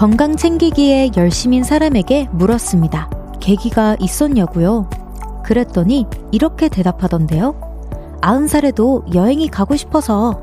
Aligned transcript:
건강 0.00 0.34
챙기기에 0.34 1.10
열심인 1.18 1.62
사람에게 1.62 2.28
물었습니다. 2.32 3.10
계기가 3.38 3.98
있었냐고요? 4.00 4.88
그랬더니 5.44 6.06
이렇게 6.32 6.70
대답하던데요. 6.70 7.54
아흔 8.22 8.48
살에도 8.48 9.04
여행이 9.12 9.48
가고 9.48 9.76
싶어서 9.76 10.40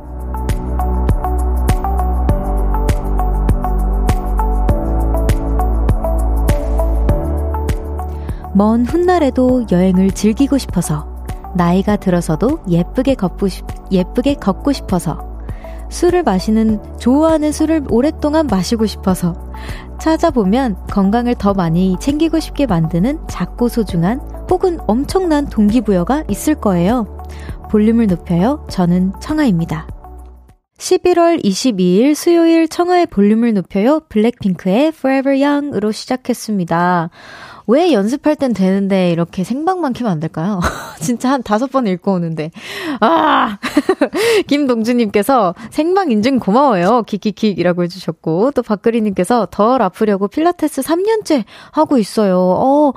먼 8.54 8.86
훗날에도 8.86 9.66
여행을 9.72 10.12
즐기고 10.12 10.60
싶어서 10.60 11.08
나이가 11.56 11.96
들어서도 11.96 12.60
예쁘게 12.70 13.16
걷고 13.16 13.48
싶, 13.48 13.66
예쁘게 13.92 14.36
걷고 14.36 14.72
싶어서 14.72 15.36
술을 15.90 16.22
마시는, 16.22 16.80
좋아하는 17.00 17.52
술을 17.52 17.86
오랫동안 17.90 18.46
마시고 18.46 18.86
싶어서 18.86 19.47
찾아보면 20.00 20.78
건강을 20.88 21.36
더 21.36 21.54
많이 21.54 21.98
챙기고 22.00 22.40
싶게 22.40 22.66
만드는 22.66 23.20
작고 23.28 23.68
소중한 23.68 24.20
혹은 24.50 24.80
엄청난 24.88 25.48
동기부여가 25.48 26.24
있을 26.30 26.56
거예요. 26.56 27.18
볼륨을 27.70 28.08
높여요. 28.08 28.66
저는 28.70 29.14
청아입니다. 29.20 29.88
11월 30.78 31.44
22일 31.44 32.14
수요일 32.14 32.68
청하의 32.68 33.08
볼륨을 33.08 33.54
높여요. 33.54 34.02
블랙핑크의 34.10 34.90
Forever 34.90 35.44
Young으로 35.44 35.92
시작했습니다. 35.92 37.10
왜 37.68 37.92
연습할 37.92 38.38
땐 38.38 38.54
되는데 38.54 39.12
이렇게 39.12 39.44
생방만 39.44 39.92
키면 39.92 40.12
안 40.12 40.20
될까요? 40.22 40.62
진짜 41.02 41.32
한 41.32 41.44
다섯 41.44 41.70
번 41.70 41.86
읽고 41.86 42.14
오는데. 42.14 42.52
아! 43.02 43.60
김동주님께서 44.48 45.54
생방 45.70 46.10
인증 46.10 46.40
고마워요. 46.40 47.04
킥킥킥이라고 47.06 47.84
해주셨고, 47.84 48.52
또 48.52 48.64
박그리님께서 48.64 49.50
덜 49.52 49.82
아프려고 49.82 50.30
필라테스 50.30 50.82
3년째 50.82 51.44
하고 51.72 51.98
있어요. 51.98 52.40
어, 52.40 52.94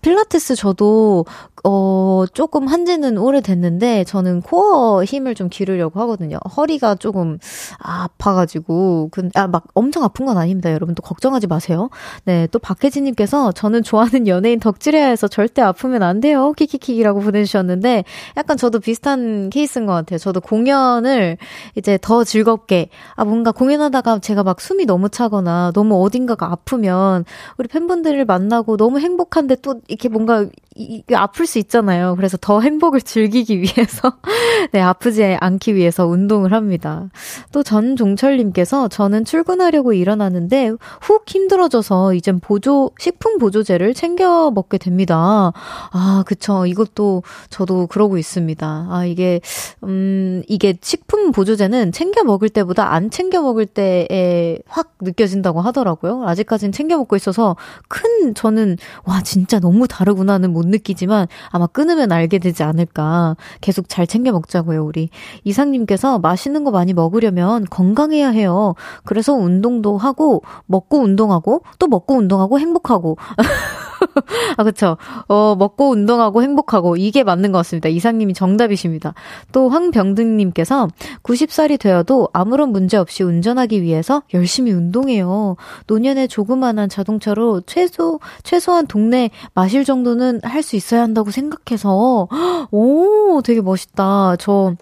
필라테스 0.00 0.54
저도, 0.54 1.26
어, 1.64 2.24
조금 2.32 2.66
한지는 2.66 3.18
오래됐는데, 3.18 4.04
저는 4.04 4.40
코어 4.42 5.04
힘을 5.04 5.34
좀 5.34 5.48
기르려고 5.48 6.00
하거든요. 6.00 6.38
허리가 6.56 6.94
조금 6.94 7.38
아파가지고, 7.78 9.08
근, 9.12 9.30
아, 9.34 9.46
막 9.46 9.64
엄청 9.74 10.02
아픈 10.04 10.26
건 10.26 10.38
아닙니다. 10.38 10.72
여러분 10.72 10.94
또 10.94 11.02
걱정하지 11.02 11.46
마세요. 11.46 11.90
네, 12.24 12.48
또 12.50 12.58
박혜진님께서 12.58 13.52
저는 13.52 13.82
좋아하는 13.82 14.26
연예인 14.26 14.60
덕질해야 14.60 15.16
서 15.16 15.28
절대 15.28 15.62
아프면 15.62 16.02
안 16.02 16.20
돼요. 16.20 16.52
키키키라고 16.52 17.20
보내주셨는데 17.20 18.04
약간 18.36 18.56
저도 18.56 18.80
비슷한 18.80 19.50
케이스인 19.50 19.86
것 19.86 19.92
같아요. 19.92 20.18
저도 20.18 20.40
공연을 20.40 21.36
이제 21.76 21.98
더 22.00 22.24
즐겁게 22.24 22.88
아 23.14 23.24
뭔가 23.24 23.52
공연하다가 23.52 24.20
제가 24.20 24.42
막 24.42 24.60
숨이 24.60 24.86
너무 24.86 25.08
차거나 25.08 25.72
너무 25.74 26.02
어딘가가 26.02 26.50
아프면 26.50 27.24
우리 27.58 27.68
팬분들을 27.68 28.24
만나고 28.24 28.76
너무 28.76 28.98
행복한데 29.00 29.56
또 29.62 29.80
이렇게 29.88 30.08
뭔가 30.08 30.46
이, 30.74 31.02
이, 31.08 31.14
아플 31.14 31.46
수 31.46 31.58
있잖아요. 31.58 32.14
그래서 32.16 32.36
더 32.40 32.60
행복을 32.60 33.00
즐기기 33.02 33.60
위해서, 33.60 34.16
네, 34.72 34.80
아프지 34.80 35.22
않기 35.40 35.74
위해서 35.74 36.06
운동을 36.06 36.52
합니다. 36.52 37.08
또 37.52 37.62
전종철님께서 37.62 38.88
저는 38.88 39.24
출근하려고 39.24 39.92
일어나는데 39.92 40.72
훅 41.00 41.24
힘들어져서 41.28 42.14
이젠 42.14 42.40
보조, 42.40 42.90
식품 42.98 43.38
보조제를 43.38 43.94
챙겨 43.94 44.50
먹게 44.50 44.78
됩니다. 44.78 45.52
아, 45.92 46.24
그쵸. 46.26 46.64
이것도 46.66 47.22
저도 47.50 47.86
그러고 47.86 48.16
있습니다. 48.16 48.88
아, 48.90 49.04
이게, 49.04 49.40
음, 49.84 50.42
이게 50.48 50.78
식품 50.80 51.32
보조제는 51.32 51.92
챙겨 51.92 52.24
먹을 52.24 52.48
때보다 52.48 52.92
안 52.92 53.10
챙겨 53.10 53.42
먹을 53.42 53.66
때에 53.66 54.58
확 54.66 54.94
느껴진다고 55.00 55.60
하더라고요. 55.60 56.24
아직까지는 56.26 56.72
챙겨 56.72 56.96
먹고 56.96 57.16
있어서 57.16 57.56
큰, 57.88 58.34
저는, 58.34 58.78
와, 59.04 59.22
진짜 59.22 59.58
너무 59.60 59.86
다르구나는 59.86 60.52
못 60.52 60.61
느끼지만 60.68 61.26
아마 61.50 61.66
끊으면 61.66 62.12
알게 62.12 62.38
되지 62.38 62.62
않을까. 62.62 63.36
계속 63.60 63.88
잘 63.88 64.06
챙겨 64.06 64.32
먹자고요, 64.32 64.84
우리. 64.84 65.10
이상님께서 65.44 66.18
맛있는 66.18 66.64
거 66.64 66.70
많이 66.70 66.92
먹으려면 66.92 67.64
건강해야 67.70 68.30
해요. 68.30 68.74
그래서 69.04 69.34
운동도 69.34 69.98
하고, 69.98 70.42
먹고 70.66 70.98
운동하고, 70.98 71.62
또 71.78 71.86
먹고 71.86 72.14
운동하고 72.14 72.58
행복하고. 72.58 73.16
아, 74.56 74.64
그쵸. 74.64 74.96
어, 75.28 75.54
먹고 75.58 75.90
운동하고 75.90 76.42
행복하고, 76.42 76.96
이게 76.96 77.22
맞는 77.24 77.52
것 77.52 77.58
같습니다. 77.58 77.88
이상님이 77.88 78.34
정답이십니다. 78.34 79.14
또 79.52 79.68
황병등님께서 79.68 80.88
90살이 81.22 81.78
되어도 81.78 82.28
아무런 82.32 82.70
문제 82.70 82.96
없이 82.96 83.22
운전하기 83.22 83.82
위해서 83.82 84.22
열심히 84.34 84.72
운동해요. 84.72 85.56
노년에 85.86 86.26
조그만한 86.26 86.88
자동차로 86.88 87.62
최소, 87.62 88.20
최소한 88.42 88.86
동네 88.86 89.30
마실 89.54 89.84
정도는 89.84 90.40
할 90.42 90.62
수 90.62 90.76
있어야 90.76 91.02
한다고 91.02 91.32
생각해서, 91.32 92.28
오, 92.70 93.42
되게 93.42 93.60
멋있다. 93.60 94.36
저, 94.38 94.76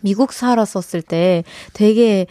미국 0.00 0.32
살았었을 0.32 1.00
때 1.02 1.44
되게 1.72 2.26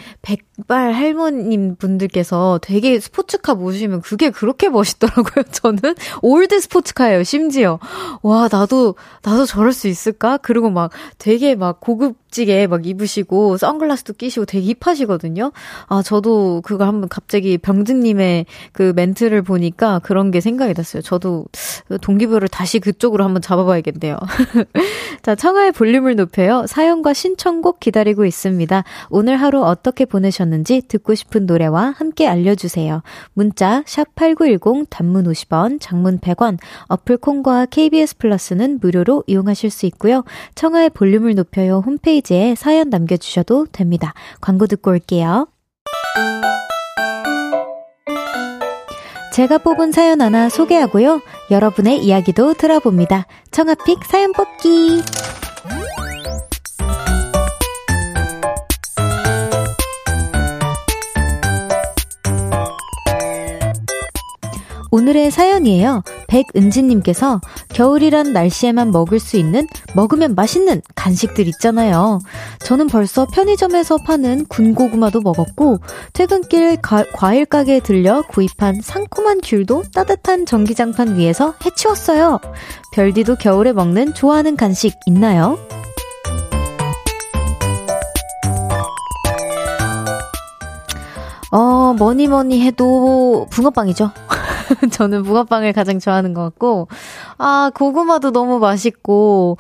백발 0.57 0.93
할머님 0.93 1.75
분들께서 1.75 2.59
되게 2.61 2.99
스포츠카 2.99 3.55
모시면 3.55 4.01
그게 4.01 4.29
그렇게 4.29 4.69
멋있더라고요. 4.69 5.43
저는 5.51 5.95
old 6.21 6.59
스포츠카예요, 6.59 7.23
심지어. 7.23 7.79
와, 8.21 8.47
나도 8.51 8.95
나도 9.23 9.45
저럴 9.45 9.73
수 9.73 9.87
있을까? 9.87 10.37
그리고 10.37 10.69
막 10.69 10.91
되게 11.17 11.55
막 11.55 11.79
고급지게 11.79 12.67
막 12.67 12.85
입으시고 12.85 13.57
선글라스도 13.57 14.13
끼시고 14.13 14.45
되게 14.45 14.73
hip하시거든요. 14.79 15.51
아, 15.87 16.03
저도 16.03 16.61
그거 16.63 16.85
한번 16.85 17.09
갑자기 17.09 17.57
병든님의 17.57 18.45
그 18.73 18.93
멘트를 18.95 19.41
보니까 19.41 19.99
그런 19.99 20.29
게 20.29 20.39
생각이 20.39 20.73
났어요. 20.75 21.01
저도 21.01 21.45
동기부여를 22.01 22.47
다시 22.47 22.79
그쪽으로 22.79 23.23
한번 23.23 23.41
잡아봐야겠네요. 23.41 24.17
자, 25.23 25.35
청하의 25.35 25.71
볼륨을 25.71 26.15
높여요. 26.15 26.65
사연과 26.67 27.13
신청곡 27.13 27.79
기다리고 27.79 28.25
있습니다. 28.25 28.83
오늘 29.09 29.37
하루 29.37 29.63
어떻게 29.63 30.05
보내셨 30.05 30.42
는지 30.45 30.81
듣고 30.87 31.15
싶은 31.15 31.45
노래와 31.45 31.93
함께 31.97 32.27
알려주세요. 32.27 33.01
문자 33.33 33.83
샵8910 33.83 34.87
단문 34.89 35.25
50원, 35.25 35.79
장문 35.79 36.19
100원, 36.19 36.57
어플 36.87 37.17
콩과 37.17 37.67
KBS 37.67 38.17
플러스는 38.17 38.79
무료로 38.81 39.23
이용하실 39.27 39.69
수 39.69 39.85
있고요. 39.87 40.23
청하의 40.55 40.91
볼륨을 40.91 41.35
높여요 41.35 41.81
홈페이지에 41.85 42.55
사연 42.55 42.89
남겨주셔도 42.89 43.67
됩니다. 43.71 44.13
광고 44.41 44.67
듣고 44.67 44.91
올게요. 44.91 45.47
제가 49.33 49.57
뽑은 49.57 49.91
사연 49.91 50.21
하나 50.21 50.47
소개하고요. 50.47 51.19
여러분의 51.49 52.05
이야기도 52.05 52.53
들어봅니다. 52.53 53.25
청아픽 53.49 54.03
사연 54.05 54.31
뽑기. 54.31 55.01
오늘의 64.93 65.31
사연이에요. 65.31 66.03
백은지님께서 66.27 67.41
겨울이란 67.69 68.31
날씨에만 68.31 68.91
먹을 68.91 69.19
수 69.19 69.37
있는 69.37 69.67
먹으면 69.95 70.35
맛있는 70.35 70.83
간식들 70.93 71.47
있잖아요. 71.47 72.19
저는 72.59 72.85
벌써 72.85 73.25
편의점에서 73.25 73.97
파는 74.05 74.45
군고구마도 74.45 75.21
먹었고 75.21 75.79
퇴근길 76.13 76.79
가, 76.79 77.03
과일 77.11 77.47
가게에 77.47 77.79
들려 77.79 78.21
구입한 78.21 78.81
상큼한 78.83 79.41
귤도 79.41 79.85
따뜻한 79.95 80.45
전기장판 80.45 81.17
위에서 81.17 81.55
해치웠어요. 81.65 82.39
별디도 82.93 83.37
겨울에 83.37 83.73
먹는 83.73 84.13
좋아하는 84.13 84.55
간식 84.55 84.93
있나요? 85.07 85.57
어, 91.49 91.95
뭐니 91.97 92.27
뭐니 92.27 92.61
해도 92.61 93.47
붕어빵이죠. 93.49 94.11
저는 94.91 95.23
붕어빵을 95.23 95.73
가장 95.73 95.99
좋아하는 95.99 96.33
것 96.33 96.41
같고, 96.43 96.87
아, 97.37 97.71
고구마도 97.73 98.31
너무 98.31 98.59
맛있고, 98.59 99.57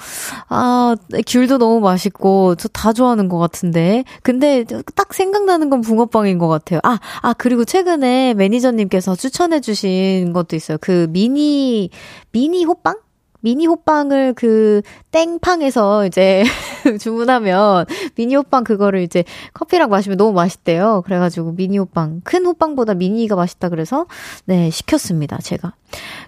아, 0.49 0.95
귤도 1.27 1.57
너무 1.57 1.79
맛있고, 1.79 2.55
저 2.55 2.69
다 2.73 2.91
좋아하는 2.91 3.29
것 3.29 3.37
같은데. 3.37 4.03
근데 4.23 4.65
딱 4.95 5.13
생각나는 5.13 5.69
건 5.69 5.81
붕어빵인 5.81 6.37
것 6.37 6.47
같아요. 6.49 6.79
아, 6.83 6.99
아, 7.21 7.33
그리고 7.33 7.63
최근에 7.65 8.33
매니저님께서 8.33 9.15
추천해주신 9.15 10.33
것도 10.33 10.55
있어요. 10.55 10.77
그 10.81 11.07
미니, 11.11 11.89
미니 12.31 12.65
호빵? 12.65 12.95
미니 13.43 13.65
호빵을 13.65 14.33
그 14.35 14.81
땡팡에서 15.11 16.05
이제 16.05 16.43
주문하면 16.99 17.85
미니 18.15 18.35
호빵 18.35 18.63
그거를 18.63 19.01
이제 19.01 19.25
커피랑 19.53 19.89
마시면 19.89 20.17
너무 20.17 20.31
맛있대요. 20.31 21.03
그래가지고 21.05 21.51
미니 21.51 21.77
호빵 21.77 22.21
큰 22.23 22.45
호빵보다 22.45 22.93
미니가 22.93 23.35
맛있다 23.35 23.67
그래서 23.67 24.05
네 24.45 24.69
시켰습니다 24.69 25.39
제가. 25.39 25.73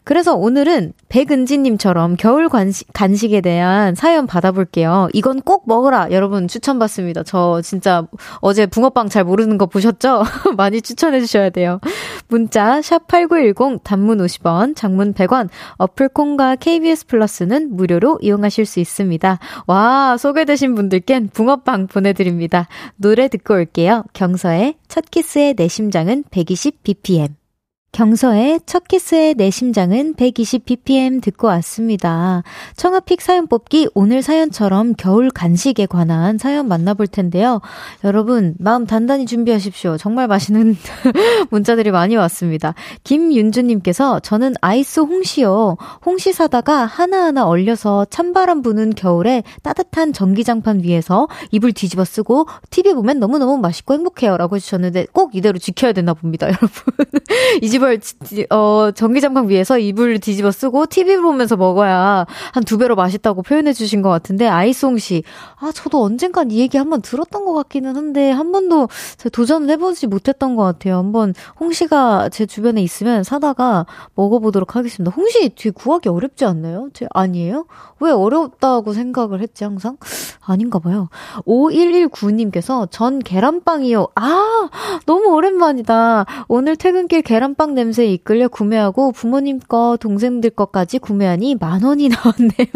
그래서 0.04 0.36
오늘은 0.36 0.94
백은지님처럼 1.10 2.18
겨울 2.18 2.50
간식, 2.50 2.88
간식에 2.94 3.40
대한 3.40 3.96
사연 3.96 4.28
받아볼게요. 4.28 5.08
이건 5.14 5.42
꼭 5.42 5.64
먹어라 5.68 6.10
여러분 6.12 6.50
추천받습니다. 6.50 7.24
저 7.24 7.62
진짜 7.62 8.06
어제 8.42 8.66
붕어빵 8.66 9.08
잘 9.08 9.24
모르는 9.24 9.58
거 9.58 9.68
보셨죠? 9.68 10.24
많이 10.58 10.82
추천해 10.82 11.22
주셔야 11.22 11.50
돼요. 11.50 11.80
문자 12.28 12.80
샵8910 12.80 13.84
단문 13.84 14.18
50원, 14.20 14.76
장문 14.76 15.14
100원, 15.14 15.50
어플 15.78 16.10
콩과 16.10 16.56
KBS 16.58 17.08
플러스는 17.08 17.76
무료로 17.76 18.20
이용하실 18.22 18.66
수 18.66 18.80
있습니다. 18.80 19.40
와, 19.68 20.18
소개되신 20.18 20.76
분들께는 20.76 21.30
붕어빵 21.30 21.88
보내드립니다. 21.88 22.68
노래 22.96 23.28
듣고 23.28 23.54
올게요. 23.54 24.04
경서의 24.14 24.76
첫 24.88 25.06
키스의 25.12 25.54
내 25.56 25.68
심장은 25.68 26.24
120bpm. 26.32 27.45
경서의 27.96 28.60
첫 28.66 28.90
키스의 28.90 29.36
내 29.36 29.50
심장은 29.50 30.16
120bpm 30.16 31.24
듣고 31.24 31.48
왔습니다. 31.48 32.44
청아픽 32.76 33.22
사연 33.22 33.48
뽑기 33.48 33.88
오늘 33.94 34.22
사연처럼 34.22 34.96
겨울 34.98 35.30
간식에 35.30 35.86
관한 35.86 36.38
사연 36.38 36.68
만나볼 36.68 37.08
텐데요. 37.08 37.62
여러분 38.04 38.54
마음 38.60 38.86
단단히 38.86 39.26
준비하십시오. 39.26 39.96
정말 39.96 40.28
맛있는 40.28 40.76
문자들이 41.52 41.92
많이 41.92 42.18
왔습니다. 42.18 42.74
김윤주님께서 43.06 44.20
저는 44.20 44.56
아이스 44.60 45.00
홍시요. 45.00 45.78
홍시 46.06 46.34
사다가 46.34 46.86
하나하나 46.86 47.48
얼려서 47.48 48.04
찬바람 48.10 48.62
부는 48.62 48.90
겨울에 48.96 49.42
따뜻한 49.64 50.12
전기장판 50.12 50.84
위에서 50.84 51.30
이불 51.52 51.72
뒤집어 51.72 52.04
쓰고 52.04 52.48
TV 52.72 52.94
보면 52.94 53.20
너무너무 53.20 53.58
맛있고 53.58 53.94
행복해요. 53.94 54.36
라고 54.36 54.58
해주셨는데 54.58 55.08
꼭 55.14 55.34
이대로 55.34 55.58
지켜야 55.60 55.94
되나 55.94 56.14
봅니다. 56.14 56.48
여러분. 56.52 56.70
이 57.62 57.70
집을 57.70 57.85
이걸 57.86 58.00
어 58.50 58.92
전기 58.92 59.22
장판 59.22 59.48
위에서 59.50 59.78
이불 59.78 60.20
뒤집어 60.20 60.52
쓰고 60.52 60.88
TV 60.88 61.18
보면서 61.18 61.56
먹어야 61.56 62.26
한 62.54 62.66
두 62.66 62.78
배로 62.80 62.96
맛있다고 62.96 63.44
표현해 63.44 63.72
주신 63.74 64.02
것 64.02 64.10
같은데 64.10 64.48
아이송 64.48 64.98
씨, 64.98 65.24
아 65.58 65.72
저도 65.74 66.04
언젠간 66.04 66.52
이 66.52 66.58
얘기 66.60 66.78
한번 66.78 67.02
들었던 67.02 67.46
것 67.46 67.54
같기는 67.54 67.96
한데 67.96 68.32
한 68.32 68.52
번도 68.52 68.90
도전을 69.32 69.70
해보지 69.70 70.08
못했던 70.08 70.56
것 70.56 70.64
같아요. 70.64 70.98
한번 70.98 71.34
홍시가 71.60 72.30
제 72.30 72.46
주변에 72.46 72.82
있으면 72.82 73.24
사다가 73.24 73.86
먹어보도록 74.16 74.76
하겠습니다. 74.76 75.14
홍시 75.16 75.50
뒤에 75.50 75.72
구하기 75.72 76.10
어렵지 76.10 76.46
않나요? 76.46 76.90
제 76.94 77.08
아니에요? 77.14 77.66
왜 78.00 78.12
어렵다고 78.12 78.94
생각을 78.94 79.42
했지 79.42 79.64
항상? 79.64 79.98
아닌가 80.42 80.80
봐요. 80.80 81.10
5119님께서 81.48 82.90
전 82.90 83.20
계란빵이요. 83.20 84.08
아 84.16 84.70
너무 85.06 85.30
오랜만이다. 85.30 86.26
오늘 86.48 86.76
퇴근길 86.76 87.22
계란빵 87.22 87.65
냄새에 87.74 88.08
이끌려 88.08 88.48
구매하고 88.48 89.12
부모님 89.12 89.60
거, 89.60 89.98
동생들 90.00 90.52
거까지 90.52 91.00
구매하니 91.00 91.56
만 91.56 91.84
원이 91.84 92.10
나왔네요. 92.10 92.68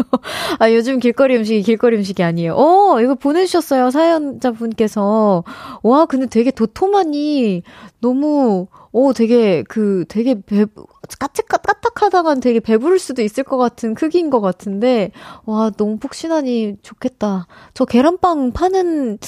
아, 0.58 0.72
요즘 0.72 0.98
길거리 0.98 1.36
음식이 1.36 1.62
길거리 1.62 1.96
음식이 1.96 2.22
아니에요. 2.22 2.54
어, 2.54 3.00
이거 3.00 3.14
보내주셨어요. 3.14 3.90
사연자분께서. 3.90 5.44
와, 5.82 6.06
근데 6.06 6.26
되게 6.26 6.50
도톰하니 6.50 7.62
너무, 8.00 8.66
오, 8.92 9.12
되게, 9.12 9.62
그, 9.68 10.04
되게 10.08 10.40
배, 10.40 10.66
까찍, 11.18 11.46
까딱하다간 11.48 12.40
되게 12.40 12.60
배부를 12.60 12.98
수도 12.98 13.22
있을 13.22 13.44
것 13.44 13.56
같은 13.58 13.94
크기인 13.94 14.30
것 14.30 14.40
같은데, 14.40 15.10
와, 15.44 15.70
너무 15.70 15.98
폭신하니 15.98 16.76
좋겠다. 16.82 17.46
저 17.74 17.84
계란빵 17.84 18.52
파는 18.52 19.18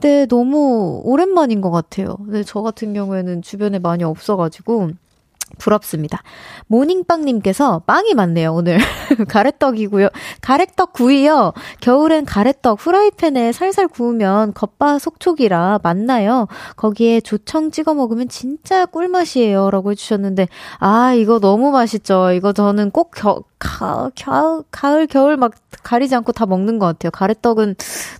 때 0.00 0.26
너무 0.26 1.00
오랜만인 1.04 1.60
것 1.60 1.70
같아요. 1.70 2.16
근데 2.16 2.42
저 2.42 2.62
같은 2.62 2.94
경우에는 2.94 3.42
주변에 3.42 3.78
많이 3.78 4.04
없어가지고, 4.04 4.90
부럽습니다. 5.58 6.22
모닝빵님께서 6.66 7.80
빵이 7.86 8.14
많네요, 8.14 8.52
오늘. 8.52 8.78
가래떡이고요. 9.28 10.08
가래떡 10.40 10.92
구이요. 10.92 11.52
겨울엔 11.80 12.24
가래떡 12.24 12.78
후라이팬에 12.80 13.52
살살 13.52 13.88
구우면 13.88 14.54
겉바 14.54 14.98
속촉이라 14.98 15.80
맛나요. 15.82 16.46
거기에 16.76 17.20
조청 17.20 17.70
찍어 17.70 17.94
먹으면 17.94 18.28
진짜 18.28 18.86
꿀맛이에요. 18.86 19.70
라고 19.70 19.90
해주셨는데, 19.90 20.48
아, 20.78 21.14
이거 21.14 21.38
너무 21.38 21.70
맛있죠. 21.70 22.32
이거 22.32 22.52
저는 22.52 22.90
꼭 22.90 23.10
겨, 23.14 23.42
가, 23.58 24.10
가, 24.18 24.62
가을, 24.70 25.06
겨울 25.06 25.36
막 25.36 25.52
가리지 25.82 26.14
않고 26.14 26.32
다 26.32 26.46
먹는 26.46 26.78
것 26.78 26.86
같아요. 26.86 27.10
가래떡은 27.10 27.74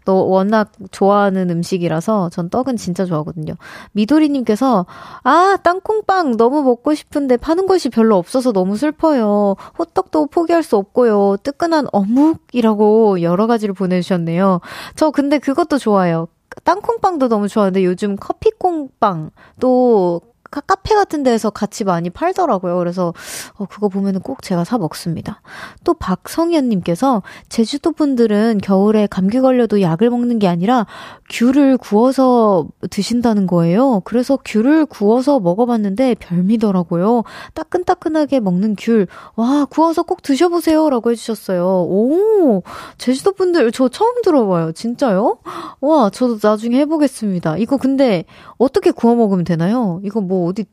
너 0.05 0.15
워낙 0.15 0.73
좋아하는 0.91 1.50
음식이라서 1.50 2.29
전 2.31 2.50
떡은 2.50 2.76
진짜 2.76 3.05
좋아하거든요. 3.05 3.55
미도리님께서, 3.93 4.87
아, 5.25 5.56
땅콩빵 5.62 6.37
너무 6.37 6.62
먹고 6.62 6.94
싶은 6.94 7.19
데 7.26 7.37
파는 7.37 7.67
곳이 7.67 7.88
별로 7.88 8.17
없어서 8.17 8.52
너무 8.52 8.76
슬퍼요. 8.76 9.56
호떡도 9.78 10.26
포기할 10.26 10.62
수 10.62 10.76
없고요. 10.76 11.37
뜨끈한 11.43 11.87
어묵이라고 11.93 13.22
여러 13.22 13.46
가지를 13.46 13.75
보내주셨네요. 13.75 14.61
저 14.96 15.11
근데 15.11 15.38
그것도 15.38 15.78
좋아요. 15.78 16.28
땅콩빵도 16.64 17.28
너무 17.28 17.49
좋아하는데 17.49 17.84
요즘 17.84 18.17
커피콩빵 18.17 19.31
또 19.61 20.20
카페 20.50 20.94
같은 20.94 21.23
데에서 21.23 21.50
같이 21.50 21.85
많이 21.85 22.11
팔더라고요. 22.11 22.76
그래서 22.79 23.14
어, 23.56 23.67
그거 23.67 23.88
보면은 23.88 24.20
꼭 24.20 24.43
제가 24.43 24.64
사 24.64 24.79
먹습니다. 24.79 25.43
또 25.85 25.94
박성현님께서 25.94 27.23
제주도 27.49 27.93
분들은 27.93 28.58
겨울에 28.62 29.06
감기 29.06 29.41
걸려도 29.41 29.81
약을 29.81 30.11
먹는 30.11 30.41
게 30.41 30.49
아니라 30.49 30.87
귤을 31.31 31.79
구워서 31.79 32.67
드신다는 32.91 33.47
거예요. 33.47 34.00
그래서 34.05 34.38
귤을 34.44 34.87
구워서 34.87 35.38
먹어봤는데 35.38 36.17
별미더라고요. 36.17 37.23
따끈따끈하게 37.55 38.41
먹는 38.41 38.75
귤. 38.76 39.06
와, 39.37 39.67
구워서 39.67 40.02
꼭 40.02 40.23
드셔보세요. 40.23 40.91
라고 40.91 41.11
해주셨어요. 41.12 41.64
오, 41.64 42.62
제주도 42.99 43.32
분들 43.32 43.70
저 43.73 43.88
처음 43.88 44.23
들어봐요. 44.23 44.73
진짜요? 44.73 45.38
와, 45.81 46.11
저도 46.11 46.38
나중에 46.43 46.79
해보겠습니다. 46.81 47.58
이거 47.58 47.76
근데 47.76 48.25
어떻게 48.58 48.91
구워 48.91 49.14
먹으면 49.14 49.44
되나요? 49.44 50.00
이거 50.02 50.20
뭐 50.20 50.39
어디 50.46 50.64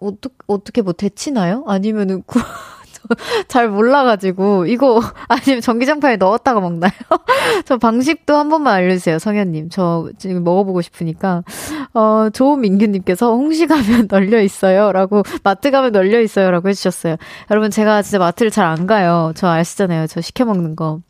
어떻게 0.00 0.34
어떻게 0.46 0.82
뭐 0.82 0.92
데치나요? 0.92 1.64
아니면은 1.66 2.22
구... 2.22 2.38
잘 3.48 3.68
몰라가지고 3.70 4.66
이거 4.66 5.00
아니면 5.28 5.60
전기장판에 5.62 6.16
넣었다가 6.16 6.60
먹나요? 6.60 6.90
저 7.64 7.78
방식도 7.78 8.36
한 8.36 8.48
번만 8.50 8.74
알려주세요, 8.74 9.18
성현님. 9.18 9.70
저 9.70 10.10
지금 10.18 10.44
먹어보고 10.44 10.82
싶으니까 10.82 11.42
어 11.94 12.28
조민규님께서 12.30 13.30
홍시 13.34 13.66
가면 13.66 14.08
널려 14.08 14.42
있어요라고 14.42 15.22
마트 15.42 15.70
가면 15.70 15.92
널려 15.92 16.20
있어요라고 16.20 16.68
해주셨어요. 16.68 17.16
여러분 17.50 17.70
제가 17.70 18.02
진짜 18.02 18.18
마트를 18.18 18.50
잘 18.50 18.66
안 18.68 18.86
가요. 18.86 19.32
저 19.34 19.48
아시잖아요. 19.48 20.06
저 20.08 20.20
시켜 20.20 20.44
먹는 20.44 20.76
거. 20.76 21.00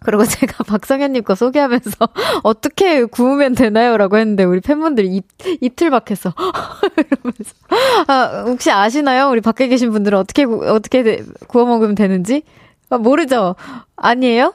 그리고 0.00 0.24
제가 0.24 0.64
박성현님 0.68 1.24
거 1.24 1.34
소개하면서 1.34 2.08
어떻게 2.44 3.04
구우면 3.04 3.54
되나요? 3.54 3.96
라고 3.96 4.16
했는데 4.16 4.44
우리 4.44 4.60
팬분들이 4.60 5.08
입, 5.14 5.26
이틀 5.60 5.90
밖에서 5.90 6.32
이러면서 6.96 7.54
아, 8.06 8.44
혹시 8.46 8.70
아시나요? 8.70 9.28
우리 9.28 9.40
밖에 9.40 9.68
계신 9.68 9.90
분들은 9.90 10.18
어떻게 10.18 10.44
어떻게 10.44 11.24
구워 11.48 11.66
먹으면 11.66 11.94
되는지? 11.94 12.42
아, 12.90 12.98
모르죠? 12.98 13.56
아니에요? 13.96 14.54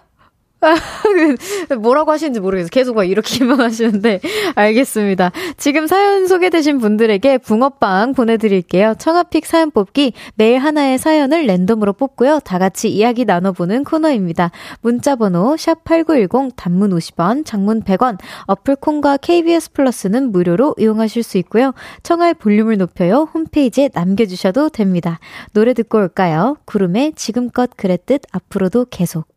뭐라고 1.80 2.12
하시는지 2.12 2.40
모르겠어요. 2.40 2.70
계속 2.72 2.96
막 2.96 3.04
이렇게만 3.04 3.60
하시는데 3.62 4.20
알겠습니다. 4.56 5.32
지금 5.58 5.88
사연 5.88 6.28
소개되신 6.28 6.80
분들에게 6.80 7.40
붕어빵 7.40 8.14
보내드릴게요. 8.14 8.96
청아픽 8.98 9.46
사연 9.46 9.72
뽑기 9.72 10.14
매일 10.36 10.60
하나의 10.60 10.98
사연을 10.98 11.46
랜덤으로 11.46 11.94
뽑고요. 11.94 12.40
다 12.40 12.60
같이 12.60 12.90
이야기 12.90 13.26
나눠보는 13.26 13.84
코너입니다. 13.84 14.52
문자번호 14.82 15.58
샵 15.58 15.84
#8910 15.84 16.54
단문 16.56 16.92
50원, 16.92 17.46
장문 17.46 17.84
100원, 17.84 18.18
어플 18.46 18.78
콩과 18.78 19.18
KBS 19.18 19.74
플러스는 19.74 20.32
무료로 20.32 20.76
이용하실 20.78 21.24
수 21.24 21.38
있고요. 21.40 21.74
청아의 22.04 22.36
볼륨을 22.36 22.78
높여요 22.78 23.28
홈페이지에 23.34 23.90
남겨주셔도 23.94 24.70
됩니다. 24.70 25.20
노래 25.54 25.74
듣고 25.74 25.98
올까요? 25.98 26.58
구름의 26.66 27.14
지금껏 27.16 27.70
그랬듯 27.76 28.22
앞으로도 28.32 28.88
계속. 28.90 29.33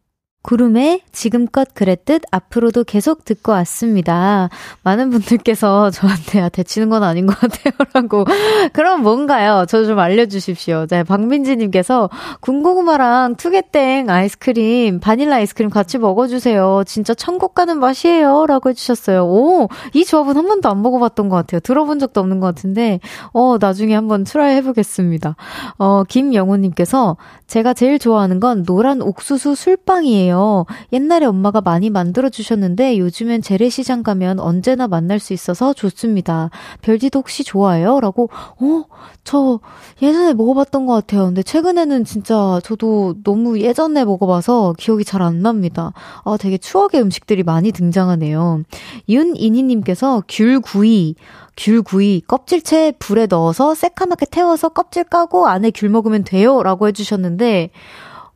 구름에 0.46 1.00
지금껏 1.10 1.66
그랬듯 1.74 2.22
앞으로도 2.30 2.84
계속 2.84 3.24
듣고 3.24 3.50
왔습니다. 3.50 4.48
많은 4.84 5.10
분들께서 5.10 5.90
저한테 5.90 6.40
아, 6.40 6.48
대치는 6.48 6.88
건 6.88 7.02
아닌 7.02 7.26
것 7.26 7.36
같아요. 7.36 7.74
라고. 7.92 8.24
그럼 8.72 9.02
뭔가요? 9.02 9.64
저 9.68 9.86
좀 9.86 9.98
알려주십시오. 9.98 10.86
네, 10.88 11.02
박민지님께서 11.02 12.10
군고구마랑 12.40 13.34
투게땡 13.36 14.08
아이스크림, 14.08 15.00
바닐라 15.00 15.36
아이스크림 15.36 15.68
같이 15.68 15.98
먹어주세요. 15.98 16.84
진짜 16.86 17.12
천국 17.14 17.54
가는 17.54 17.78
맛이에요. 17.80 18.46
라고 18.46 18.70
해주셨어요. 18.70 19.24
오, 19.26 19.68
이 19.94 20.04
조합은 20.04 20.36
한 20.36 20.46
번도 20.46 20.68
안 20.68 20.80
먹어봤던 20.80 21.28
것 21.28 21.36
같아요. 21.36 21.60
들어본 21.60 21.98
적도 21.98 22.20
없는 22.20 22.38
것 22.38 22.46
같은데, 22.46 23.00
어, 23.32 23.56
나중에 23.60 23.96
한번 23.96 24.22
try 24.22 24.54
해보겠습니다. 24.56 25.34
어, 25.78 26.04
김영호님께서 26.04 27.16
제가 27.48 27.74
제일 27.74 27.98
좋아하는 27.98 28.38
건 28.38 28.64
노란 28.64 29.02
옥수수 29.02 29.56
술빵이에요. 29.56 30.35
궁금해요. 30.36 30.66
옛날에 30.92 31.26
엄마가 31.26 31.60
많이 31.62 31.88
만들어 31.90 32.28
주셨는데 32.28 32.98
요즘엔 32.98 33.42
재래시장 33.42 34.02
가면 34.02 34.38
언제나 34.38 34.86
만날 34.86 35.18
수 35.18 35.32
있어서 35.32 35.72
좋습니다. 35.72 36.50
별디도 36.82 37.20
혹시 37.20 37.42
좋아해요? 37.42 38.00
라고, 38.00 38.28
어, 38.60 38.84
저 39.24 39.60
예전에 40.02 40.34
먹어봤던 40.34 40.86
것 40.86 40.92
같아요. 40.92 41.24
근데 41.24 41.42
최근에는 41.42 42.04
진짜 42.04 42.60
저도 42.62 43.14
너무 43.24 43.58
예전에 43.60 44.04
먹어봐서 44.04 44.74
기억이 44.78 45.04
잘 45.04 45.16
안 45.16 45.40
납니다. 45.40 45.94
아, 46.24 46.36
되게 46.36 46.58
추억의 46.58 47.00
음식들이 47.00 47.42
많이 47.42 47.72
등장하네요. 47.72 48.62
윤이니님께서 49.08 50.24
귤구이, 50.28 51.14
귤구이 51.56 52.22
껍질채 52.28 52.92
불에 52.98 53.26
넣어서 53.26 53.74
새카맣게 53.74 54.26
태워서 54.30 54.68
껍질 54.68 55.04
까고 55.04 55.48
안에 55.48 55.70
귤 55.74 55.88
먹으면 55.88 56.22
돼요. 56.22 56.62
라고 56.62 56.86
해주셨는데, 56.86 57.70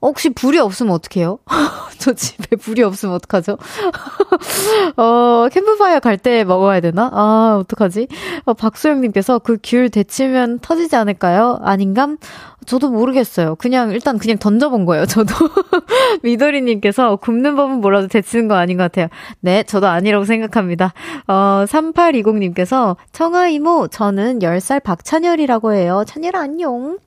혹시 0.02 0.30
불이 0.30 0.59
없으면 0.59 0.92
어떡해요? 0.95 1.38
저 1.99 2.12
집에 2.14 2.57
불이 2.57 2.83
없으면 2.83 3.14
어떡하죠? 3.16 3.59
어, 4.97 5.49
캠프파이어 5.52 6.00
갈 6.00 6.16
때 6.21 6.45
먹어야 6.45 6.80
되나? 6.80 7.11
아, 7.12 7.57
어떡하지? 7.61 8.09
어, 8.45 8.52
박소영님께서 8.54 9.38
그 9.40 9.57
귤 9.62 9.88
데치면 9.90 10.59
터지지 10.61 10.97
않을까요? 10.97 11.59
아닌감? 11.62 12.19
저도 12.67 12.90
모르겠어요. 12.90 13.57
그냥, 13.57 13.90
일단 13.90 14.19
그냥 14.19 14.38
던져본 14.38 14.85
거예요, 14.87 15.07
저도. 15.07 15.35
미도리님께서 16.23 17.17
굽는 17.17 17.57
법은 17.57 17.81
몰라도 17.81 18.09
데치는 18.09 18.49
거 18.49 18.55
아닌 18.55 18.76
것 18.76 18.85
같아요. 18.85 19.09
네, 19.40 19.62
저도 19.62 19.87
아니라고 19.88 20.25
생각합니다. 20.25 20.93
어, 21.26 21.64
3820님께서 21.67 22.97
청아 23.12 23.49
이모, 23.49 23.88
저는 23.88 24.40
10살 24.40 24.83
박찬열이라고 24.83 25.73
해요. 25.75 26.05
찬열아, 26.07 26.40
안녕. 26.40 26.99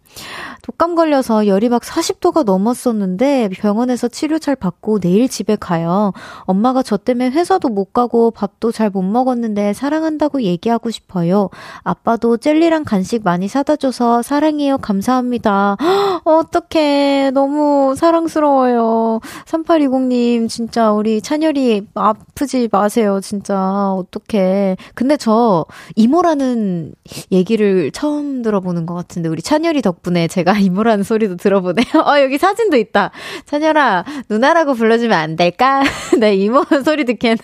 독감 0.62 0.94
걸려서 0.94 1.48
열이 1.48 1.70
막 1.70 1.82
40도가 1.82 2.44
넘었었는데 2.44 3.50
병원에서 3.50 4.08
치료 4.08 4.38
잘 4.38 4.56
받고 4.56 5.00
내일 5.00 5.28
집에 5.28 5.56
가요. 5.56 6.14
엄마가 6.42 6.84
저 6.84 6.98
때문에 6.98 7.32
회사도 7.32 7.70
못 7.70 7.94
가고 7.94 8.30
밥도 8.30 8.72
잘 8.72 8.92
못 8.94 9.02
먹었는데 9.02 9.74
사랑한다고 9.74 10.44
얘기하고 10.44 10.92
싶어요. 10.92 11.50
아빠도 11.84 12.38
젤리랑 12.38 12.84
간식 12.84 13.24
많이 13.24 13.48
사다 13.48 13.76
줘서 13.76 14.22
사랑해요. 14.22 14.78
감사합니다. 14.78 15.43
어떡해. 16.24 17.32
너무 17.34 17.96
사랑스러워요. 17.98 19.20
3820님, 19.46 20.48
진짜 20.50 20.92
우리 20.92 21.22
찬열이 21.22 21.88
아프지 21.96 22.70
마세요. 22.72 23.20
진짜. 23.22 23.94
어떡해. 23.94 24.78
근데 24.96 25.18
저 25.18 25.66
이모라는 25.96 26.94
얘기를 27.32 27.92
처음 27.92 28.42
들어보는 28.42 28.86
것 28.86 28.94
같은데 28.94 29.30
우리 29.30 29.42
찬열이 29.42 29.82
덕분에 29.82 30.28
제가 30.28 30.54
이모라는 30.60 31.04
소리도 31.04 31.38
들어보네요. 31.38 31.86
어, 32.06 32.20
여기 32.22 32.38
사진도 32.38 32.78
있다. 32.78 33.12
찬열아, 33.46 34.06
누나라고 34.30 34.74
불러주면 34.74 35.18
안 35.18 35.36
될까? 35.36 35.84
네, 36.20 36.36
이모 36.36 36.64
소리 36.84 37.06
듣기에는. 37.06 37.38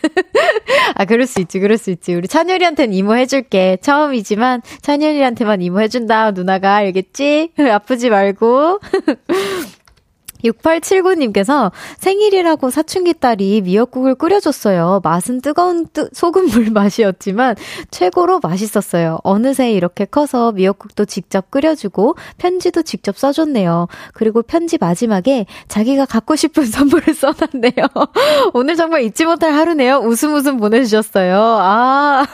아, 0.95 1.05
그럴 1.05 1.25
수 1.25 1.39
있지, 1.41 1.59
그럴 1.59 1.77
수 1.77 1.91
있지. 1.91 2.13
우리 2.13 2.27
찬열이한테는 2.27 2.93
이모 2.93 3.15
해줄게. 3.15 3.77
처음이지만 3.81 4.61
찬열이한테만 4.81 5.61
이모 5.61 5.81
해준다. 5.81 6.31
누나가 6.31 6.75
알겠지? 6.75 7.51
아프지 7.89 8.11
말고. 8.11 8.79
6879님께서 10.43 11.71
생일이라고 11.97 12.69
사춘기 12.69 13.13
딸이 13.13 13.61
미역국을 13.61 14.15
끓여줬어요. 14.15 15.01
맛은 15.03 15.41
뜨거운 15.41 15.87
뜨, 15.91 16.09
소금물 16.13 16.71
맛이었지만 16.71 17.55
최고로 17.91 18.39
맛있었어요. 18.41 19.19
어느새 19.23 19.71
이렇게 19.71 20.05
커서 20.05 20.51
미역국도 20.51 21.05
직접 21.05 21.51
끓여주고 21.51 22.15
편지도 22.37 22.83
직접 22.83 23.17
써줬네요. 23.17 23.87
그리고 24.13 24.41
편지 24.41 24.77
마지막에 24.77 25.45
자기가 25.67 26.05
갖고 26.05 26.35
싶은 26.35 26.65
선물을 26.67 27.13
써놨네요. 27.13 27.87
오늘 28.53 28.75
정말 28.75 29.03
잊지 29.03 29.25
못할 29.25 29.53
하루네요. 29.53 29.97
웃음 29.97 30.33
웃음 30.33 30.57
보내주셨어요. 30.57 31.37
아, 31.39 32.25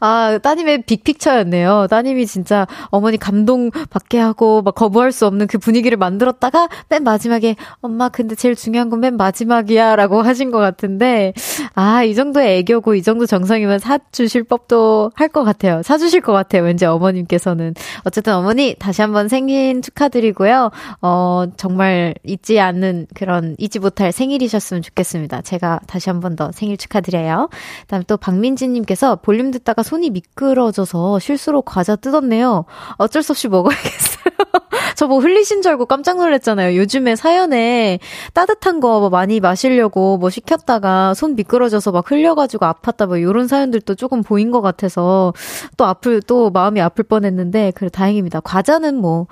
아, 0.00 0.38
따님의 0.42 0.82
빅픽처였네요. 0.82 1.86
따님이 1.90 2.26
진짜 2.26 2.66
어머니 2.86 3.16
감동 3.16 3.70
받게 3.70 4.18
하고 4.18 4.62
막 4.62 4.74
거부할 4.74 5.12
수 5.12 5.26
없는 5.26 5.46
그 5.46 5.58
분위기를 5.58 5.96
만들었다가 5.96 6.68
맨 6.88 7.04
마지막에 7.04 7.45
마지막에 7.54 7.56
엄마 7.80 8.08
근데 8.08 8.34
제일 8.34 8.54
중요한 8.56 8.90
건 8.90 8.96
맨 9.00 9.16
마지막이야라고 9.18 10.22
하신 10.22 10.50
것 10.50 10.58
같은데 10.58 11.32
아 11.74 12.02
이 12.04 12.14
정도의 12.14 12.58
애교고 12.58 12.94
이 12.94 13.02
정도 13.02 13.26
정성이면 13.26 13.78
사주실 13.78 14.44
법도 14.44 15.12
할 15.14 15.28
것 15.28 15.44
같아요. 15.44 15.82
사주실 15.82 16.20
것 16.22 16.32
같아요. 16.32 16.62
왠지 16.62 16.84
어머님께서는 16.86 17.74
어쨌든 18.04 18.34
어머니 18.34 18.74
다시 18.78 19.02
한번 19.02 19.28
생일 19.28 19.82
축하드리고요. 19.82 20.70
어 21.02 21.44
정말 21.56 22.14
잊지 22.24 22.58
않는 22.60 23.06
그런 23.14 23.54
잊지 23.58 23.78
못할 23.80 24.12
생일이셨으면 24.12 24.82
좋겠습니다. 24.82 25.42
제가 25.42 25.80
다시 25.86 26.08
한 26.10 26.20
번 26.20 26.36
더 26.36 26.50
생일 26.52 26.76
축하드려요. 26.76 27.48
그다음 27.82 28.02
또 28.06 28.16
박민지님께서 28.16 29.16
볼륨 29.16 29.50
듣다가 29.50 29.82
손이 29.82 30.10
미끄러져서 30.10 31.18
실수로 31.18 31.62
과자 31.62 31.96
뜯었네요. 31.96 32.64
어쩔 32.98 33.22
수 33.22 33.32
없이 33.32 33.48
먹어야겠어요. 33.48 34.05
저 34.96 35.06
뭐 35.06 35.20
흘리신 35.20 35.62
줄 35.62 35.70
알고 35.72 35.86
깜짝 35.86 36.16
놀랐잖아요. 36.18 36.76
요즘에 36.76 37.16
사연에 37.16 37.98
따뜻한 38.34 38.80
거 38.80 38.96
뭐 39.00 39.10
많이 39.10 39.40
마시려고 39.40 40.16
뭐 40.18 40.30
시켰다가 40.30 41.14
손 41.14 41.34
미끄러져서 41.36 41.92
막 41.92 42.10
흘려가지고 42.10 42.64
아팠다 42.66 43.06
뭐 43.06 43.20
요런 43.20 43.46
사연들도 43.48 43.94
조금 43.94 44.22
보인 44.22 44.50
것 44.50 44.62
같아서 44.62 45.32
또 45.76 45.84
아플, 45.84 46.22
또 46.22 46.50
마음이 46.50 46.80
아플 46.80 47.04
뻔 47.04 47.24
했는데, 47.24 47.72
그래, 47.74 47.88
다행입니다. 47.90 48.40
과자는 48.40 48.96
뭐, 48.96 49.26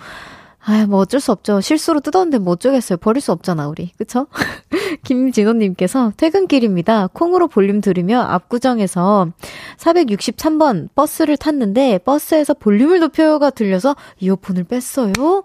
아, 0.67 0.87
뭐 0.87 1.01
어쩔 1.01 1.21
수 1.21 1.31
없죠. 1.31 1.61
실수로 1.61 2.01
뜯었는데 2.01 2.39
뭐 2.39 2.55
어쩌겠어요. 2.55 2.97
버릴 2.97 3.21
수 3.21 3.33
없잖아, 3.33 3.69
우리. 3.69 3.93
그쵸? 3.99 4.27
김진호님께서 5.05 6.13
퇴근길입니다. 6.17 7.09
콩으로 7.13 7.49
볼륨 7.49 7.81
들으며 7.83 8.23
압구정에서 8.23 9.29
463번 9.79 10.89
버스를 10.95 11.37
탔는데 11.37 11.99
버스에서 11.99 12.55
볼륨을 12.55 13.01
높여가 13.01 13.51
들려서 13.51 13.95
이어폰을 14.21 14.65
뺐어요. 14.65 15.45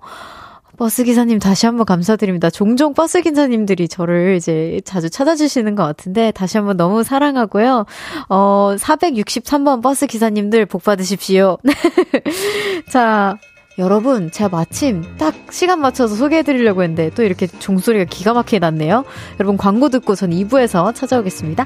버스 0.80 1.04
기사님 1.04 1.40
다시 1.40 1.66
한번 1.66 1.86
감사드립니다. 1.86 2.50
종종 2.50 2.94
버스 2.94 3.22
기사님들이 3.22 3.90
저를 3.90 4.38
이제 4.38 4.80
자주 4.86 5.10
찾아주시는 5.10 5.76
것 5.76 5.84
같은데 5.84 6.32
다시 6.32 6.56
한번 6.56 6.78
너무 6.78 7.04
사랑하고요. 7.04 7.86
어, 8.30 8.76
463번 8.78 9.84
버스 9.84 10.08
기사님들 10.08 10.66
복 10.66 10.86
받으십시오. 10.86 11.58
자, 12.94 13.38
여러분, 13.80 14.30
제가 14.30 14.50
마침 14.50 15.04
딱 15.18 15.34
시간 15.52 15.80
맞춰서 15.80 16.16
소개해 16.16 16.44
드리려고 16.44 16.84
했는데 16.84 17.10
또 17.16 17.24
이렇게 17.24 17.48
종소리가 17.48 18.06
기가 18.06 18.34
막히게 18.34 18.60
났네요. 18.60 19.06
여러분 19.40 19.56
광고 19.56 19.88
듣고 19.88 20.16
전 20.16 20.32
2부에서 20.32 20.94
찾아오겠습니다. 20.94 21.66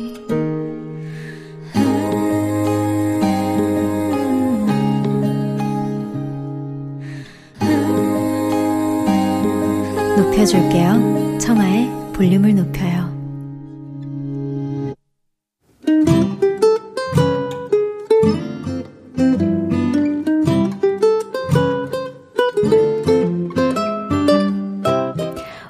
높여줄게요. 10.41 11.37
청하의 11.39 11.89
볼륨을 12.13 12.55
높여요. 12.55 13.11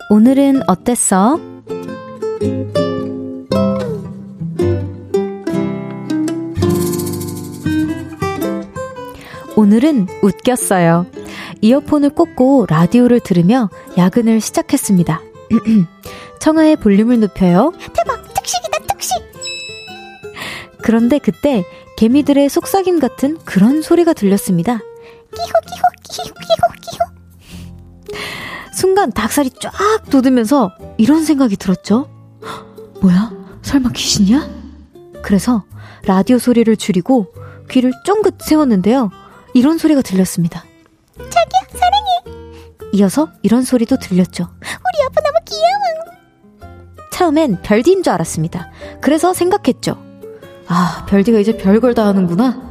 오늘은 0.09 0.61
어땠어? 0.67 1.39
오늘은 9.57 10.07
웃겼어요. 10.23 11.05
이어폰을 11.61 12.09
꽂고 12.11 12.65
라디오를 12.67 13.19
들으며 13.19 13.69
야근을 13.97 14.41
시작했습니다. 14.41 15.21
청하의 16.39 16.75
볼륨을 16.77 17.19
높여요. 17.19 17.71
대박! 17.93 18.33
특식이다, 18.33 18.79
특식! 18.87 19.17
그런데 20.81 21.19
그때 21.19 21.63
개미들의 21.97 22.49
속삭임 22.49 22.99
같은 22.99 23.37
그런 23.45 23.81
소리가 23.83 24.13
들렸습니다. 24.13 24.79
끼호, 24.79 25.45
끼호, 25.45 25.83
끼호, 26.09 26.33
끼호, 26.33 26.73
끼호. 26.81 28.21
순간 28.73 29.11
닭살이 29.11 29.51
쫙 29.59 29.71
돋으면서 30.09 30.71
이런 30.97 31.23
생각이 31.23 31.55
들었죠. 31.57 32.09
뭐야? 33.01 33.31
설마 33.61 33.91
귀신이야? 33.91 34.49
그래서 35.21 35.63
라디오 36.05 36.39
소리를 36.39 36.75
줄이고 36.75 37.31
귀를 37.69 37.91
쫑긋 38.05 38.41
세웠는데요. 38.41 39.11
이런 39.53 39.77
소리가 39.77 40.01
들렸습니다. 40.01 40.63
자기야, 41.41 41.79
사랑해. 41.79 42.51
이어서 42.93 43.29
이런 43.41 43.63
소리도 43.63 43.97
들렸죠. 43.97 44.47
우리 44.61 45.05
아빠 45.07 45.21
너무 45.21 45.37
귀여워. 45.45 46.71
처음엔 47.11 47.61
별디인 47.61 48.03
줄 48.03 48.13
알았습니다. 48.13 48.71
그래서 48.99 49.33
생각했죠. 49.33 49.97
아, 50.67 51.05
별디가 51.07 51.39
이제 51.39 51.57
별걸 51.57 51.93
다 51.93 52.07
하는구나. 52.07 52.61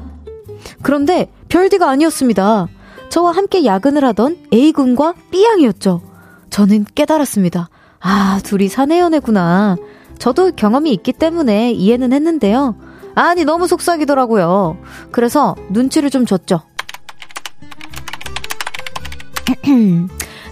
그런데 0.82 1.30
별디가 1.48 1.88
아니었습니다. 1.88 2.66
저와 3.08 3.32
함께 3.32 3.64
야근을 3.64 4.04
하던 4.04 4.38
A군과 4.52 5.14
B양이었죠. 5.30 6.02
저는 6.50 6.84
깨달았습니다. 6.94 7.68
아, 8.00 8.40
둘이 8.44 8.68
사내연애구나. 8.68 9.76
저도 10.18 10.52
경험이 10.52 10.92
있기 10.92 11.12
때문에 11.12 11.72
이해는 11.72 12.12
했는데요. 12.12 12.76
아니, 13.14 13.44
너무 13.44 13.66
속삭이더라고요. 13.66 14.78
그래서 15.10 15.56
눈치를 15.70 16.10
좀 16.10 16.26
줬죠. 16.26 16.62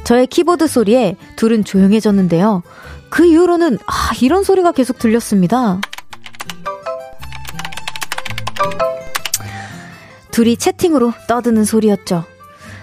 저의 0.04 0.26
키보드 0.26 0.66
소리에 0.66 1.16
둘은 1.36 1.64
조용해졌는데요. 1.64 2.62
그 3.10 3.24
이후로는, 3.26 3.78
아, 3.86 4.10
이런 4.20 4.42
소리가 4.44 4.72
계속 4.72 4.98
들렸습니다. 4.98 5.80
둘이 10.30 10.56
채팅으로 10.56 11.12
떠드는 11.26 11.64
소리였죠. 11.64 12.24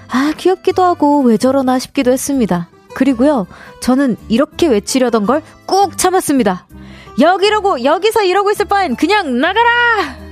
아, 0.10 0.34
귀엽기도 0.38 0.84
하고 0.84 1.22
왜 1.22 1.38
저러나 1.38 1.80
싶기도 1.80 2.12
했습니다. 2.12 2.68
그리고요, 2.94 3.48
저는 3.82 4.18
이렇게 4.30 4.68
외치려던 4.68 5.26
걸 5.26 5.42
꾹 5.66 5.98
참았습니다. 5.98 6.68
여기라고, 7.20 7.84
여기서 7.84 8.24
이러고 8.24 8.52
있을 8.52 8.66
바엔 8.66 8.96
그냥 8.96 9.40
나가라! 9.40 10.25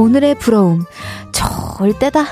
오늘의 0.00 0.36
부러움, 0.36 0.86
때다. 1.92 2.24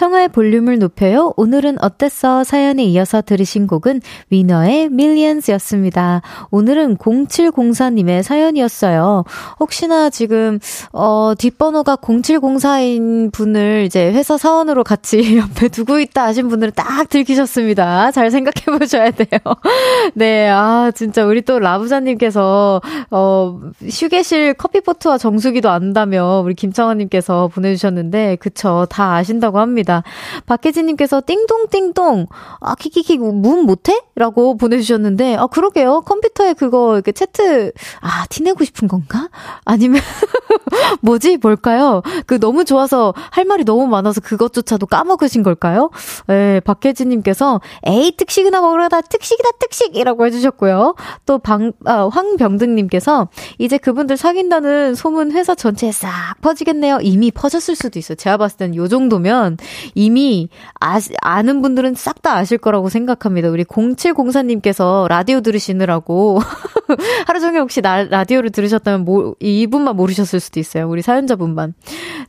청하의 0.00 0.28
볼륨을 0.28 0.78
높여요. 0.78 1.34
오늘은 1.36 1.76
어땠어? 1.84 2.42
사연에 2.42 2.84
이어서 2.84 3.20
들으신 3.20 3.66
곡은 3.66 4.00
위너의 4.30 4.84
Millions였습니다. 4.86 6.22
오늘은 6.50 6.96
0704님의 6.96 8.22
사연이었어요. 8.22 9.24
혹시나 9.60 10.08
지금, 10.08 10.58
어, 10.94 11.34
뒷번호가 11.36 11.96
0704인 11.96 13.30
분을 13.30 13.82
이제 13.84 14.10
회사 14.10 14.38
사원으로 14.38 14.84
같이 14.84 15.20
옆에 15.36 15.68
두고 15.68 16.00
있다 16.00 16.24
하신 16.24 16.48
분들은 16.48 16.72
딱 16.74 17.06
들키셨습니다. 17.10 18.10
잘 18.12 18.30
생각해 18.30 18.78
보셔야 18.78 19.10
돼요. 19.10 19.38
네, 20.14 20.48
아, 20.48 20.90
진짜 20.94 21.26
우리 21.26 21.42
또 21.42 21.58
라부자님께서, 21.58 22.80
어, 23.10 23.60
휴게실 23.82 24.54
커피포트와 24.54 25.18
정수기도 25.18 25.68
안다며 25.68 26.40
우리 26.42 26.54
김창원님께서 26.54 27.48
보내주셨는데, 27.48 28.36
그쵸. 28.36 28.86
다 28.88 29.16
아신다고 29.16 29.58
합니다. 29.58 29.89
감사합니다. 29.90 30.02
박혜진님께서 30.46 31.22
띵동띵동, 31.26 32.26
아, 32.60 32.74
키키키, 32.76 33.18
문 33.18 33.66
못해? 33.66 34.00
라고 34.14 34.56
보내주셨는데, 34.56 35.36
아, 35.36 35.46
그러게요. 35.46 36.02
컴퓨터에 36.02 36.54
그거, 36.54 36.94
이렇게 36.94 37.12
채트, 37.12 37.72
아, 38.00 38.26
티내고 38.28 38.64
싶은 38.64 38.88
건가? 38.88 39.28
아니면, 39.64 40.00
뭐지? 41.02 41.38
뭘까요? 41.38 42.02
그 42.26 42.38
너무 42.38 42.64
좋아서 42.64 43.12
할 43.30 43.44
말이 43.44 43.64
너무 43.64 43.86
많아서 43.86 44.20
그것조차도 44.20 44.86
까먹으신 44.86 45.42
걸까요? 45.42 45.90
예, 46.30 46.60
박혜진님께서, 46.64 47.60
에이, 47.86 48.12
특식이나 48.16 48.60
먹으러다 48.60 49.00
특식이다, 49.00 49.50
특식이라고 49.58 50.26
해주셨고요. 50.26 50.94
또 51.26 51.38
방, 51.38 51.72
아, 51.84 52.08
황병등님께서, 52.08 53.28
이제 53.58 53.78
그분들 53.78 54.16
사귄다는 54.16 54.94
소문 54.94 55.32
회사 55.32 55.54
전체에 55.54 55.92
싹 55.92 56.10
퍼지겠네요. 56.42 56.98
이미 57.02 57.30
퍼졌을 57.30 57.74
수도 57.74 57.98
있어요. 57.98 58.16
제가 58.16 58.36
봤을 58.36 58.56
땐 58.58 58.74
요 58.74 58.86
정도면 58.88 59.56
이미 59.94 60.48
아, 60.80 60.98
아는 61.22 61.62
분들은 61.62 61.94
싹 61.94 62.20
다 62.20 62.34
아실 62.36 62.58
거라고 62.58 62.90
생각합니다. 62.90 63.48
우리 63.48 63.64
0704님께서 63.64 65.08
라디오 65.08 65.40
들으시느라고 65.40 66.38
하루 67.26 67.40
종일 67.40 67.60
혹시 67.62 67.80
나, 67.80 68.04
라디오를 68.04 68.50
들으셨다면 68.50 69.06
모, 69.06 69.36
이분만 69.40 69.96
모르셨을 69.96 70.38
수도 70.38 70.60
있어요. 70.60 70.86
우리 70.86 71.00
사연자분만. 71.00 71.72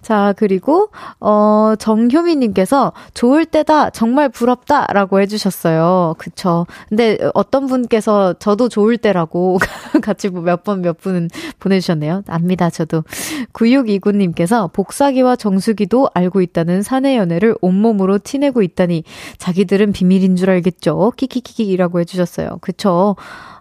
자, 0.02 0.34
그리고 0.38 0.90
어 1.20 1.74
정효미님께서 1.78 2.94
좋을 3.14 3.46
때다 3.46 3.90
정말 3.90 4.30
부럽다 4.30 4.88
라고 4.94 5.20
해주셨어요. 5.20 6.16
그쵸. 6.18 6.66
근데 6.88 7.18
어떤 7.34 7.68
분께서 7.68 8.34
저도 8.40 8.70
좋을 8.70 8.98
때라고 8.98 9.60
같이 10.02 10.30
몇 10.30 10.64
번 10.64 10.82
몇 10.82 10.98
분은 11.00 11.30
보내주셨네요. 11.60 12.24
압니다, 12.28 12.70
저도. 12.70 13.04
9629님께서 13.54 14.72
복사기와 14.72 15.36
정수기도 15.36 16.10
알고 16.14 16.42
있다는 16.42 16.82
사내 16.82 17.18
연애 17.18 17.40
연애를 17.42 17.56
온몸으로 17.62 18.20
티내고 18.20 18.62
있다니 18.62 19.04
자기들은 19.38 19.92
비밀인 19.92 20.36
줄 20.36 20.50
알겠죠. 20.50 21.12
키키키키라고 21.18 22.00
해주셨어요. 22.00 22.60
그쵸. 22.62 23.16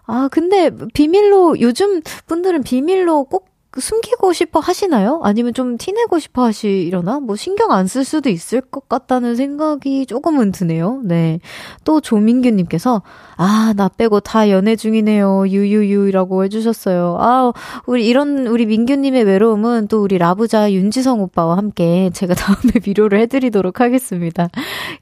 아, 0.05 0.29
근데 0.31 0.71
비밀로, 0.93 1.59
요즘 1.59 2.01
분들은 2.27 2.63
비밀로 2.63 3.25
꼭 3.25 3.50
숨기고 3.77 4.33
싶어 4.33 4.59
하시나요? 4.59 5.21
아니면 5.23 5.53
좀 5.53 5.77
티내고 5.77 6.19
싶어 6.19 6.43
하시려나? 6.43 7.19
뭐 7.21 7.35
신경 7.35 7.71
안 7.71 7.87
쓸 7.87 8.05
수도 8.05 8.29
있을 8.29 8.61
것 8.61 8.87
같다는 8.87 9.35
생각이 9.35 10.05
조금은 10.05 10.51
드네요. 10.53 11.01
네. 11.03 11.39
또 11.83 11.99
조민규님께서, 11.99 13.01
아, 13.35 13.73
나 13.75 13.89
빼고 13.89 14.21
다 14.21 14.49
연애 14.49 14.75
중이네요. 14.77 15.47
유유유라고 15.49 16.43
해주셨어요. 16.45 17.17
아, 17.19 17.51
우리 17.85 18.07
이런, 18.07 18.47
우리 18.47 18.65
민규님의 18.65 19.23
외로움은 19.23 19.87
또 19.87 20.01
우리 20.03 20.17
라부자 20.17 20.71
윤지성 20.71 21.21
오빠와 21.21 21.57
함께 21.57 22.09
제가 22.13 22.33
다음에 22.35 22.71
위로를 22.85 23.19
해드리도록 23.21 23.81
하겠습니다. 23.81 24.49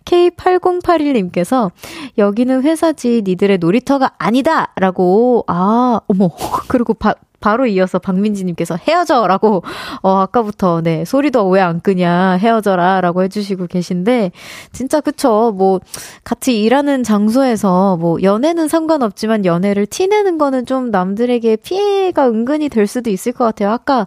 K8081님께서, 0.05 1.71
여기는 2.17 2.63
회사지 2.63 3.21
니들의 3.25 3.59
놀이터가 3.59 4.13
아니다! 4.17 4.73
라고, 4.77 5.43
아, 5.47 5.99
어머. 6.07 6.29
그리고 6.67 6.93
바, 6.93 7.13
바로 7.39 7.65
이어서 7.67 7.99
박민지님께서 7.99 8.77
헤어져라고, 8.77 9.63
어, 10.01 10.09
아까부터, 10.19 10.81
네, 10.81 11.05
소리도 11.05 11.47
왜 11.49 11.61
안 11.61 11.79
끄냐, 11.81 12.33
헤어져라 12.39 13.01
라고 13.01 13.23
해주시고 13.23 13.67
계신데, 13.67 14.31
진짜 14.71 15.01
그쵸. 15.01 15.53
뭐, 15.55 15.79
같이 16.23 16.61
일하는 16.63 17.03
장소에서, 17.03 17.97
뭐, 17.97 18.21
연애는 18.21 18.67
상관없지만 18.67 19.45
연애를 19.45 19.85
티내는 19.85 20.37
거는 20.37 20.65
좀 20.65 20.91
남들에게 20.91 21.57
피해가 21.57 22.27
은근히 22.29 22.69
될 22.69 22.87
수도 22.87 23.09
있을 23.09 23.31
것 23.33 23.45
같아요. 23.45 23.71
아까, 23.71 24.05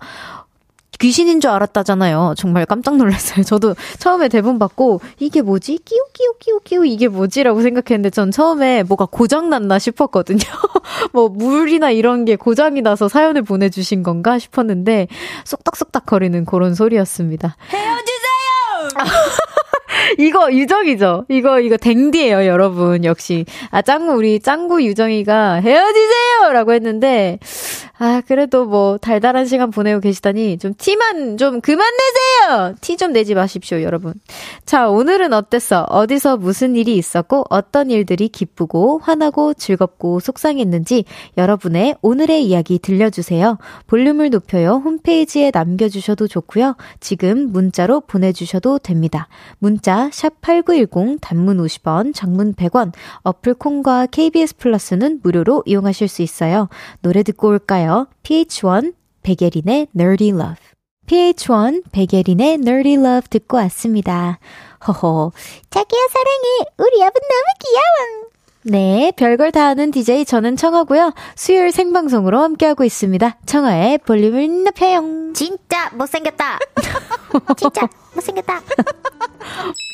귀신인 0.99 1.41
줄 1.41 1.51
알았다잖아요. 1.51 2.35
정말 2.37 2.65
깜짝 2.65 2.97
놀랐어요. 2.97 3.43
저도 3.45 3.75
처음에 3.99 4.29
대본 4.29 4.59
받고 4.61 5.01
이게 5.19 5.43
뭐지? 5.43 5.79
끼우 5.85 5.99
끼우 6.13 6.35
끼우 6.39 6.61
끼우 6.63 6.87
이게 6.87 7.09
뭐지라고 7.09 7.61
생각했는데 7.63 8.11
전 8.11 8.31
처음에 8.31 8.85
뭐가 8.85 9.07
고장 9.07 9.51
났나 9.51 9.81
싶었거든요. 9.81 10.39
뭐 11.13 11.29
물이나 11.29 11.91
이런 11.91 12.25
게 12.25 12.37
고장이 12.37 12.83
나서 12.83 13.09
사연을 13.09 13.43
보내주신 13.43 14.03
건가 14.03 14.39
싶었는데 14.39 15.09
쏙닥쏙닥 15.45 16.07
거리는 16.07 16.45
그런 16.45 16.75
소리였습니다. 16.75 17.57
헤어지세요. 17.71 18.23
이거 20.19 20.53
유정이죠. 20.53 21.27
이거 21.29 21.61
이거 21.61 21.77
댕디예요, 21.77 22.47
여러분. 22.47 23.05
역시 23.05 23.45
아 23.71 23.83
짱구 23.83 24.15
우리 24.15 24.41
짱구 24.41 24.83
유정이가 24.83 25.55
헤어지세요라고 25.55 26.73
했는데 26.73 27.39
아, 28.05 28.21
그래도 28.27 28.65
뭐 28.65 28.99
달달한 28.99 29.47
시간 29.47 29.71
보내고 29.71 30.01
계시다니 30.01 30.59
좀 30.59 30.75
티만 30.77 31.37
좀 31.37 31.61
그만 31.61 31.87
내세요. 31.87 32.75
티 32.81 32.97
좀 32.97 33.13
내지 33.13 33.37
마십시오, 33.37 33.81
여러분. 33.83 34.15
자, 34.67 34.89
오늘은 34.89 35.33
어땠어? 35.33 35.87
어디서 35.89 36.37
무슨 36.37 36.75
일이 36.75 36.97
있었고 36.97 37.45
어떤 37.49 37.93
일들이 37.93 38.29
기쁘고 38.29 38.99
화나고 38.99 39.55
즐겁고 39.55 40.19
속상했는지 40.19 41.05
여러분의 41.39 41.95
오늘의 42.03 42.45
이야기 42.45 42.81
들려주세요. 42.81 43.59
볼륨을 43.87 44.31
높여요. 44.31 44.83
홈페이지에 44.85 45.53
남겨주셔도 45.55 46.27
좋고요. 46.27 46.75
지금 46.99 47.53
문자로 47.53 48.01
보내주셔도 48.01 48.81
됩니다. 48.81 49.29
문자 49.61 50.11
샵 50.13 50.41
#8910 50.41 51.19
단문 51.21 51.59
50원, 51.59 52.13
장문 52.13 52.55
100원. 52.55 52.93
어플 53.23 53.55
콩과 53.55 54.07
KBS 54.07 54.57
플러스는 54.57 55.21
무료로 55.23 55.63
이용하실 55.67 56.09
수 56.09 56.23
있어요. 56.23 56.69
노래 57.01 57.23
듣고 57.23 57.47
올까요? 57.47 57.92
PH1 58.23 58.95
베게린의 59.23 59.89
Nerdy 59.95 60.29
Love. 60.31 60.57
PH1 61.07 61.83
베게린의 61.93 62.55
Nerdy 62.55 62.95
Love 62.95 63.29
듣고 63.31 63.57
왔습니다. 63.59 64.39
허허. 64.87 65.33
자기야 65.71 66.01
사랑해. 66.11 66.71
우리 66.79 67.03
아분 67.03 67.21
너무 67.21 67.45
귀여워. 67.61 68.33
네, 68.65 69.13
별걸 69.17 69.51
다 69.51 69.67
아는 69.69 69.91
DJ 69.91 70.25
저는 70.25 70.57
청하고요. 70.57 71.13
수요일 71.35 71.73
생방송으로 71.73 72.41
함께하고 72.41 72.85
있습니다. 72.85 73.39
청하의 73.45 73.99
볼륨을 73.99 74.65
높여요. 74.65 75.03
진짜 75.35 75.91
못생겼다. 75.95 76.59
진짜 77.59 77.89
못생겼다. 78.15 78.61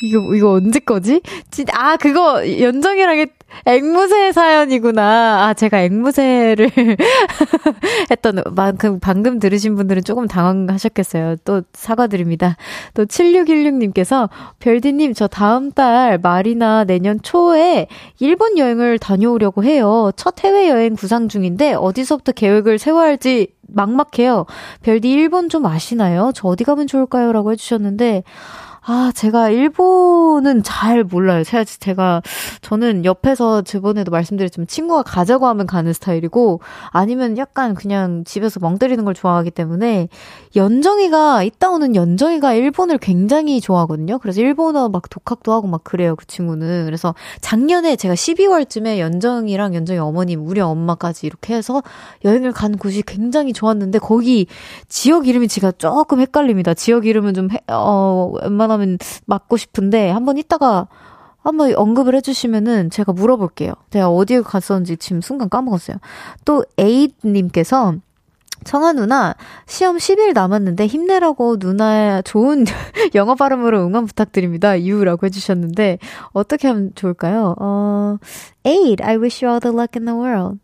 이거, 0.03 0.35
이거 0.35 0.51
언제 0.51 0.79
거지? 0.79 1.21
진짜, 1.49 1.73
아, 1.75 1.97
그거, 1.97 2.43
연정이랑 2.61 3.25
앵무새 3.65 4.31
사연이구나. 4.31 5.47
아, 5.47 5.53
제가 5.53 5.81
앵무새를 5.83 6.69
했던 8.11 8.43
만큼 8.55 8.99
방금 8.99 9.39
들으신 9.39 9.75
분들은 9.75 10.03
조금 10.03 10.27
당황하셨겠어요. 10.27 11.37
또 11.43 11.61
사과드립니다. 11.73 12.57
또 12.93 13.05
7616님께서 13.05 14.29
별디님 14.59 15.13
저 15.13 15.27
다음 15.27 15.71
달 15.71 16.17
말이나 16.17 16.83
내년 16.83 17.21
초에 17.21 17.87
일본 18.19 18.57
여행을 18.57 18.99
다녀오려고 18.99 19.63
해요. 19.63 20.11
첫 20.15 20.43
해외 20.43 20.69
여행 20.69 20.95
구상 20.95 21.27
중인데 21.27 21.73
어디서부터 21.73 22.31
계획을 22.31 22.79
세워야 22.79 23.07
할지 23.07 23.47
막막해요. 23.71 24.45
별디 24.81 25.11
일본 25.11 25.49
좀 25.49 25.65
아시나요? 25.65 26.31
저 26.33 26.47
어디 26.47 26.63
가면 26.63 26.87
좋을까요? 26.87 27.31
라고 27.31 27.51
해주셨는데 27.51 28.23
아, 28.91 29.11
제가 29.13 29.51
일본은 29.51 30.63
잘 30.63 31.03
몰라요. 31.03 31.43
제가, 31.43 31.63
제가, 31.63 32.23
저는 32.61 33.05
옆에서 33.05 33.61
저번에도 33.61 34.09
말씀드렸지만 34.09 34.65
친구가 34.65 35.03
가자고 35.03 35.45
하면 35.45 35.67
가는 35.67 35.93
스타일이고, 35.93 36.59
아니면 36.89 37.37
약간 37.37 37.75
그냥 37.75 38.23
집에서 38.23 38.59
멍 38.59 38.79
때리는 38.79 39.05
걸 39.05 39.13
좋아하기 39.13 39.51
때문에, 39.51 40.07
연정이가, 40.55 41.43
이따 41.43 41.69
오는 41.69 41.95
연정이가 41.95 42.55
일본을 42.55 42.97
굉장히 42.97 43.61
좋아하거든요. 43.61 44.17
그래서 44.17 44.41
일본어 44.41 44.89
막 44.89 45.07
독학도 45.07 45.53
하고 45.53 45.67
막 45.67 45.83
그래요, 45.83 46.15
그 46.15 46.25
친구는. 46.25 46.85
그래서 46.85 47.13
작년에 47.41 47.95
제가 47.95 48.15
12월쯤에 48.15 48.97
연정이랑 48.97 49.75
연정이 49.75 49.99
어머님, 49.99 50.47
우리 50.47 50.61
엄마까지 50.61 51.27
이렇게 51.27 51.53
해서 51.53 51.83
여행을 52.25 52.53
간 52.53 52.75
곳이 52.75 53.03
굉장히 53.03 53.53
좋았는데, 53.53 53.99
거기 53.99 54.47
지역 54.87 55.27
이름이 55.27 55.47
제가 55.47 55.73
조금 55.73 56.21
헷갈립니다. 56.21 56.73
지역 56.73 57.05
이름은 57.05 57.35
좀, 57.35 57.51
해, 57.51 57.59
어, 57.67 58.31
웬만하면 58.41 58.78
하면 58.79 58.97
맞고 59.25 59.57
싶은데 59.57 60.09
한번 60.09 60.37
이따가 60.37 60.87
한번 61.41 61.73
언급을 61.73 62.15
해주시면은 62.15 62.89
제가 62.89 63.13
물어볼게요. 63.13 63.73
제가 63.91 64.09
어디에 64.09 64.41
갔었는지 64.41 64.97
지금 64.97 65.21
순간 65.21 65.49
까먹었어요. 65.49 65.97
또 66.45 66.65
에이님께서 66.77 67.95
청아 68.65 68.93
누나, 68.93 69.35
시험 69.67 69.97
10일 69.97 70.33
남았는데 70.33 70.85
힘내라고 70.85 71.57
누나의 71.59 72.23
좋은 72.23 72.65
영어 73.15 73.35
발음으로 73.35 73.79
응원 73.85 74.05
부탁드립니다. 74.05 74.75
이유라고 74.75 75.25
해주셨는데, 75.25 75.99
어떻게 76.33 76.67
하면 76.67 76.91
좋을까요? 76.95 77.55
어, 77.57 78.17
Aid, 78.65 79.01
I 79.01 79.15
wish 79.15 79.45
you 79.45 79.49
all 79.49 79.61
the 79.61 79.73
luck 79.73 79.97
in 79.97 80.05
the 80.05 80.17
world. 80.19 80.59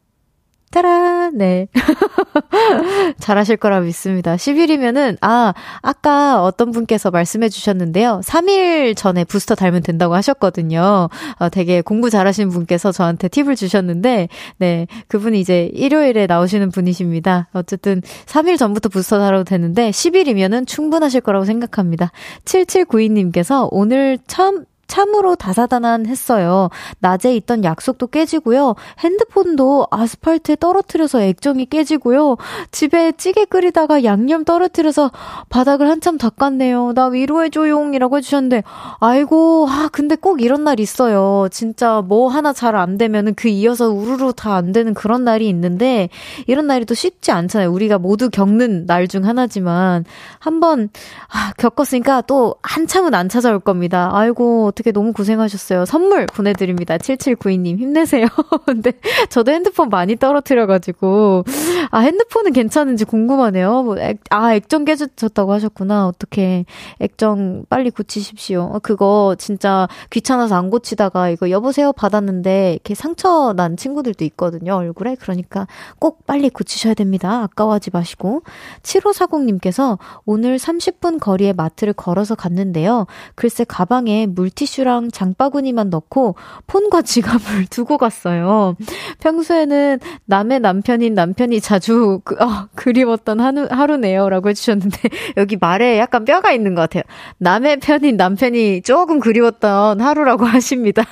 따라, 0.75 1.29
네. 1.33 1.69
잘하실 3.17 3.55
거라 3.55 3.79
믿습니다. 3.79 4.35
10일이면은, 4.35 5.15
아, 5.21 5.53
아까 5.81 6.43
어떤 6.43 6.71
분께서 6.71 7.11
말씀해 7.11 7.47
주셨는데요. 7.47 8.19
3일 8.25 8.97
전에 8.97 9.23
부스터 9.23 9.55
달면 9.55 9.83
된다고 9.83 10.15
하셨거든요. 10.15 11.07
어, 11.39 11.49
되게 11.49 11.79
공부 11.79 12.09
잘하시는 12.09 12.49
분께서 12.49 12.91
저한테 12.91 13.29
팁을 13.29 13.55
주셨는데, 13.55 14.27
네. 14.57 14.87
그분이 15.07 15.39
이제 15.39 15.71
일요일에 15.73 16.27
나오시는 16.27 16.71
분이십니다. 16.71 17.47
어쨌든 17.53 18.01
3일 18.25 18.57
전부터 18.57 18.89
부스터 18.89 19.19
달아도 19.19 19.45
되는데, 19.45 19.91
10일이면은 19.91 20.67
충분하실 20.67 21.21
거라고 21.21 21.45
생각합니다. 21.45 22.11
7792님께서 22.43 23.69
오늘 23.71 24.19
처음 24.27 24.65
참으로 24.87 25.35
다사다난했어요. 25.35 26.69
낮에 26.99 27.35
있던 27.37 27.63
약속도 27.63 28.07
깨지고요. 28.07 28.75
핸드폰도 28.99 29.87
아스팔트에 29.91 30.57
떨어뜨려서 30.59 31.21
액정이 31.21 31.65
깨지고요. 31.67 32.37
집에 32.71 33.11
찌개 33.13 33.45
끓이다가 33.45 34.03
양념 34.03 34.43
떨어뜨려서 34.45 35.11
바닥을 35.49 35.89
한참 35.89 36.17
닦았네요. 36.17 36.93
나 36.93 37.07
위로해줘용이라고 37.07 38.17
해주셨는데, 38.17 38.63
아이고, 38.99 39.67
아, 39.69 39.89
근데 39.91 40.15
꼭 40.15 40.41
이런 40.41 40.63
날 40.63 40.79
있어요. 40.79 41.47
진짜 41.51 42.01
뭐 42.05 42.27
하나 42.29 42.53
잘 42.53 42.75
안 42.75 42.97
되면은 42.97 43.35
그 43.35 43.47
이어서 43.47 43.89
우르르 43.89 44.33
다 44.33 44.55
안 44.55 44.71
되는 44.71 44.93
그런 44.93 45.23
날이 45.23 45.47
있는데, 45.49 46.09
이런 46.47 46.67
날이 46.67 46.85
또 46.85 46.93
쉽지 46.93 47.31
않잖아요. 47.31 47.71
우리가 47.71 47.97
모두 47.99 48.29
겪는 48.29 48.85
날 48.85 49.07
중 49.07 49.25
하나지만, 49.25 50.03
한번, 50.39 50.89
아, 51.29 51.53
겪었으니까 51.57 52.21
또 52.21 52.55
한참은 52.63 53.13
안 53.13 53.29
찾아올 53.29 53.59
겁니다. 53.59 54.09
아이고, 54.13 54.71
어떻게 54.75 54.91
너무 54.91 55.13
고생하셨어요. 55.13 55.85
선물 55.85 56.25
보내드립니다. 56.25 56.97
7792님, 56.97 57.79
힘내세요. 57.79 58.27
근데 58.67 58.91
저도 59.29 59.53
핸드폰 59.53 59.87
많이 59.87 60.17
떨어뜨려가지고, 60.17 61.45
아, 61.91 61.99
핸드폰은 61.99 62.51
괜찮은지 62.51 63.05
궁금하네요. 63.05 63.83
뭐, 63.83 63.97
액, 63.97 64.19
아, 64.29 64.53
액정 64.53 64.83
깨졌다고 64.83 65.53
하셨구나. 65.53 66.07
어떻게, 66.07 66.65
액정 66.99 67.67
빨리 67.69 67.89
고치십시오. 67.89 68.69
어, 68.73 68.79
그거 68.79 69.35
진짜 69.39 69.87
귀찮아서 70.09 70.55
안 70.55 70.69
고치다가 70.69 71.29
이거 71.29 71.49
여보세요 71.49 71.93
받았는데, 71.93 72.73
이렇게 72.73 72.95
상처 72.95 73.53
난 73.55 73.77
친구들도 73.77 74.25
있거든요. 74.25 74.75
얼굴에. 74.75 75.15
그러니까 75.15 75.67
꼭 75.99 76.25
빨리 76.25 76.49
고치셔야 76.49 76.95
됩니다. 76.95 77.43
아까워하지 77.43 77.91
마시고. 77.93 78.41
7540님께서 78.83 79.97
오늘 80.25 80.57
30분 80.57 81.21
거리에 81.21 81.53
마트를 81.53 81.93
걸어서 81.93 82.35
갔는데요. 82.35 83.07
글쎄 83.35 83.63
가방에 83.63 84.25
물티 84.25 84.64
티슈랑 84.65 85.11
장바구니만 85.11 85.89
넣고 85.89 86.35
폰과 86.67 87.03
지갑을 87.03 87.67
두고 87.69 87.97
갔어요. 87.97 88.75
평소에는 89.19 89.99
남의 90.25 90.59
남편인 90.59 91.13
남편이 91.13 91.61
자주 91.61 92.21
그, 92.23 92.35
어, 92.35 92.67
그리웠던 92.75 93.39
하루, 93.39 93.67
하루네요. 93.69 94.29
라고 94.29 94.49
해주셨는데, 94.49 94.97
여기 95.37 95.57
말에 95.57 95.99
약간 95.99 96.25
뼈가 96.25 96.51
있는 96.51 96.75
것 96.75 96.81
같아요. 96.81 97.03
남의 97.37 97.79
편인 97.79 98.17
남편이 98.17 98.81
조금 98.81 99.19
그리웠던 99.19 100.01
하루라고 100.01 100.45
하십니다. 100.55 101.03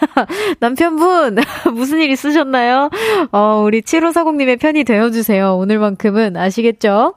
남편분, 0.59 1.37
무슨 1.73 1.99
일 1.99 2.09
있으셨나요? 2.09 2.89
어, 3.31 3.61
우리 3.63 3.81
7540님의 3.81 4.59
편이 4.59 4.83
되어주세요. 4.83 5.55
오늘만큼은 5.55 6.37
아시겠죠? 6.37 7.13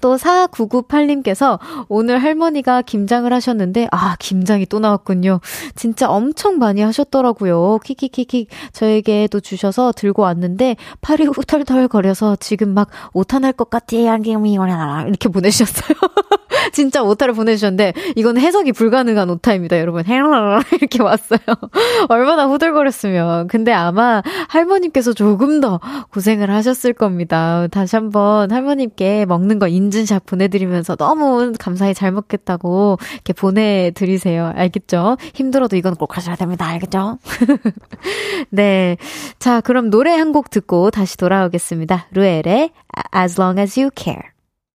또 0.00 0.16
4998님께서 0.16 1.58
오늘 1.88 2.22
할머니가 2.22 2.82
김장을 2.82 3.32
하셨는데, 3.32 3.88
아, 3.90 4.16
김장이 4.18 4.66
또 4.66 4.78
나왔군요. 4.78 5.40
진짜 5.74 6.08
엄청 6.08 6.58
많이 6.58 6.80
하셨더라고요. 6.80 7.78
키키키키 7.84 8.48
저에게도 8.72 9.40
주셔서 9.40 9.92
들고 9.92 10.22
왔는데, 10.22 10.76
팔이 11.00 11.24
후털털 11.26 11.88
거려서 11.88 12.36
지금 12.36 12.74
막 12.74 12.88
오탄할 13.12 13.52
것 13.52 13.70
같아, 13.70 13.96
이렇게 13.96 15.28
보내주셨어요. 15.28 15.96
진짜 16.72 17.02
오타를 17.02 17.34
보내주셨는데, 17.34 17.92
이건 18.16 18.38
해석이 18.38 18.72
불가능한 18.72 19.30
오타입니다, 19.30 19.78
여러분. 19.78 20.04
이렇게 20.72 21.02
왔어요. 21.02 21.38
얼마나 22.08 22.46
후들거렸으면. 22.46 23.48
근데 23.48 23.72
아마 23.72 24.22
할머님께서 24.48 25.12
조금 25.12 25.60
더 25.60 25.80
고생을 26.12 26.50
하셨을 26.50 26.92
겁니다. 26.92 27.66
다시 27.70 27.96
한번 27.96 28.50
할머님께 28.50 29.26
먹는 29.26 29.55
거 29.58 29.68
인증샷 29.68 30.26
보내드리면서 30.26 30.96
너무 30.96 31.52
감사히 31.58 31.94
잘 31.94 32.12
먹겠다고 32.12 32.98
이렇게 33.14 33.32
보내드리세요. 33.32 34.52
알겠죠? 34.54 35.16
힘들어도 35.34 35.76
이건 35.76 35.94
꼭 35.96 36.16
하셔야 36.16 36.36
됩니다. 36.36 36.66
알겠죠? 36.66 37.18
네. 38.50 38.96
자, 39.38 39.60
그럼 39.60 39.90
노래 39.90 40.12
한 40.12 40.26
곡 40.36 40.50
듣고 40.50 40.90
다시 40.90 41.16
돌아오겠습니다. 41.16 42.08
루엘의 42.10 42.70
As 43.16 43.40
Long 43.40 43.58
As 43.60 43.78
You 43.80 43.90
Care. 43.96 44.35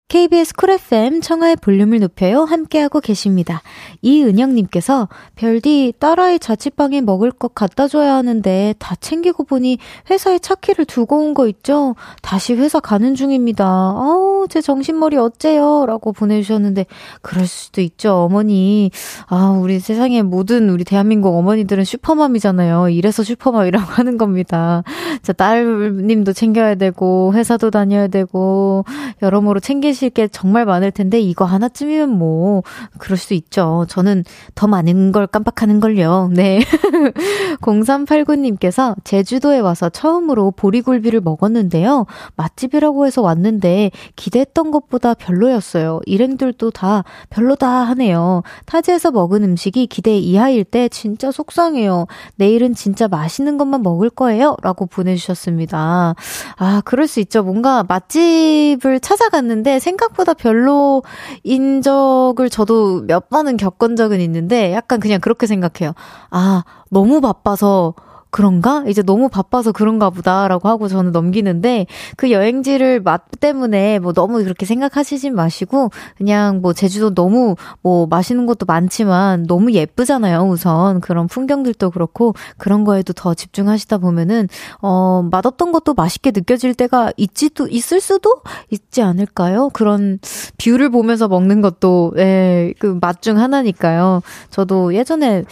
KBS 0.10 0.56
쿨 0.56 0.72
FM 0.72 1.22
청하의 1.22 1.56
볼륨을 1.58 2.00
높여요 2.00 2.42
함께하고 2.44 3.00
계십니다. 3.00 3.62
이은영님께서 4.02 5.08
별디 5.36 5.94
딸아이 6.00 6.40
자취방에 6.40 7.02
먹을 7.02 7.30
것 7.30 7.54
갖다 7.54 7.88
줘야 7.88 8.16
하는데 8.16 8.74
다 8.80 8.96
챙기고 9.00 9.44
보니 9.44 9.78
회사에 10.10 10.40
차키를 10.40 10.86
두고 10.86 11.18
온 11.20 11.36
거 11.36 11.48
있죠? 11.48 11.96
다시 12.24 12.56
회사 12.56 12.80
가는 12.80 13.14
중입니다. 13.14 13.66
아우 13.68 14.48
제 14.50 14.62
정신머리 14.62 15.16
어째요? 15.18 15.86
라고 15.86 16.12
보내주셨는데 16.12 16.88
그럴 17.22 17.46
수도 17.46 17.82
있죠 17.82 18.16
어머니. 18.16 18.90
아 19.28 19.60
우리 19.62 19.80
세상에 19.80 20.24
모든 20.24 20.72
우리 20.72 20.86
대한민국 20.86 21.36
어머니들은 21.38 21.84
슈퍼맘이잖아요. 21.84 22.90
이래서 22.90 23.22
슈퍼맘이라고 23.22 23.86
하는 23.94 24.18
겁니다. 24.18 24.82
자 25.22 25.34
딸님도 25.34 26.34
챙겨야 26.34 26.74
되고 26.76 27.32
회사도 27.36 27.70
다녀야 27.70 28.08
되고 28.08 28.86
여러모로 29.22 29.60
챙기시 29.60 29.99
느끼실 30.00 30.10
게 30.12 30.28
정말 30.28 30.66
많을 30.66 30.92
텐데 30.92 31.20
이거 31.20 31.46
하나쯤이면 31.46 32.10
뭐 32.10 32.64
그럴 32.98 33.18
수 33.18 33.34
있죠. 33.34 33.86
저는 33.90 34.24
더 34.56 34.68
많은 34.68 35.12
걸 35.12 35.28
깜빡하는 35.28 35.80
걸요. 35.80 36.30
네. 36.34 36.60
0389님께서 37.62 38.96
제주도에 39.04 39.60
와서 39.60 39.90
처음으로 39.90 40.52
보리굴비를 40.52 41.22
먹었는데요. 41.22 42.06
맛집이라고 42.36 43.06
해서 43.06 43.22
왔는데 43.22 43.92
기대했던 44.16 44.72
것보다 44.72 45.14
별로였어요. 45.14 46.00
일행들도 46.06 46.72
다 46.72 47.04
별로다 47.30 47.68
하네요. 47.68 48.44
타지에서 48.66 49.12
먹은 49.12 49.44
음식이 49.44 49.88
기대 49.88 50.18
이하일 50.18 50.64
때 50.64 50.88
진짜 50.90 51.32
속상해요. 51.32 52.08
내일은 52.36 52.74
진짜 52.74 53.08
맛있는 53.08 53.58
것만 53.58 53.84
먹을 53.84 54.10
거예요. 54.10 54.56
라고 54.62 54.86
보내주셨습니다. 54.86 56.16
아, 56.58 56.82
그럴 56.86 57.08
수 57.08 57.20
있죠. 57.20 57.44
뭔가 57.44 57.84
맛집을 57.84 59.00
찾아갔는데 59.02 59.80
생각보다 59.90 60.34
별로인 60.34 61.82
적을 61.84 62.50
저도 62.50 63.02
몇 63.08 63.30
번은 63.30 63.58
겪은 63.58 63.96
적은 63.96 64.22
있는데 64.22 64.74
약간 64.74 65.00
그냥 65.00 65.20
그렇게 65.20 65.48
생각해요. 65.48 65.94
아, 66.30 66.64
너무 66.90 67.22
바빠서 67.22 67.94
그런가? 68.32 68.84
이제 68.88 69.02
너무 69.02 69.28
바빠서 69.30 69.72
그런가 69.72 70.10
보다라고 70.10 70.70
하고 70.70 70.88
저는 70.88 71.12
넘기는데 71.12 71.88
그 72.16 72.32
여행지를 72.32 73.02
맛 73.02 73.24
때문에 73.40 74.00
뭐 74.00 74.14
너무 74.14 74.44
그렇게 74.44 74.66
생각하시진 74.66 75.34
마시고 75.36 75.90
그냥 76.18 76.62
뭐 76.62 76.74
제주도 76.74 77.14
너무 77.14 77.56
뭐 77.82 78.06
맛있는 78.08 78.46
것도 78.46 78.66
많지만 78.68 79.44
너무 79.48 79.72
예쁘잖아요. 79.72 80.42
우선 80.44 81.02
그런 81.02 81.28
풍경들도 81.28 81.90
그렇고 81.90 82.36
그런 82.58 82.84
거에도 82.84 83.14
더 83.14 83.34
집중하시다 83.34 83.98
보면은 83.98 84.48
어 84.82 85.28
맛없던 85.32 85.72
것도 85.72 85.94
맛있게 85.96 86.32
느껴질 86.32 86.76
때가 86.76 87.12
있지도 87.18 87.68
있을 87.68 88.00
수도 88.00 88.42
있지 88.70 89.02
않을까요? 89.02 89.70
그런 89.70 90.20
view를 90.58 90.90
보면서 90.90 91.28
먹는 91.28 91.62
것도 91.62 92.14
예, 92.18 92.74
그 92.80 93.00
맛 93.02 93.20
중 93.22 93.38
하나니까요. 93.40 94.22
저도 94.50 94.94
예전에 94.94 95.44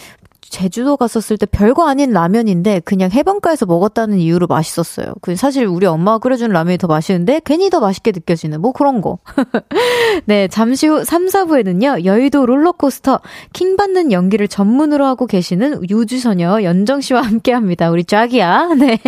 제주도 0.50 0.96
갔었을 0.96 1.36
때 1.36 1.46
별거 1.46 1.88
아닌 1.88 2.12
라면인데 2.12 2.80
그냥 2.80 3.10
해변가에서 3.10 3.66
먹었다는 3.66 4.18
이유로 4.18 4.46
맛있었어요. 4.46 5.14
그 5.20 5.36
사실 5.36 5.66
우리 5.66 5.86
엄마가 5.86 6.18
끓여준 6.18 6.50
라면이 6.50 6.78
더 6.78 6.86
맛있는데 6.86 7.40
괜히 7.44 7.70
더 7.70 7.80
맛있게 7.80 8.12
느껴지는 8.12 8.60
뭐 8.60 8.72
그런 8.72 9.00
거. 9.00 9.18
네, 10.26 10.48
잠시 10.48 10.86
후 10.86 11.04
3, 11.04 11.26
4부에는요. 11.26 12.04
여의도 12.04 12.46
롤러코스터 12.46 13.20
킹 13.52 13.76
받는 13.76 14.12
연기를 14.12 14.48
전문으로 14.48 15.04
하고 15.04 15.26
계시는 15.26 15.90
유주소녀 15.90 16.62
연정 16.62 17.00
씨와 17.00 17.20
함께 17.22 17.52
합니다. 17.52 17.90
우리 17.90 18.04
쫙이야. 18.04 18.74
네. 18.78 18.98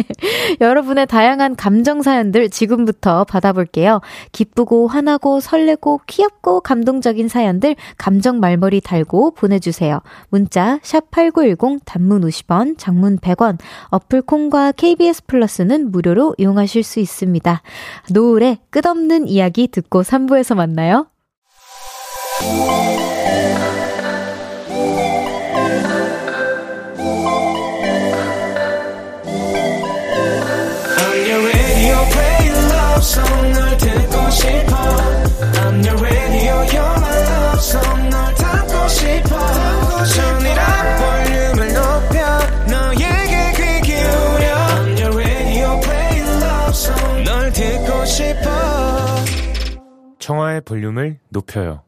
여러분의 0.60 1.06
다양한 1.06 1.56
감정 1.56 2.02
사연들 2.02 2.50
지금부터 2.50 3.24
받아볼게요. 3.24 4.00
기쁘고 4.32 4.88
화나고 4.88 5.40
설레고 5.40 6.00
귀엽고 6.06 6.60
감동적인 6.60 7.28
사연들 7.28 7.76
감정 7.96 8.40
말머리 8.40 8.80
달고 8.80 9.32
보내 9.32 9.58
주세요. 9.58 10.00
문자 10.28 10.78
샵8 10.82 11.29
8910 11.32 11.80
단문 11.84 12.22
50원, 12.22 12.76
장문 12.78 13.18
100원, 13.18 13.58
어플 13.90 14.22
콩과 14.22 14.72
KBS 14.72 15.26
플러스는 15.26 15.90
무료로 15.90 16.34
이용하실 16.38 16.82
수 16.82 17.00
있습니다. 17.00 17.62
노을의 18.10 18.58
끝없는 18.70 19.28
이야기 19.28 19.68
듣고 19.68 20.02
3부에서 20.02 20.54
만나요. 20.54 21.06
청하의 33.10 33.99
볼륨을 50.70 51.18
높여요. 51.30 51.82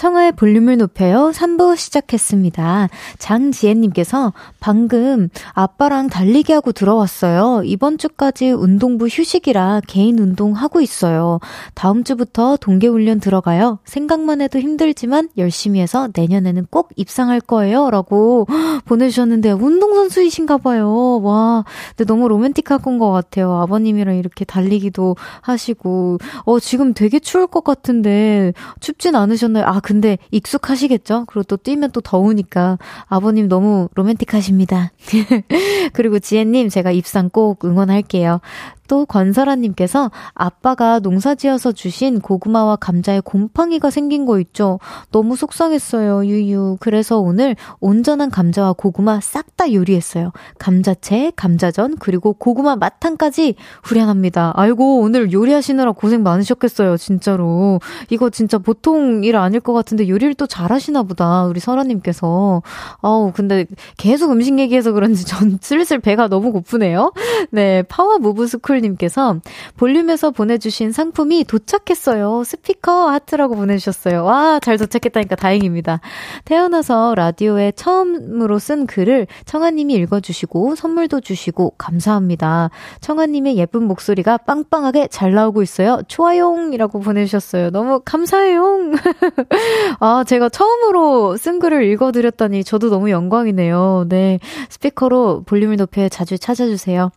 청하의 0.00 0.32
볼륨을 0.32 0.78
높여요. 0.78 1.30
3부 1.34 1.76
시작했습니다. 1.76 2.88
장지혜님께서 3.18 4.32
방금 4.58 5.28
아빠랑 5.52 6.08
달리기 6.08 6.54
하고 6.54 6.72
들어왔어요. 6.72 7.60
이번 7.66 7.98
주까지 7.98 8.50
운동부 8.50 9.08
휴식이라 9.08 9.82
개인 9.86 10.18
운동 10.18 10.54
하고 10.54 10.80
있어요. 10.80 11.38
다음 11.74 12.02
주부터 12.02 12.56
동계훈련 12.56 13.20
들어가요. 13.20 13.78
생각만 13.84 14.40
해도 14.40 14.58
힘들지만 14.58 15.28
열심히 15.36 15.80
해서 15.80 16.08
내년에는 16.16 16.68
꼭 16.70 16.88
입상할 16.96 17.42
거예요. 17.42 17.90
라고 17.90 18.46
보내주셨는데 18.86 19.52
운동선수이신가 19.52 20.56
봐요. 20.56 21.20
와, 21.22 21.66
근데 21.94 22.10
너무 22.10 22.26
로맨틱한 22.28 22.96
것 22.98 23.10
같아요. 23.10 23.52
아버님이랑 23.56 24.16
이렇게 24.16 24.46
달리기도 24.46 25.16
하시고. 25.42 26.16
어, 26.46 26.58
지금 26.58 26.94
되게 26.94 27.18
추울 27.18 27.46
것 27.46 27.64
같은데 27.64 28.54
춥진 28.80 29.14
않으셨나요? 29.14 29.66
아, 29.66 29.80
근데 29.90 30.18
익숙하시겠죠? 30.30 31.24
그리고 31.26 31.42
또 31.42 31.56
뛰면 31.56 31.90
또 31.90 32.00
더우니까 32.00 32.78
아버님 33.08 33.48
너무 33.48 33.88
로맨틱하십니다. 33.96 34.92
그리고 35.92 36.20
지혜님 36.20 36.68
제가 36.68 36.92
입상 36.92 37.28
꼭 37.28 37.64
응원할게요. 37.64 38.40
또 38.86 39.06
권설아님께서 39.06 40.10
아빠가 40.34 40.98
농사 40.98 41.36
지어서 41.36 41.70
주신 41.70 42.20
고구마와 42.20 42.74
감자에 42.74 43.20
곰팡이가 43.20 43.88
생긴 43.88 44.26
거 44.26 44.40
있죠. 44.40 44.80
너무 45.12 45.36
속상했어요, 45.36 46.26
유유. 46.26 46.78
그래서 46.80 47.20
오늘 47.20 47.54
온전한 47.78 48.30
감자와 48.30 48.72
고구마 48.72 49.20
싹 49.20 49.50
다 49.56 49.72
요리했어요. 49.74 50.32
감자채, 50.58 51.32
감자전, 51.36 51.98
그리고 51.98 52.32
고구마 52.32 52.76
마탕까지 52.76 53.56
후련합니다. 53.82 54.54
아이고, 54.56 55.00
오늘 55.00 55.32
요리하시느라 55.32 55.92
고생 55.92 56.22
많으셨겠어요, 56.22 56.96
진짜로. 56.96 57.78
이거 58.08 58.30
진짜 58.30 58.56
보통 58.56 59.22
일 59.22 59.36
아닐 59.36 59.60
것 59.60 59.74
같 59.74 59.79
은데 59.92 60.08
요리를 60.08 60.34
또 60.34 60.46
잘하시나 60.46 61.02
보다, 61.02 61.44
우리 61.44 61.60
설아님께서. 61.60 62.62
아우, 63.00 63.32
근데 63.34 63.66
계속 63.96 64.30
음식 64.30 64.58
얘기해서 64.58 64.92
그런지 64.92 65.24
전 65.24 65.58
슬슬 65.62 65.98
배가 65.98 66.28
너무 66.28 66.52
고프네요. 66.52 67.12
네, 67.50 67.82
파워 67.82 68.18
무브 68.18 68.46
스쿨 68.46 68.80
님께서 68.80 69.36
볼륨에서 69.76 70.30
보내주신 70.30 70.92
상품이 70.92 71.44
도착했어요. 71.44 72.44
스피커 72.44 73.10
하트라고 73.10 73.56
보내주셨어요. 73.56 74.24
와, 74.24 74.58
잘 74.60 74.78
도착했다니까 74.78 75.36
다행입니다. 75.36 76.00
태어나서 76.44 77.14
라디오에 77.14 77.72
처음으로 77.72 78.58
쓴 78.58 78.86
글을 78.86 79.26
청하님이 79.44 79.94
읽어주시고 79.94 80.74
선물도 80.76 81.20
주시고 81.20 81.74
감사합니다. 81.78 82.70
청하님의 83.00 83.56
예쁜 83.56 83.84
목소리가 83.84 84.38
빵빵하게 84.38 85.08
잘 85.08 85.32
나오고 85.32 85.62
있어요. 85.62 86.00
좋아요이라고 86.08 87.00
보내주셨어요. 87.00 87.70
너무 87.70 88.00
감사해요. 88.04 88.92
아, 89.98 90.24
제가 90.24 90.48
처음으로 90.48 91.36
쓴 91.36 91.58
글을 91.58 91.84
읽어드렸다니 91.84 92.64
저도 92.64 92.88
너무 92.88 93.10
영광이네요. 93.10 94.06
네. 94.08 94.38
스피커로 94.68 95.42
볼륨을 95.44 95.76
높여 95.76 96.08
자주 96.08 96.38
찾아주세요. 96.38 97.10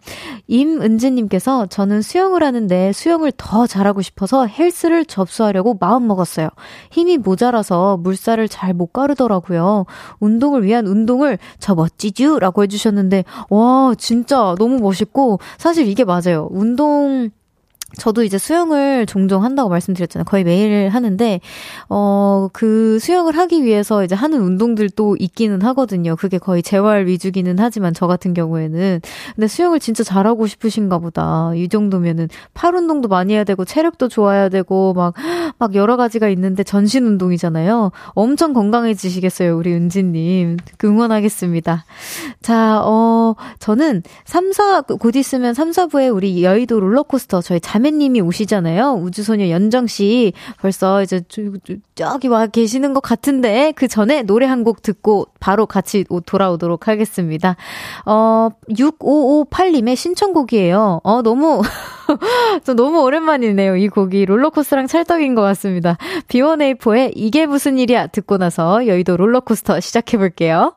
임은지님께서 0.48 1.68
저는 1.68 2.02
수영을 2.02 2.44
하는데 2.44 2.92
수영을 2.92 3.32
더 3.38 3.66
잘하고 3.66 4.02
싶어서 4.02 4.46
헬스를 4.46 5.06
접수하려고 5.06 5.78
마음 5.80 6.08
먹었어요. 6.08 6.50
힘이 6.92 7.18
모자라서 7.18 7.98
물살을 7.98 8.50
잘 8.50 8.74
못 8.74 8.92
가르더라고요. 8.92 9.86
운동을 10.20 10.63
위한 10.63 10.88
운동을 10.88 11.38
저 11.60 11.76
멋지쥬? 11.76 12.39
라고 12.39 12.63
해주셨는데, 12.63 13.24
와, 13.50 13.94
진짜 13.98 14.56
너무 14.58 14.80
멋있고, 14.80 15.39
사실 15.58 15.88
이게 15.88 16.04
맞아요. 16.04 16.48
운동, 16.52 17.30
저도 17.97 18.23
이제 18.23 18.38
수영을 18.38 19.06
종종 19.06 19.43
한다고 19.43 19.69
말씀드렸잖아요. 19.69 20.23
거의 20.25 20.43
매일 20.43 20.89
하는데, 20.89 21.39
어, 21.89 22.47
그 22.51 22.97
수영을 22.99 23.38
하기 23.38 23.63
위해서 23.63 24.03
이제 24.03 24.15
하는 24.15 24.41
운동들도 24.41 25.17
있기는 25.19 25.62
하거든요. 25.62 26.15
그게 26.15 26.38
거의 26.38 26.63
재활 26.63 27.06
위주기는 27.06 27.56
하지만 27.60 27.93
저 27.93 28.08
같은 28.08 28.34
경우에는. 28.34 29.01
근데 29.36 29.47
수영을 29.47 29.79
진짜 29.79 30.03
잘하고 30.03 30.47
싶으신가 30.47 30.97
보다. 30.99 31.51
이 31.56 31.69
정도면은 31.69 32.29
팔 32.53 32.75
운동도 32.75 33.08
많이 33.08 33.34
해야 33.34 33.43
되고, 33.43 33.63
체력도 33.63 34.08
좋아야 34.08 34.49
되고, 34.49 34.93
막, 34.93 35.13
막 35.60 35.75
여러 35.75 35.95
가지가 35.95 36.29
있는데 36.29 36.63
전신 36.63 37.06
운동이잖아요. 37.06 37.91
엄청 38.10 38.53
건강해지시겠어요, 38.53 39.56
우리 39.56 39.73
은지님. 39.73 40.58
응원하겠습니다. 40.84 41.86
자, 42.41 42.82
어, 42.84 43.36
저는 43.60 44.01
3, 44.25 44.51
4, 44.51 44.82
곧 44.82 45.15
있으면 45.15 45.53
3, 45.53 45.71
4부에 45.71 46.13
우리 46.13 46.43
여의도 46.43 46.79
롤러코스터 46.79 47.41
저희 47.41 47.60
잠 47.60 47.83
자매님이 47.84 48.22
오시잖아요. 48.22 48.93
우주소녀 49.02 49.50
연정씨. 49.50 50.32
벌써 50.62 51.04
이제 51.04 51.22
저기 51.96 52.28
와 52.30 52.48
계시는 52.48 52.93
것 52.93 53.02
같은데, 53.02 53.74
그 53.76 53.88
전에 53.88 54.24
노래 54.24 54.48
한 54.48 54.63
곡 54.63 54.82
듣고 54.82 55.26
바로 55.41 55.65
같이 55.65 56.06
돌아오도록 56.26 56.88
하겠습니다. 56.88 57.58
어, 58.06 58.48
6558님의 58.69 59.98
신청곡이에요. 59.98 61.02
어, 61.04 61.22
너무. 61.22 61.62
저 62.63 62.74
너무 62.74 63.02
오랜만이네요. 63.02 63.76
이 63.76 63.89
곡이 63.89 64.26
롤러코스터랑 64.26 64.88
찰떡인 64.88 65.36
것 65.36 65.41
같습니다. 65.41 65.98
B1A4의 66.30 67.12
이게 67.15 67.46
무슨 67.46 67.78
일이야 67.78 68.08
듣고 68.08 68.38
나서 68.38 68.88
여의도 68.88 69.17
롤러코스터 69.17 69.82
시작해볼게요. 69.82 70.76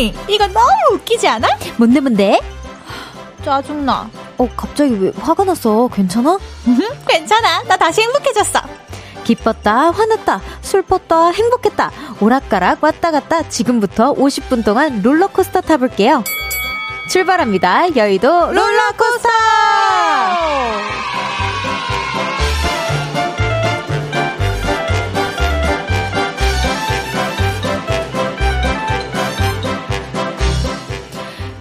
언니, 0.00 0.14
이거 0.28 0.46
너무 0.46 0.94
웃기지 0.94 1.28
않아? 1.28 1.46
뭔데 1.76 2.00
뭔데? 2.00 2.40
짜증나. 3.44 4.08
어 4.38 4.48
갑자기 4.56 4.94
왜 4.98 5.12
화가 5.20 5.44
났어? 5.44 5.88
괜찮아? 5.88 6.38
괜찮아. 7.06 7.62
나 7.64 7.76
다시 7.76 8.00
행복해졌어. 8.00 8.60
기뻤다, 9.24 9.90
화났다, 9.90 10.40
슬펐다, 10.62 11.30
행복했다, 11.30 11.90
오락가락 12.20 12.82
왔다 12.82 13.10
갔다 13.10 13.46
지금부터 13.48 14.14
50분 14.14 14.64
동안 14.64 15.02
롤러코스터 15.02 15.60
타볼게요. 15.60 16.24
출발합니다. 17.10 17.94
여의도 17.96 18.52
롤러코스터! 18.52 19.28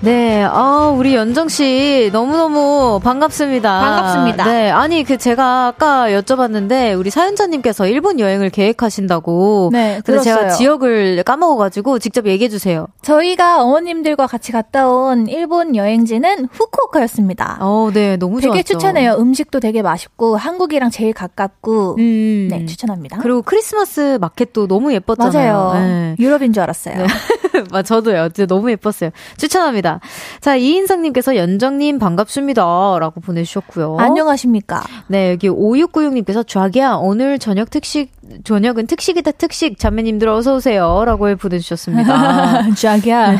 네, 0.01 0.45
아, 0.45 0.93
우리 0.95 1.13
연정 1.13 1.49
씨, 1.49 2.09
너무너무 2.13 3.01
반갑습니다. 3.03 3.79
반갑습니다. 3.81 4.45
네, 4.45 4.71
아니, 4.71 5.03
그, 5.03 5.17
제가 5.17 5.67
아까 5.67 6.07
여쭤봤는데, 6.09 6.97
우리 6.97 7.09
사연자님께서 7.09 7.85
일본 7.85 8.17
여행을 8.17 8.49
계획하신다고. 8.49 9.71
네, 9.73 9.99
근데 10.05 10.21
제가 10.21 10.39
들었어요. 10.39 10.57
지역을 10.57 11.23
까먹어가지고, 11.23 11.99
직접 11.99 12.27
얘기해 12.27 12.47
주세요. 12.47 12.87
저희가 13.01 13.61
어머님들과 13.61 14.27
같이 14.27 14.53
갔다 14.53 14.87
온 14.87 15.27
일본 15.27 15.75
여행지는 15.75 16.47
후쿠오카였습니다. 16.49 17.57
어, 17.59 17.89
네, 17.93 18.15
너무 18.15 18.39
되게 18.39 18.53
좋았죠. 18.63 18.63
추천해요. 18.63 19.17
음식도 19.19 19.59
되게 19.59 19.81
맛있고 19.81 20.37
한국이랑 20.37 20.91
제일 20.91 21.11
가깝고 21.11 21.95
음. 21.99 22.47
네 22.49 22.65
추천합니다. 22.65 23.17
그리고 23.21 23.41
크리스마스 23.41 24.17
마켓도 24.21 24.67
너무 24.67 24.93
예뻤잖아요. 24.93 25.53
맞아요. 25.53 25.73
네. 25.85 26.15
유럽인 26.19 26.53
줄 26.53 26.63
알았어요. 26.63 26.95
맞, 26.99 27.07
저도요. 27.85 28.29
진짜 28.29 28.45
너무 28.47 28.71
예뻤어요. 28.71 29.11
추천합니다. 29.37 29.99
자, 30.41 30.55
이인성님께서 30.55 31.35
연정님 31.35 31.99
반갑습니다. 31.99 32.61
라고 32.99 33.21
보내주셨고요. 33.21 33.97
안녕하십니까? 33.99 34.83
네, 35.07 35.31
여기 35.31 35.49
5696님께서 35.49 36.47
좌기야, 36.47 36.95
오늘 36.95 37.39
저녁 37.39 37.69
특식, 37.69 38.11
저녁은 38.43 38.87
특식이다, 38.87 39.31
특식. 39.31 39.79
자매님들 39.79 40.27
어서오세요. 40.27 41.03
라고 41.05 41.35
보내주셨습니다. 41.35 42.73
자기야. 42.75 43.37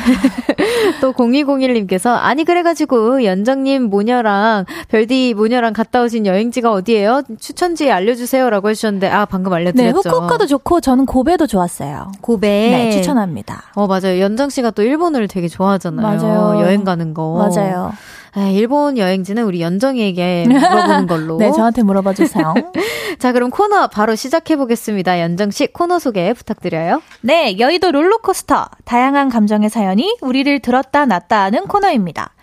또 1.02 1.14
0201님께서, 1.14 2.18
아니, 2.20 2.44
그래가지고, 2.44 3.24
연정님 3.24 3.84
모녀랑, 3.84 4.66
별디 4.90 5.34
모녀랑 5.36 5.74
갔다 5.74 6.02
오신 6.04 6.26
여행지가 6.26 6.72
어디예요? 6.72 7.24
추천지 7.40 7.92
알려주세요. 7.92 8.50
라고 8.50 8.70
해주셨는데, 8.70 9.10
아, 9.10 9.26
방금 9.26 9.52
네, 9.52 9.58
알려드렸죠. 9.58 10.10
후쿠오카도 10.10 10.46
좋고 10.48 10.82
저는 10.82 11.06
고베도 11.06 11.48
좋았어요. 11.48 12.12
고베. 12.22 12.48
네, 12.48 12.92
추천합니다. 12.92 13.64
어, 13.76 13.88
맞아요. 13.88 14.09
연정 14.20 14.50
씨가 14.50 14.72
또 14.72 14.82
일본을 14.82 15.28
되게 15.28 15.48
좋아하잖아요. 15.48 16.06
맞아요. 16.22 16.62
여행 16.62 16.84
가는 16.84 17.14
거. 17.14 17.34
맞아요. 17.54 17.92
에, 18.38 18.54
일본 18.54 18.98
여행지는 18.98 19.44
우리 19.44 19.62
연정이에게 19.62 20.46
물어보는 20.50 21.08
걸로. 21.08 21.38
네, 21.38 21.52
저한테 21.52 21.84
물어봐 21.84 22.14
주세요. 22.14 22.54
자, 23.20 23.32
그럼 23.34 23.50
코너 23.50 23.88
바로 23.88 24.16
시작해 24.16 24.56
보겠습니다. 24.56 25.20
연정 25.20 25.52
씨 25.52 25.68
코너 25.68 26.00
소개 26.00 26.32
부탁드려요. 26.34 27.02
네, 27.22 27.58
여의도 27.60 27.92
롤러코스터. 27.92 28.68
다양한 28.86 29.30
감정의 29.30 29.70
사연이 29.70 30.16
우리를 30.22 30.60
들었다 30.60 31.06
놨다 31.06 31.42
하는 31.44 31.68
코너입니다. 31.68 32.34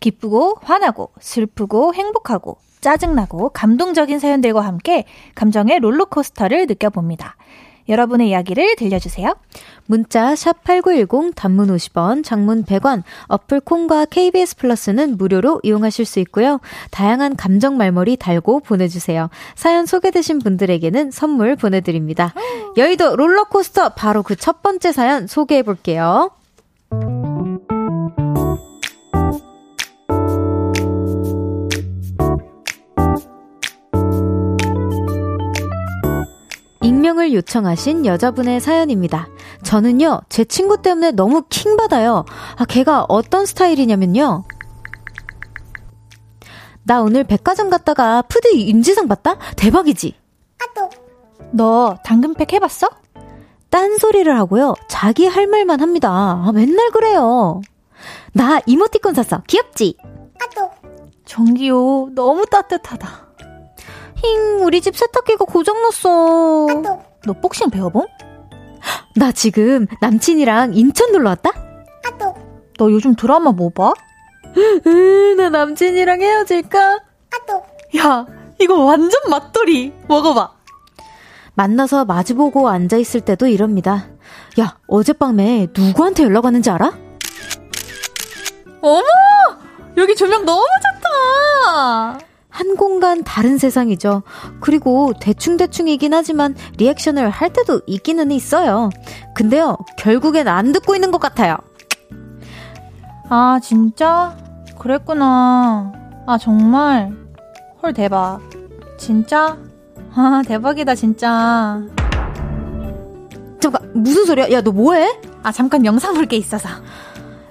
기쁘고, 0.00 0.58
화나고, 0.62 1.12
슬프고, 1.20 1.94
행복하고, 1.94 2.58
짜증나고, 2.80 3.50
감동적인 3.50 4.18
사연들과 4.18 4.60
함께 4.60 5.04
감정의 5.34 5.78
롤러코스터를 5.80 6.66
느껴봅니다. 6.66 7.36
여러분의 7.88 8.28
이야기를 8.28 8.76
들려주세요. 8.76 9.34
문자 9.86 10.34
샵8910 10.34 11.34
단문 11.34 11.74
50원, 11.74 12.24
장문 12.24 12.64
100원, 12.64 13.02
어플 13.26 13.60
콩과 13.60 14.06
KBS 14.06 14.56
플러스는 14.56 15.16
무료로 15.18 15.60
이용하실 15.62 16.04
수 16.04 16.20
있고요. 16.20 16.60
다양한 16.90 17.34
감정 17.36 17.76
말머리 17.76 18.16
달고 18.16 18.60
보내주세요. 18.60 19.28
사연 19.56 19.84
소개되신 19.84 20.38
분들에게는 20.38 21.10
선물 21.10 21.56
보내드립니다. 21.56 22.32
여의도 22.76 23.16
롤러코스터 23.16 23.90
바로 23.90 24.22
그 24.22 24.34
첫 24.44 24.60
번째 24.62 24.92
사연 24.92 25.26
소개해 25.26 25.62
볼게요. 25.62 26.30
익명을 37.04 37.34
요청하신 37.34 38.06
여자분의 38.06 38.60
사연입니다. 38.60 39.28
저는요, 39.62 40.22
제 40.30 40.44
친구 40.44 40.80
때문에 40.80 41.10
너무 41.10 41.42
킹받아요. 41.50 42.24
아, 42.56 42.64
걔가 42.64 43.04
어떤 43.08 43.44
스타일이냐면요. 43.44 44.44
나 46.84 47.02
오늘 47.02 47.24
백화점 47.24 47.68
갔다가 47.68 48.22
푸드 48.22 48.48
인지상 48.48 49.06
봤다? 49.06 49.36
대박이지? 49.56 50.14
너 51.52 51.96
당근팩 52.04 52.54
해봤어? 52.54 52.88
딴소리를 53.68 54.34
하고요. 54.38 54.74
자기 54.88 55.26
할 55.26 55.46
말만 55.46 55.80
합니다. 55.82 56.10
아, 56.10 56.52
맨날 56.52 56.90
그래요. 56.90 57.60
나 58.32 58.60
이모티콘 58.66 59.12
샀어. 59.14 59.42
귀엽지? 59.46 59.98
전기요, 61.26 62.10
너무 62.14 62.46
따뜻하다. 62.46 63.23
힝, 64.24 64.64
우리 64.64 64.80
집 64.80 64.96
세탁기가 64.96 65.44
고장났어. 65.44 66.66
너 67.26 67.32
복싱 67.40 67.70
배워봄? 67.70 68.06
나 69.16 69.32
지금 69.32 69.86
남친이랑 70.00 70.74
인천 70.74 71.12
놀러 71.12 71.30
왔다? 71.30 71.50
너 72.76 72.90
요즘 72.90 73.14
드라마 73.14 73.52
뭐 73.52 73.70
봐? 73.70 73.92
으, 74.56 75.34
나 75.36 75.48
남친이랑 75.50 76.20
헤어질까? 76.22 77.00
야, 77.98 78.26
이거 78.60 78.82
완전 78.84 79.20
맛돌이. 79.30 79.92
먹어봐. 80.08 80.52
만나서 81.54 82.04
마주보고 82.04 82.68
앉아있을 82.68 83.20
때도 83.20 83.46
이럽니다. 83.46 84.06
야, 84.58 84.76
어젯밤에 84.88 85.68
누구한테 85.72 86.24
연락 86.24 86.44
왔는지 86.46 86.70
알아? 86.70 86.92
어머! 88.80 89.04
여기 89.96 90.16
조명 90.16 90.44
너무 90.44 90.64
좋다! 90.82 92.18
한 92.54 92.76
공간 92.76 93.24
다른 93.24 93.58
세상이죠. 93.58 94.22
그리고 94.60 95.12
대충대충이긴 95.20 96.14
하지만 96.14 96.54
리액션을 96.76 97.28
할 97.28 97.52
때도 97.52 97.80
있기는 97.88 98.30
있어요. 98.30 98.90
근데요, 99.34 99.76
결국엔 99.98 100.46
안 100.46 100.70
듣고 100.70 100.94
있는 100.94 101.10
것 101.10 101.20
같아요. 101.20 101.56
아, 103.28 103.58
진짜? 103.60 104.36
그랬구나. 104.78 105.92
아, 106.28 106.38
정말? 106.38 107.12
헐, 107.82 107.92
대박. 107.92 108.38
진짜? 108.98 109.58
아, 110.14 110.40
대박이다, 110.46 110.94
진짜. 110.94 111.82
잠깐, 113.60 113.90
무슨 113.94 114.26
소리야? 114.26 114.52
야, 114.52 114.60
너 114.60 114.70
뭐해? 114.70 115.18
아, 115.42 115.50
잠깐 115.50 115.84
영상 115.84 116.14
볼 116.14 116.26
게 116.26 116.36
있어서. 116.36 116.68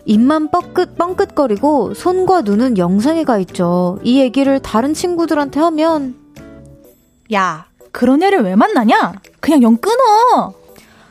입만 0.05 0.49
뻐끗, 0.49 0.97
뻥끗거리고 0.97 1.93
손과 1.93 2.41
눈은 2.41 2.77
영상에 2.77 3.23
가 3.23 3.37
있죠. 3.39 3.99
이 4.03 4.19
얘기를 4.19 4.59
다른 4.59 4.93
친구들한테 4.93 5.59
하면 5.59 6.15
야, 7.33 7.65
그런 7.91 8.21
애를 8.21 8.43
왜 8.43 8.55
만나냐? 8.55 9.13
그냥 9.39 9.63
영 9.63 9.77
끊어! 9.77 10.53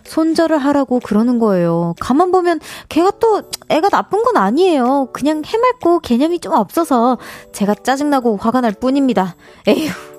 손절을 0.04 0.58
하라고 0.58 1.00
그러는 1.00 1.38
거예요. 1.38 1.94
가만 1.98 2.32
보면 2.32 2.60
걔가 2.88 3.12
또 3.18 3.42
애가 3.68 3.88
나쁜 3.88 4.22
건 4.22 4.36
아니에요. 4.36 5.08
그냥 5.12 5.42
해맑고 5.44 6.00
개념이 6.00 6.38
좀 6.40 6.52
없어서 6.52 7.18
제가 7.52 7.74
짜증나고 7.74 8.36
화가 8.36 8.60
날 8.60 8.72
뿐입니다. 8.72 9.36
에휴. 9.66 10.11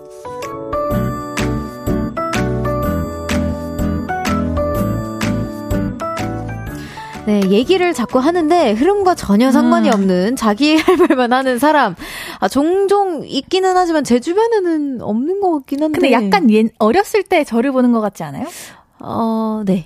네, 7.25 7.39
얘기를 7.49 7.93
자꾸 7.93 8.19
하는데 8.19 8.71
흐름과 8.73 9.15
전혀 9.15 9.49
상관이 9.51 9.87
음. 9.87 9.93
없는 9.93 10.35
자기 10.35 10.75
할 10.77 10.97
말만 10.97 11.31
하는 11.31 11.57
사람. 11.57 11.95
아, 12.39 12.49
종종 12.49 13.23
있기는 13.25 13.77
하지만 13.77 14.03
제 14.03 14.19
주변에는 14.19 15.01
없는 15.01 15.39
것 15.39 15.51
같긴 15.53 15.83
한데. 15.83 15.99
근데 15.99 16.11
약간 16.11 16.49
옛, 16.51 16.67
어렸을 16.79 17.23
때 17.23 17.45
저를 17.45 17.71
보는 17.71 17.93
것 17.93 18.01
같지 18.01 18.23
않아요? 18.23 18.45
어, 18.99 19.63
네. 19.65 19.85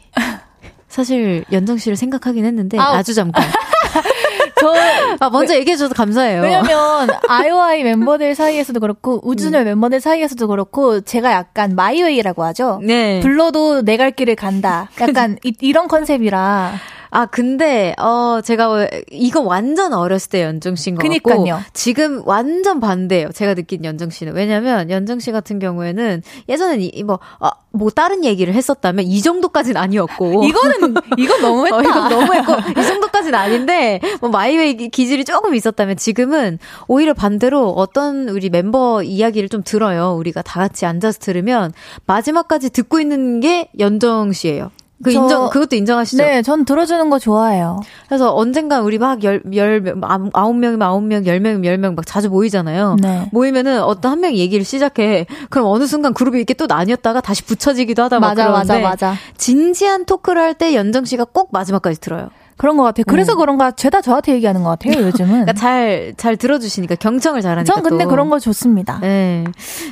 사실 0.88 1.44
연정 1.52 1.78
씨를 1.78 1.96
생각하긴 1.96 2.44
했는데 2.44 2.80
아우. 2.80 2.96
아주 2.96 3.14
잠깐. 3.14 3.44
저 4.60 4.74
아, 5.20 5.30
먼저 5.30 5.54
얘기해 5.54 5.78
줘서 5.78 5.94
감사해요. 5.94 6.42
왜냐면 6.42 7.08
아이오아이 7.30 7.84
멤버들 7.84 8.34
사이에서도 8.34 8.80
그렇고 8.80 9.20
우주소녀 9.24 9.60
음. 9.60 9.66
멤버들 9.66 10.02
사이에서도 10.02 10.48
그렇고 10.48 11.02
제가 11.02 11.32
약간 11.32 11.76
my 11.76 11.91
way라고 11.91 12.44
하죠. 12.46 12.80
네. 12.84 13.20
불러도 13.20 13.84
내 13.84 13.98
갈 13.98 14.10
길을 14.10 14.36
간다. 14.36 14.90
약간 15.00 15.38
이, 15.44 15.54
이런 15.62 15.88
컨셉이라. 15.88 16.74
아, 17.10 17.26
근데, 17.26 17.94
어, 18.00 18.42
제가 18.44 18.88
이거 19.12 19.42
완전 19.42 19.94
어렸을 19.94 20.30
때 20.30 20.44
연정 20.44 20.76
씨인 20.76 20.96
것 20.96 21.02
그니까요. 21.02 21.44
같고. 21.44 21.64
지금 21.74 22.22
완전 22.26 22.80
반대예요. 22.80 23.30
제가 23.34 23.54
느낀 23.54 23.86
연정 23.86 24.10
씨는. 24.10 24.34
왜냐면 24.36 24.90
연정 24.90 25.20
씨 25.20 25.32
같은 25.32 25.60
경우에는 25.60 26.22
예전엔 26.50 26.82
이, 26.82 27.04
뭐, 27.04 27.20
아, 27.40 27.52
뭐 27.72 27.90
다른 27.90 28.26
얘기를 28.26 28.54
했었다면 28.54 29.06
이 29.06 29.22
정도까지는 29.22 29.80
아니었고. 29.80 30.44
이거는, 30.46 30.96
이건 31.18 31.42
너무했다. 31.42 31.76
어, 31.78 31.82
이건 31.82 32.10
너무했고. 32.10 32.54
이 32.80 32.84
정도까지는 32.86 33.36
아닌데, 33.38 34.00
뭐 34.20 34.30
my 34.30 34.48
way 34.48 34.76
기질이 34.90 35.26
조금 35.26 35.56
있었다면 35.56 35.98
지금은 35.98 36.60
오히려 36.88 37.14
반대로 37.14 37.70
어떤 37.72 38.30
우리 38.30 38.50
멤버 38.50 39.02
이야기를 39.04 39.50
좀 39.50 39.64
들어요. 39.64 40.14
우리가 40.18 40.42
다 40.42 40.60
같이 40.60 40.86
앉아서 40.86 41.20
들으면 41.20 41.72
마지막까지 42.06 42.70
듣고 42.72 43.00
있는 43.00 43.40
게 43.40 43.70
연정 43.80 44.32
씨예요. 44.34 44.72
그 45.04 45.12
저, 45.14 45.22
인정, 45.22 45.50
그것도 45.50 45.76
인정하시죠? 45.76 46.24
네, 46.24 46.42
전 46.42 46.66
들어주는 46.66 47.10
거 47.10 47.20
좋아해요. 47.20 47.82
그래서 48.08 48.36
언젠가 48.36 48.82
우리 48.82 48.98
막 48.98 49.24
열, 49.24 49.42
열, 49.54 49.96
아홉 50.34 50.56
명이면 50.56 50.82
아홉 50.88 51.04
명, 51.04 51.26
열 51.28 51.40
명이면 51.40 51.66
열명막 51.66 52.06
자주 52.08 52.30
모이잖아요. 52.30 52.98
네. 53.02 53.30
모이면은 53.32 53.84
어떤 53.84 54.14
한 54.14 54.20
명이 54.22 54.38
얘기를 54.40 54.66
시작해. 54.66 55.28
그럼 55.50 55.68
어느 55.68 55.86
순간 55.86 56.14
그룹이 56.14 56.38
이렇게 56.40 56.54
또 56.56 56.66
나뉘었다가 56.66 57.22
다시 57.22 57.44
붙여지기도 57.44 58.02
하다 58.04 58.20
맞아, 58.20 58.50
맞아, 58.50 58.80
맞아. 58.80 59.14
진지한 59.38 60.06
토크를 60.06 60.42
할 60.42 60.54
때 60.58 60.74
연정 60.74 61.06
씨가 61.06 61.26
꼭 61.26 61.50
마지막까지 61.52 62.00
들어요. 62.02 62.30
그런 62.58 62.76
것 62.78 62.84
같아요. 62.84 63.04
그래서 63.08 63.34
음. 63.34 63.38
그런가 63.38 63.72
죄다 63.72 64.02
저한테 64.02 64.34
얘기하는 64.34 64.64
것 64.64 64.70
같아요. 64.70 65.04
요즘은. 65.06 65.30
그러니까 65.46 65.54
잘, 65.54 66.14
잘 66.18 66.36
들어주시니까 66.38 66.96
경청을 66.96 67.42
잘하니까. 67.42 67.72
전 67.74 67.84
근데 67.84 68.04
또. 68.06 68.10
그런 68.10 68.30
거 68.30 68.40
좋습니다. 68.40 69.00
네. 69.02 69.44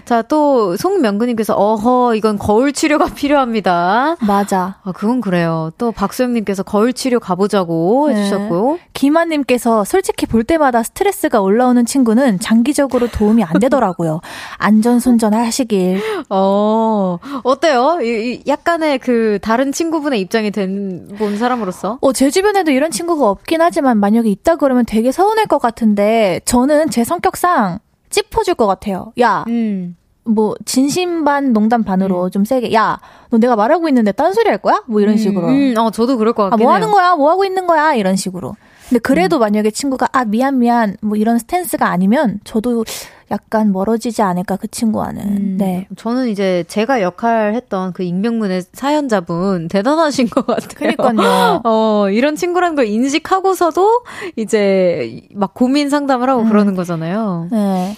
자, 0.05 0.21
또 0.23 0.75
송명근님께서 0.77 1.53
어허 1.55 2.15
이건 2.15 2.37
거울 2.37 2.73
치료가 2.73 3.05
필요합니다. 3.15 4.15
맞아. 4.21 4.77
아, 4.83 4.91
그건 4.91 5.21
그래요. 5.21 5.71
또 5.77 5.91
박소영님께서 5.91 6.63
거울 6.63 6.93
치료 6.93 7.19
가보자고 7.19 8.09
네. 8.09 8.15
해주셨고. 8.15 8.79
김한님께서 8.93 9.83
솔직히 9.83 10.25
볼 10.25 10.43
때마다 10.43 10.81
스트레스가 10.83 11.41
올라오는 11.41 11.85
친구는 11.85 12.39
장기적으로 12.39 13.07
도움이 13.07 13.43
안 13.43 13.59
되더라고요. 13.59 14.21
안전 14.57 14.99
손전 14.99 15.33
하시길. 15.33 16.01
어 16.29 17.19
어때요? 17.43 17.99
약간의 18.47 18.99
그 18.99 19.37
다른 19.41 19.71
친구분의 19.71 20.19
입장이 20.21 20.51
된 20.51 21.05
본 21.17 21.37
사람으로서. 21.37 21.99
어제 22.01 22.29
주변 22.29 22.54
주변에도 22.55 22.71
이런 22.71 22.89
친구가 22.89 23.29
없긴 23.29 23.61
하지만 23.61 23.99
만약에 23.99 24.29
있다 24.29 24.55
그러면 24.55 24.85
되게 24.85 25.11
서운할 25.11 25.45
것 25.45 25.59
같은데 25.59 26.39
저는 26.45 26.89
제 26.89 27.03
성격상 27.03 27.79
찝어줄 28.09 28.55
것 28.55 28.65
같아요. 28.65 29.11
야, 29.19 29.43
음. 29.49 29.97
뭐 30.23 30.55
진심 30.65 31.25
반 31.25 31.51
농담 31.53 31.83
반으로 31.83 32.25
음. 32.25 32.31
좀 32.31 32.45
세게 32.45 32.73
야 32.73 32.99
너 33.29 33.37
내가 33.37 33.55
말하고 33.55 33.87
있는데 33.89 34.11
딴소리 34.11 34.47
할 34.49 34.57
거야? 34.59 34.81
뭐 34.87 35.01
이런 35.01 35.15
음. 35.15 35.17
식으로. 35.17 35.47
음, 35.47 35.73
어 35.77 35.91
저도 35.91 36.17
그럴 36.17 36.33
것 36.33 36.43
같긴 36.49 36.53
아, 36.53 36.63
뭐 36.63 36.71
해요. 36.71 36.75
하는 36.81 36.91
거야? 36.93 37.15
뭐 37.15 37.29
하고 37.29 37.43
있는 37.43 37.67
거야? 37.67 37.93
이런 37.93 38.15
식으로. 38.15 38.55
근데 38.89 38.99
그래도 38.99 39.37
음. 39.37 39.41
만약에 39.41 39.71
친구가 39.71 40.09
아 40.11 40.25
미안 40.25 40.59
미안 40.59 40.95
뭐 41.01 41.17
이런 41.17 41.39
스탠스가 41.39 41.89
아니면 41.89 42.39
저도 42.43 42.85
약간 43.31 43.71
멀어지지 43.71 44.21
않을까 44.21 44.57
그 44.57 44.67
친구와는. 44.67 45.23
음, 45.23 45.57
네. 45.57 45.87
저는 45.95 46.29
이제 46.29 46.63
제가 46.67 47.01
역할 47.01 47.55
했던 47.55 47.93
그 47.93 48.03
익명문의 48.03 48.63
사연자분 48.73 49.67
대단하신 49.67 50.29
것 50.29 50.45
같아요. 50.45 50.93
그러니까요. 50.95 51.61
어, 51.65 52.09
이런 52.09 52.35
친구란 52.35 52.75
걸 52.75 52.85
인식하고서도 52.85 54.03
이제 54.35 55.21
막 55.33 55.53
고민 55.53 55.89
상담을 55.89 56.29
하고 56.29 56.43
음. 56.43 56.49
그러는 56.49 56.75
거잖아요. 56.75 57.47
네. 57.51 57.95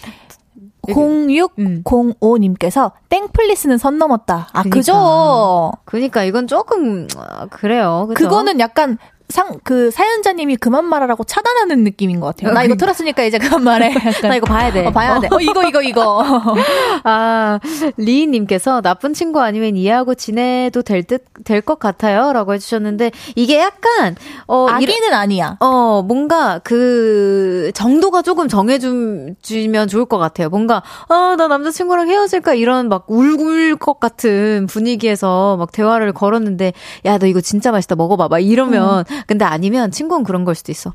0605님께서 0.88 2.94
음. 2.94 2.98
땡플리스는 3.10 3.78
선 3.78 3.98
넘었다. 3.98 4.48
아, 4.54 4.64
그러니까. 4.64 4.78
그죠? 4.78 5.72
그니까 5.84 6.24
이건 6.24 6.48
조금, 6.48 7.08
아, 7.18 7.48
그래요. 7.48 8.06
그죠? 8.08 8.24
그거는 8.24 8.62
약간 8.62 8.98
상, 9.30 9.60
그 9.64 9.92
사연자님이 9.92 10.56
그만 10.56 10.86
말하라고 10.86 11.26
차단하는 11.26 11.84
느낌인 11.84 12.22
것 12.22 12.28
같아요. 12.28 12.54
나 12.54 12.64
이거 12.64 12.76
틀었으니까 12.76 13.24
이제 13.24 13.38
그만 13.38 13.62
말해. 13.64 13.94
나 14.24 14.36
이거 14.38 14.46
봐야 14.46 14.72
돼. 14.72 14.86
어, 14.86 14.92
봐야 14.92 15.20
돼. 15.20 15.28
어, 15.30 15.40
이거, 15.42 15.64
이거, 15.68 15.82
이거. 15.82 16.24
아, 17.04 17.60
리님께서 17.98 18.82
나쁜 18.82 19.14
친구 19.14 19.42
아니면 19.42 19.76
이해하고 19.76 20.16
지내도 20.16 20.82
될 20.82 21.04
듯, 21.04 21.26
될 21.44 21.62
것 21.62 21.78
같아요. 21.80 22.32
라고 22.32 22.54
해주셨는데, 22.54 23.12
이게 23.36 23.60
약간, 23.60 24.16
어. 24.48 24.68
아기는 24.70 25.14
아니야. 25.14 25.58
어, 25.60 26.02
뭔가 26.08 26.60
그, 26.64 27.72
정도가 27.74 28.22
조금 28.22 28.48
정해주면 28.48 29.88
좋을 29.90 30.06
것 30.06 30.18
같아요. 30.18 30.48
뭔가, 30.50 30.84
아, 31.10 31.36
나 31.38 31.48
남자친구랑 31.48 32.08
헤어질까? 32.10 32.54
이런 32.54 32.88
막 32.88 33.06
울울 33.08 33.76
것 33.76 34.00
같은 34.00 34.68
분위기에서 34.70 35.58
막 35.58 35.72
대화를 35.74 36.14
걸었는데, 36.14 36.72
야, 37.06 37.18
너 37.18 37.26
이거 37.28 37.42
진짜 37.42 37.72
맛있다. 37.72 37.96
먹어봐. 37.96 38.30
막 38.30 38.40
이러면, 38.40 39.04
음. 39.10 39.17
근데 39.26 39.46
아니면 39.46 39.92
친구는 39.92 40.24
그런 40.24 40.46
걸 40.46 40.56
수도 40.56 40.72
있어. 40.72 40.94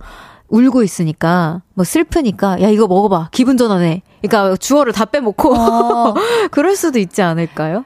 울고 0.48 0.82
있으니까 0.82 1.62
뭐 1.74 1.84
슬프니까 1.84 2.60
야 2.60 2.68
이거 2.68 2.86
먹어봐 2.86 3.30
기분 3.32 3.56
전환해. 3.56 4.02
그러니까 4.20 4.56
주어를 4.56 4.92
다 4.92 5.06
빼먹고 5.06 5.54
어. 5.54 6.14
그럴 6.52 6.76
수도 6.76 6.98
있지 6.98 7.22
않을까요? 7.22 7.84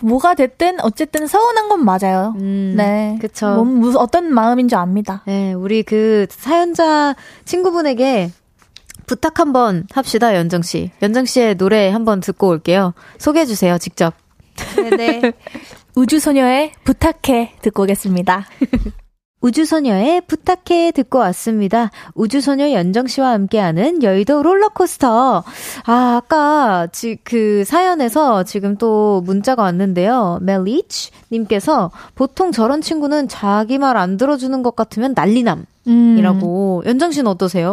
뭐가 0.00 0.34
됐든 0.34 0.80
어쨌든 0.82 1.26
서운한 1.26 1.68
건 1.68 1.84
맞아요. 1.84 2.34
음, 2.38 2.74
네, 2.76 3.18
그쵸. 3.20 3.54
뭐, 3.54 3.64
무슨 3.64 3.98
어떤 3.98 4.32
마음인 4.32 4.68
줄 4.68 4.78
압니다. 4.78 5.22
네, 5.26 5.54
우리 5.54 5.82
그 5.82 6.26
사연자 6.30 7.16
친구분에게 7.44 8.30
부탁 9.06 9.40
한번 9.40 9.86
합시다, 9.92 10.34
연정 10.36 10.62
씨. 10.62 10.90
연정 11.02 11.24
씨의 11.24 11.56
노래 11.56 11.90
한번 11.90 12.20
듣고 12.20 12.48
올게요. 12.48 12.94
소개해 13.18 13.46
주세요, 13.46 13.78
직접. 13.78 14.14
네네. 14.76 15.32
우주소녀의 15.96 16.72
부탁해 16.84 17.56
듣고 17.62 17.84
오겠습니다. 17.84 18.46
우주소녀의 19.40 20.22
부탁해 20.22 20.90
듣고 20.92 21.18
왔습니다. 21.18 21.90
우주소녀 22.14 22.72
연정 22.72 23.06
씨와 23.06 23.30
함께하는 23.32 24.02
여의도 24.02 24.42
롤러코스터. 24.42 25.44
아, 25.84 26.16
아까 26.16 26.86
지, 26.90 27.18
그 27.22 27.62
사연에서 27.64 28.42
지금 28.44 28.76
또 28.76 29.20
문자가 29.24 29.62
왔는데요. 29.62 30.38
멜리치 30.42 31.10
님께서 31.30 31.90
보통 32.14 32.50
저런 32.50 32.80
친구는 32.80 33.28
자기 33.28 33.78
말 33.78 33.96
안 33.96 34.16
들어주는 34.16 34.62
것 34.62 34.74
같으면 34.74 35.12
난리남. 35.14 35.64
이라고. 36.18 36.82
음. 36.84 36.88
연정 36.88 37.12
씨는 37.12 37.30
어떠세요? 37.30 37.72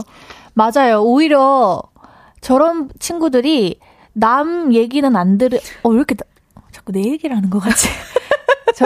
맞아요. 0.54 1.02
오히려 1.04 1.82
저런 2.42 2.90
친구들이 3.00 3.80
남 4.14 4.74
얘기는 4.74 5.16
안 5.16 5.38
들으, 5.40 5.58
어, 5.82 5.90
왜 5.90 5.96
이렇게 5.96 6.16
자꾸 6.72 6.92
내 6.92 7.02
얘기를 7.04 7.36
하는 7.36 7.50
것 7.50 7.60
같지? 7.60 7.88
저, 8.76 8.86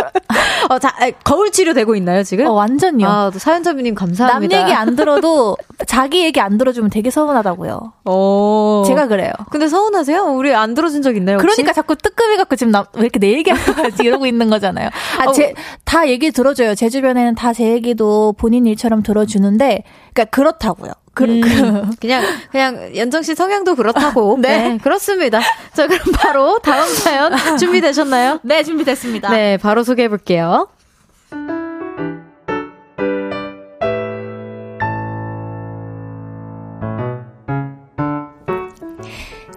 어, 0.70 0.80
자, 0.80 0.94
거울 1.24 1.52
치료 1.52 1.74
되고 1.74 1.96
있나요, 1.96 2.24
지금? 2.24 2.46
어, 2.48 2.52
완전요. 2.52 3.08
아, 3.08 3.32
사연자분님 3.34 3.96
감사합니다. 3.96 4.58
남 4.58 4.64
얘기 4.68 4.74
안 4.74 4.96
들어도 4.96 5.58
자기 5.86 6.24
얘기 6.24 6.40
안 6.40 6.58
들어주면 6.58 6.90
되게 6.90 7.10
서운하다고요. 7.10 7.94
어. 8.06 8.84
제가 8.88 9.08
그래요. 9.08 9.32
근데 9.52 9.68
서운하세요? 9.68 10.24
우리 10.36 10.54
안 10.54 10.74
들어준 10.74 11.02
적 11.02 11.16
있나요? 11.16 11.38
혹시? 11.38 11.58
그러니까 11.58 11.74
자꾸 11.74 11.96
뜨끔해 11.96 12.38
갖고 12.38 12.56
지금 12.56 12.72
나, 12.72 12.86
왜 12.94 13.02
이렇게 13.02 13.20
내 13.20 13.32
얘기 13.34 13.52
하고 13.52 13.74
가지 13.82 14.04
이러고 14.04 14.26
있는 14.26 14.50
거잖아요. 14.50 14.90
아, 15.20 15.30
어. 15.30 15.32
제, 15.34 15.54
다 15.86 16.08
얘기 16.08 16.32
들어줘요. 16.32 16.76
제 16.76 16.90
주변에는 16.90 17.36
다 17.36 17.54
제 17.58 17.72
얘기도 17.72 18.34
본인 18.38 18.68
일처럼 18.68 19.02
들어주는데, 19.02 19.84
그러니까 20.14 20.26
그렇다고요. 20.36 20.92
그, 21.18 21.24
음, 21.26 21.42
그. 21.42 21.96
그냥 22.00 22.24
그냥 22.52 22.96
연정 22.96 23.24
씨 23.24 23.34
성향도 23.36 23.76
그렇다고. 23.76 24.38
네. 24.42 24.70
네. 24.70 24.78
그렇습니다. 24.78 25.42
자, 25.74 25.88
그럼 25.88 26.00
바로 26.14 26.60
다음 26.60 26.88
사연 26.88 27.34
준비되셨나요? 27.58 28.40
네, 28.46 28.64
준비됐습니다. 28.64 29.30
네, 29.30 29.58
바로 29.58 29.84
소개해 29.84 30.10
볼게요. 30.10 30.68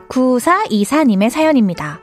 9424님의 0.09 1.31
사연입니다. 1.31 2.01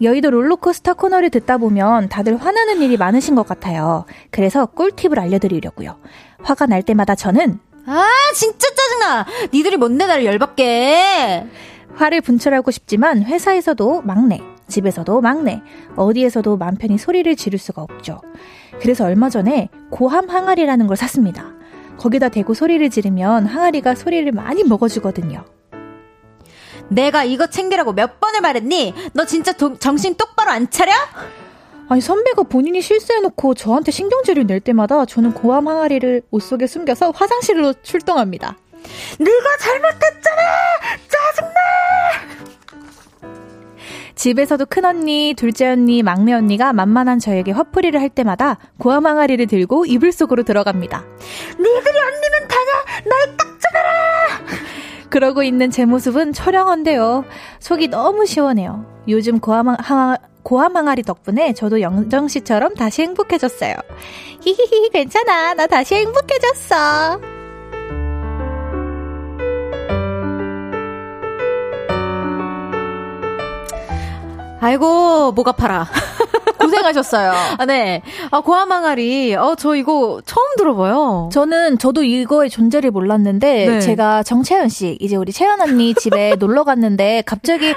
여의도 0.00 0.30
롤러코스터 0.30 0.94
코너를 0.94 1.30
듣다 1.30 1.58
보면 1.58 2.08
다들 2.08 2.36
화나는 2.36 2.82
일이 2.82 2.96
많으신 2.96 3.34
것 3.34 3.46
같아요. 3.46 4.04
그래서 4.30 4.66
꿀팁을 4.66 5.18
알려드리려고요. 5.18 5.98
화가 6.42 6.66
날 6.66 6.82
때마다 6.82 7.16
저는 7.16 7.58
아, 7.88 8.06
진짜 8.34 8.68
짜증나! 8.74 9.26
니들이 9.52 9.78
뭔데 9.78 10.06
나를 10.06 10.26
열받게! 10.26 11.46
화를 11.94 12.20
분출하고 12.20 12.70
싶지만 12.70 13.24
회사에서도 13.24 14.02
막내, 14.02 14.40
집에서도 14.68 15.20
막내, 15.22 15.62
어디에서도 15.96 16.58
맘 16.58 16.76
편히 16.76 16.98
소리를 16.98 17.34
지를 17.34 17.58
수가 17.58 17.82
없죠. 17.82 18.20
그래서 18.80 19.06
얼마 19.06 19.30
전에 19.30 19.70
고함 19.90 20.28
항아리라는 20.28 20.86
걸 20.86 20.98
샀습니다. 20.98 21.54
거기다 21.96 22.28
대고 22.28 22.52
소리를 22.52 22.88
지르면 22.90 23.46
항아리가 23.46 23.94
소리를 23.94 24.30
많이 24.32 24.64
먹어주거든요. 24.64 25.44
내가 26.88 27.24
이거 27.24 27.46
챙기라고 27.48 27.94
몇 27.94 28.20
번을 28.20 28.42
말했니? 28.42 28.94
너 29.14 29.24
진짜 29.24 29.52
도, 29.52 29.78
정신 29.78 30.14
똑바로 30.14 30.50
안 30.50 30.70
차려? 30.70 30.92
아니 31.88 32.00
선배가 32.00 32.42
본인이 32.44 32.82
실수해놓고 32.82 33.54
저한테 33.54 33.90
신경질을 33.92 34.46
낼 34.46 34.60
때마다 34.60 35.06
저는 35.06 35.32
고함 35.32 35.68
항아리를 35.68 36.22
옷 36.30 36.42
속에 36.42 36.66
숨겨서 36.66 37.10
화장실로 37.12 37.72
출동합니다. 37.82 38.56
네가 39.18 39.56
잘못했잖아! 39.60 40.42
짜증나! 41.08 41.58
집에서도 44.14 44.66
큰 44.66 44.84
언니, 44.84 45.34
둘째 45.36 45.68
언니, 45.68 46.02
막내 46.02 46.32
언니가 46.32 46.72
만만한 46.72 47.20
저에게 47.20 47.52
화풀이를 47.52 48.00
할 48.00 48.08
때마다 48.08 48.58
고함 48.78 49.06
항아리를 49.06 49.46
들고 49.46 49.86
이불 49.86 50.12
속으로 50.12 50.42
들어갑니다. 50.42 51.04
니들이 51.52 51.98
언니면 51.98 52.48
다냐! 52.48 53.02
날딱 53.06 53.60
잡아라! 53.60 53.90
그러고 55.08 55.42
있는 55.42 55.70
제 55.70 55.86
모습은 55.86 56.32
처량한데요. 56.34 57.24
속이 57.60 57.88
너무 57.88 58.26
시원해요. 58.26 58.84
요즘 59.08 59.40
고함, 59.40 59.68
항, 59.68 60.16
고함 60.48 60.78
항아리 60.78 61.02
덕분에 61.02 61.52
저도 61.52 61.82
영정 61.82 62.26
씨처럼 62.26 62.72
다시 62.72 63.02
행복해졌어요. 63.02 63.74
히히히, 64.40 64.88
괜찮아. 64.88 65.52
나 65.52 65.66
다시 65.66 65.94
행복해졌어. 65.96 67.20
아이고, 74.60 75.32
목 75.32 75.48
아파라. 75.48 75.86
고생하셨어요. 76.58 77.32
아, 77.58 77.66
네. 77.66 78.00
아, 78.30 78.40
고아망아리. 78.40 79.34
어, 79.34 79.54
저 79.54 79.74
이거 79.74 80.22
처음 80.24 80.56
들어봐요. 80.56 81.28
저는, 81.30 81.76
저도 81.76 82.04
이거의 82.04 82.48
존재를 82.48 82.90
몰랐는데, 82.90 83.66
네. 83.66 83.80
제가 83.80 84.22
정채연 84.22 84.70
씨, 84.70 84.96
이제 84.98 85.14
우리 85.14 85.30
채연 85.30 85.60
언니 85.60 85.92
집에 85.92 86.36
놀러 86.40 86.64
갔는데, 86.64 87.22
갑자기 87.26 87.74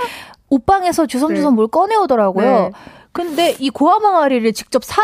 옷방에서 0.52 1.08
주섬주섬 1.08 1.54
네. 1.54 1.56
뭘 1.56 1.68
꺼내오더라고요. 1.68 2.46
네. 2.46 2.72
근데 3.12 3.56
이 3.60 3.70
고아 3.70 4.00
망아리를 4.00 4.54
직접 4.54 4.84
사, 4.86 5.02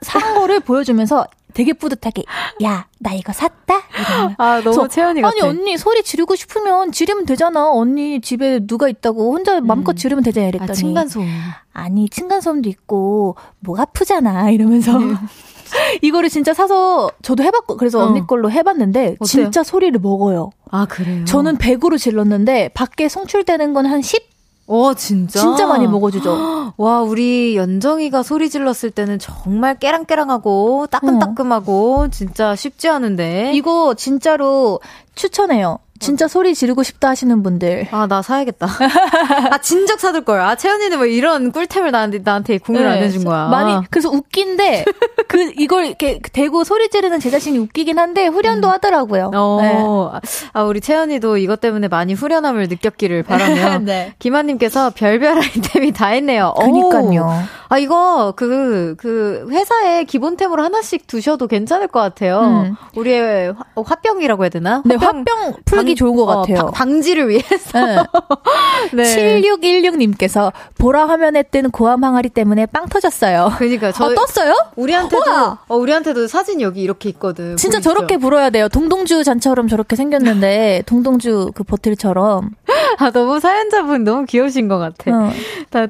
산 0.00 0.34
거를 0.34 0.60
보여주면서 0.60 1.26
되게 1.52 1.72
뿌듯하게 1.72 2.24
야 2.64 2.86
나 2.98 3.12
이거 3.12 3.32
샀다 3.32 3.74
이러면. 4.00 4.34
아 4.38 4.60
너무 4.62 4.88
채연이 4.88 5.20
같아 5.20 5.30
아니 5.32 5.40
언니 5.42 5.76
소리 5.76 6.02
지르고 6.02 6.34
싶으면 6.36 6.90
지르면 6.90 7.26
되잖아 7.26 7.70
언니 7.70 8.20
집에 8.22 8.60
누가 8.66 8.88
있다고 8.88 9.34
혼자 9.34 9.60
맘껏 9.60 9.94
음. 9.94 9.96
지르면 9.96 10.24
되잖아 10.24 10.48
이랬더니 10.48 10.70
아, 10.70 10.74
층간소음 10.74 11.28
아니 11.74 12.08
층간소음도 12.08 12.68
있고 12.70 13.36
목 13.60 13.78
아프잖아 13.78 14.50
이러면서 14.50 14.98
네. 14.98 15.14
이거를 16.02 16.28
진짜 16.30 16.54
사서 16.54 17.10
저도 17.22 17.42
해봤고 17.44 17.76
그래서 17.76 18.00
어. 18.00 18.06
언니 18.06 18.26
걸로 18.26 18.50
해봤는데 18.50 19.16
어때요? 19.20 19.26
진짜 19.26 19.62
소리를 19.62 19.98
먹어요. 20.00 20.50
아 20.70 20.86
그래요? 20.86 21.24
저는 21.26 21.58
100으로 21.58 21.98
질렀는데 21.98 22.70
밖에 22.74 23.08
송출되는 23.08 23.74
건 23.74 23.84
한 23.86 24.00
10? 24.02 24.33
어, 24.66 24.94
진짜? 24.94 25.40
진짜 25.40 25.66
많이 25.66 25.86
먹어주죠. 25.86 26.72
와, 26.76 27.02
우리 27.02 27.56
연정이가 27.56 28.22
소리 28.22 28.48
질렀을 28.48 28.90
때는 28.90 29.18
정말 29.18 29.78
깨랑깨랑하고 29.78 30.86
따끔따끔하고 30.90 31.96
어. 32.00 32.08
진짜 32.08 32.56
쉽지 32.56 32.88
않은데. 32.88 33.52
이거 33.54 33.94
진짜로 33.94 34.80
추천해요. 35.14 35.78
진짜 36.00 36.28
소리 36.28 36.54
지르고 36.54 36.82
싶다 36.82 37.08
하시는 37.10 37.42
분들. 37.42 37.88
아, 37.92 38.06
나 38.06 38.20
사야겠다. 38.20 38.66
아, 39.50 39.58
진작 39.58 40.00
사둘 40.00 40.24
걸. 40.24 40.40
아, 40.40 40.54
채연이는 40.54 40.98
뭐 40.98 41.06
이런 41.06 41.52
꿀템을 41.52 41.92
나한테, 41.92 42.18
나한테 42.22 42.58
공유를 42.58 42.90
네, 42.90 42.96
안 42.96 43.02
해준 43.02 43.24
거야. 43.24 43.46
많이, 43.46 43.86
그래서 43.90 44.10
웃긴데, 44.10 44.84
그, 45.28 45.52
이걸 45.56 45.86
이렇게 45.86 46.20
대고 46.32 46.64
소리 46.64 46.90
지르는 46.90 47.20
제 47.20 47.30
자신이 47.30 47.58
웃기긴 47.58 47.98
한데, 47.98 48.26
후련도 48.26 48.68
음. 48.68 48.72
하더라고요. 48.72 49.30
어, 49.34 49.58
네. 49.62 50.20
아, 50.52 50.62
우리 50.64 50.80
채연이도 50.80 51.38
이것 51.38 51.60
때문에 51.60 51.88
많이 51.88 52.12
후련함을 52.12 52.68
느꼈기를 52.68 53.22
바라며. 53.22 53.78
네. 53.84 54.14
김한님께서 54.18 54.90
별별 54.94 55.38
아이템이 55.38 55.92
다 55.92 56.08
했네요. 56.08 56.54
그니까요. 56.58 57.44
아, 57.74 57.78
이거, 57.78 58.32
그, 58.36 58.94
그, 58.98 59.48
회사에 59.50 60.04
기본템으로 60.04 60.62
하나씩 60.62 61.08
두셔도 61.08 61.48
괜찮을 61.48 61.88
것 61.88 61.98
같아요. 61.98 62.40
음. 62.40 62.76
우리의 62.94 63.52
화, 63.74 63.94
병이라고 63.96 64.44
해야 64.44 64.48
되나? 64.48 64.80
네, 64.84 64.94
화병 64.94 65.54
풀기 65.64 65.94
방, 65.94 65.96
좋은 65.96 66.14
것 66.14 66.22
어, 66.22 66.42
같아요. 66.42 66.70
방, 66.72 67.00
지를 67.00 67.28
위해서. 67.28 67.80
네. 67.84 67.96
네. 68.94 69.40
7616님께서 69.42 70.52
보라 70.78 71.08
화면에 71.08 71.42
뜬 71.42 71.72
고함 71.72 72.04
항아리 72.04 72.28
때문에 72.28 72.66
빵 72.66 72.86
터졌어요. 72.86 73.54
그러니까 73.58 73.90
저 73.90 74.04
어, 74.04 74.14
떴어요? 74.14 74.54
우리한테도 74.76 75.24
어, 75.66 75.74
우리한테도 75.74 76.28
사진 76.28 76.60
여기 76.60 76.80
이렇게 76.80 77.08
있거든. 77.08 77.56
진짜 77.56 77.78
보이시죠? 77.78 77.90
저렇게 77.92 78.18
불어야 78.18 78.50
돼요. 78.50 78.68
동동주 78.68 79.24
잔처럼 79.24 79.66
저렇게 79.66 79.96
생겼는데 79.96 80.84
동동주 80.86 81.50
그 81.56 81.64
버틀처럼. 81.64 82.50
아 82.98 83.10
너무 83.10 83.40
사연자분 83.40 84.04
너무 84.04 84.24
귀여우신 84.26 84.68
것 84.68 84.78
같아. 84.78 85.10
어. 85.10 85.30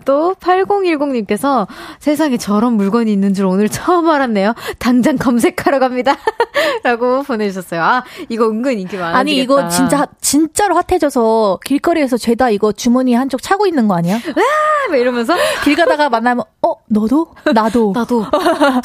또 0.04 0.34
8010님께서 0.40 1.66
세상에 1.98 2.36
저런 2.36 2.74
물건이 2.74 3.12
있는 3.12 3.34
줄 3.34 3.46
오늘 3.46 3.68
처음 3.68 4.08
알았네요. 4.08 4.54
당장 4.78 5.16
검색하러 5.16 5.78
갑니다. 5.78 6.16
라고 6.82 7.22
보내주셨어요. 7.22 7.82
아 7.82 8.04
이거 8.28 8.48
은근 8.48 8.78
인기 8.78 8.96
많아. 8.96 9.16
아니 9.18 9.36
이거 9.36 9.68
진짜 9.68 10.06
진짜로 10.20 10.76
핫해져서 10.76 11.60
길거리에서 11.64 12.16
죄다 12.16 12.50
이거 12.50 12.72
주머니 12.72 13.14
한쪽 13.14 13.42
차고 13.42 13.66
있는 13.66 13.88
거 13.88 13.96
아니야? 13.96 14.14
와 14.14 14.96
이러면서 14.96 15.34
길 15.64 15.76
가다가 15.76 16.08
만나면 16.08 16.44
어 16.62 16.74
너도 16.88 17.28
나도 17.52 17.92
나도 17.94 18.26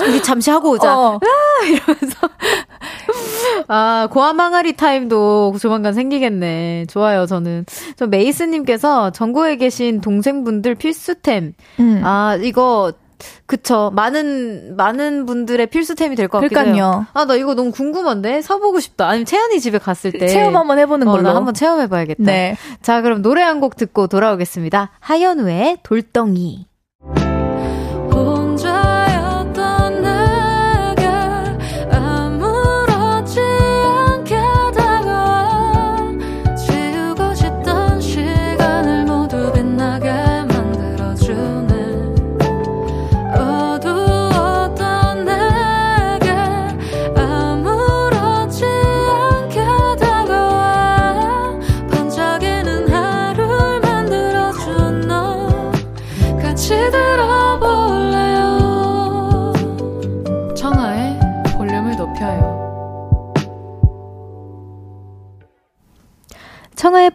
우리 0.08 0.22
잠시 0.22 0.50
하고 0.50 0.72
오자. 0.72 0.98
어. 0.98 1.12
와 1.14 1.66
이러면서 1.68 2.30
아 3.68 4.08
고함 4.12 4.40
항아리 4.40 4.74
타임도 4.74 5.56
조만간 5.62 5.94
생기겠네. 5.94 6.86
좋아요 6.90 7.26
저는. 7.26 7.66
저 7.96 8.08
메이스님께서 8.08 9.12
전국에 9.12 9.56
계신 9.58 10.02
동생분들 10.02 10.76
필수템. 10.76 11.54
음. 11.80 12.02
아 12.04 12.38
이거 12.42 12.94
그쵸. 13.46 13.92
많은, 13.94 14.78
많은 14.78 15.26
분들의 15.26 15.68
필수템이 15.68 16.16
될 16.16 16.30
것 16.30 16.40
같기도 16.40 16.62
해요. 16.62 17.06
아, 17.14 17.26
나 17.26 17.36
이거 17.36 17.54
너무 17.54 17.70
궁금한데? 17.72 18.42
사보고 18.42 18.80
싶다. 18.80 19.10
아니면 19.10 19.26
채연이 19.26 19.60
집에 19.60 19.78
갔을 19.78 20.14
때. 20.14 20.28
체험 20.30 20.56
한번 20.56 20.80
해보는 20.80 21.06
어, 21.06 21.12
걸로. 21.12 21.30
한번 21.32 21.54
체험해봐야겠다. 21.54 22.24
네. 22.24 22.56
자, 22.82 23.02
그럼 23.02 23.22
노래 23.22 23.42
한 23.42 23.60
곡 23.60 23.76
듣고 23.76 24.08
돌아오겠습니다. 24.08 24.92
하현우의 25.02 25.80
돌덩이. 25.84 26.69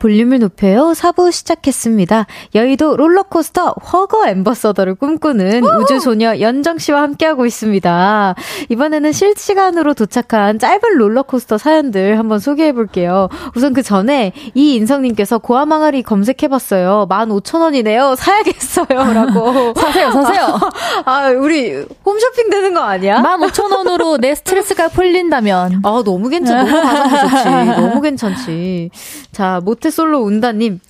볼륨을 0.05 0.39
높여요. 0.39 0.93
4부 0.95 1.33
시작했습니다. 1.33 2.27
여의도 2.55 2.95
롤러코스터 2.95 3.71
허거 3.91 4.29
엠버서더를 4.29 4.97
꿈꾸는 4.97 5.63
우주소녀 5.65 6.41
연정씨와 6.41 7.01
함께하고 7.01 7.47
있습니다. 7.47 8.35
이번에는 8.69 9.13
실시간으로 9.13 9.95
도착한 9.95 10.59
짧은 10.59 10.99
롤러코스터 10.99 11.57
사연들 11.57 12.19
한번 12.19 12.39
소개해볼게요. 12.39 13.31
우선 13.57 13.73
그 13.73 13.81
전에 13.81 14.33
이인성님께서 14.53 15.39
고아망아리 15.39 16.03
검색해봤어요. 16.03 17.07
15,000원이네요. 17.09 18.15
사야겠어요. 18.17 19.15
라고. 19.15 19.73
사세요, 19.81 20.11
사세요. 20.11 20.59
아, 21.07 21.13
아, 21.25 21.29
우리 21.31 21.83
홈쇼핑 22.05 22.51
되는 22.51 22.75
거 22.75 22.81
아니야? 22.81 23.23
15,000원으로 23.23 24.21
내 24.21 24.35
스트레스가 24.35 24.89
풀린다면. 24.89 25.81
아, 25.83 26.03
너무 26.05 26.29
괜찮, 26.29 26.67
너무 26.67 26.83
가성비 26.83 27.17
좋지. 27.17 27.45
너무 27.81 28.01
괜찮지. 28.03 28.91
자, 29.33 29.61
모태 29.65 29.94
솔로 29.95 30.21
운다님. 30.21 30.81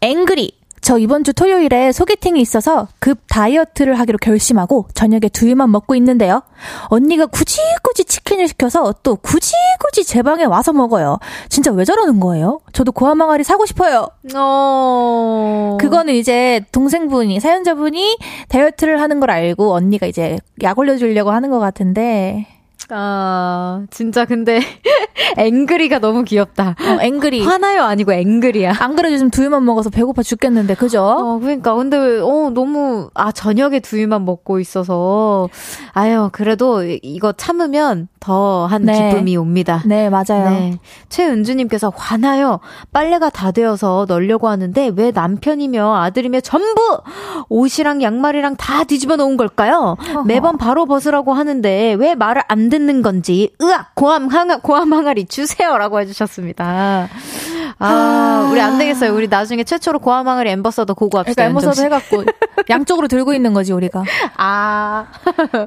앵그리. 0.00 0.52
저 0.82 0.98
이번 0.98 1.22
주 1.22 1.32
토요일에 1.32 1.92
소개팅이 1.92 2.40
있어서 2.40 2.88
급 2.98 3.20
다이어트를 3.28 4.00
하기로 4.00 4.18
결심하고 4.18 4.86
저녁에 4.94 5.28
두유만 5.32 5.70
먹고 5.70 5.94
있는데요. 5.94 6.42
언니가 6.86 7.26
굳이 7.26 7.60
굳이 7.84 8.04
치킨을 8.04 8.48
시켜서 8.48 8.92
또 9.04 9.14
굳이 9.14 9.52
굳이 9.78 10.04
제 10.04 10.22
방에 10.22 10.42
와서 10.42 10.72
먹어요. 10.72 11.20
진짜 11.48 11.70
왜 11.70 11.84
저러는 11.84 12.18
거예요? 12.18 12.58
저도 12.72 12.90
고아망아리 12.90 13.44
사고 13.44 13.64
싶어요. 13.64 14.08
어... 14.34 15.78
그거는 15.80 16.14
이제 16.14 16.64
동생분이 16.72 17.38
사연자분이 17.38 18.18
다이어트를 18.48 19.00
하는 19.00 19.20
걸 19.20 19.30
알고 19.30 19.72
언니가 19.72 20.08
이제 20.08 20.36
약 20.62 20.80
올려주려고 20.80 21.30
하는 21.30 21.50
것 21.50 21.60
같은데 21.60 22.48
아, 22.90 23.84
진짜 23.90 24.24
근데 24.24 24.60
앵그리가 25.38 25.98
너무 25.98 26.24
귀엽다. 26.24 26.70
어, 26.78 26.98
앵그리. 27.00 27.44
화나요 27.44 27.82
아니고 27.84 28.12
앵그리야. 28.12 28.74
안 28.78 28.96
그래도 28.96 29.16
지금 29.16 29.30
두유만 29.30 29.64
먹어서 29.64 29.90
배고파 29.90 30.22
죽겠는데, 30.22 30.74
그죠? 30.74 31.02
어, 31.02 31.38
그러니까 31.38 31.74
근데 31.74 31.96
어 32.20 32.50
너무 32.52 33.10
아 33.14 33.32
저녁에 33.32 33.80
두유만 33.80 34.24
먹고 34.24 34.60
있어서 34.60 35.48
아유 35.92 36.28
그래도 36.32 36.82
이거 36.84 37.32
참으면 37.32 38.08
더한 38.20 38.82
네. 38.84 39.10
기쁨이 39.10 39.36
옵니다. 39.36 39.82
네, 39.84 40.08
맞아요. 40.08 40.50
네. 40.50 40.78
최은주님께서 41.08 41.92
화나요. 41.94 42.60
빨래가 42.92 43.30
다 43.30 43.50
되어서 43.50 44.06
널려고 44.08 44.48
하는데 44.48 44.92
왜 44.94 45.10
남편이며 45.10 45.96
아들이며 45.96 46.40
전부 46.40 47.00
옷이랑 47.48 48.02
양말이랑 48.02 48.56
다 48.56 48.84
뒤집어 48.84 49.16
놓은 49.16 49.36
걸까요? 49.36 49.96
매번 50.26 50.56
바로 50.56 50.86
벗으라고 50.86 51.32
하는데 51.32 51.94
왜 51.98 52.14
말을 52.14 52.42
안 52.46 52.68
듣는 52.72 53.02
건지 53.02 53.50
으악 53.60 53.94
고함 53.94 54.28
항아 54.28 54.56
고함 54.62 54.94
항아리 54.94 55.26
주세요라고 55.26 56.00
해주셨습니다. 56.00 57.06
아, 57.78 58.48
우리 58.50 58.62
안 58.62 58.78
되겠어요. 58.78 59.14
우리 59.14 59.28
나중에 59.28 59.62
최초로 59.62 59.98
고함 59.98 60.26
항아리 60.26 60.48
엠버서더 60.48 60.94
고고합시다. 60.94 61.48
그러니까 61.48 61.74
씨. 61.74 61.82
해갖고 61.82 62.24
양쪽으로 62.70 63.08
들고 63.08 63.34
있는 63.34 63.52
거지 63.52 63.74
우리가. 63.74 64.04
아, 64.38 65.06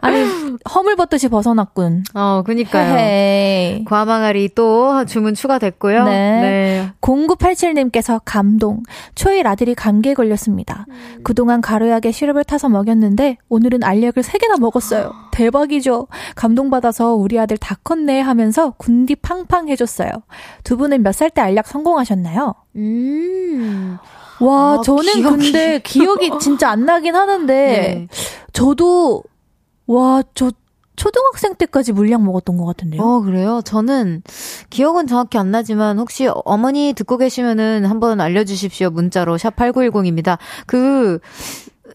아니 0.02 0.26
허물 0.74 0.96
벗듯이 0.96 1.28
벗어났군. 1.30 2.06
어, 2.16 2.42
그니까요. 2.44 3.84
고함 3.86 4.10
항아리 4.10 4.50
또 4.56 5.06
주문 5.06 5.36
추가됐고요. 5.36 6.06
네. 6.06 6.92
0987님께서 7.02 8.20
감동. 8.26 8.82
초일 9.14 9.46
아들이 9.46 9.76
감기에 9.76 10.16
걸렸습니다. 10.16 10.88
그동안 11.24 11.62
가루약에 11.62 12.12
시럽을 12.12 12.46
타서 12.46 12.70
먹였는데 12.70 13.38
오늘은 13.50 13.84
알약을 13.84 14.24
3개나 14.24 14.60
먹었어요. 14.60 15.14
대박이죠. 15.36 16.08
감동받아서 16.36 17.14
우리 17.16 17.38
아들 17.38 17.58
다 17.58 17.76
컸네 17.84 18.22
하면서 18.22 18.72
군디 18.72 19.16
팡팡 19.18 19.68
해줬어요. 19.70 20.10
두 20.64 20.78
분은 20.78 21.04
몇 21.04 21.12
살 21.14 21.30
때 21.30 21.42
알약 21.42 21.68
성공하셨나요? 21.68 22.56
음. 22.78 23.98
와, 24.40 24.74
아, 24.80 24.82
저는 24.84 25.04
기억이- 25.14 25.24
근데 25.24 25.80
기억이 25.84 26.32
진짜 26.40 26.70
안 26.70 26.86
나긴 26.86 27.16
하는데 27.16 27.54
네. 27.54 28.08
저도 28.54 29.24
와, 29.88 30.24
저 30.34 30.52
초등학생 30.98 31.56
때까지 31.56 31.92
물약 31.92 32.24
먹었던 32.24 32.56
것 32.58 32.66
같은데요. 32.66 33.02
어, 33.02 33.20
그래요? 33.22 33.62
저는 33.66 34.24
기억은 34.70 35.08
정확히 35.08 35.38
안 35.38 35.52
나지만 35.52 36.00
혹시 36.00 36.30
어머니 36.46 36.94
듣고 36.96 37.18
계시면은 37.18 37.84
한번 37.86 38.22
알려주십시오. 38.22 38.90
문자로 38.92 39.36
샵8910입니다. 39.38 40.38
그, 40.66 41.20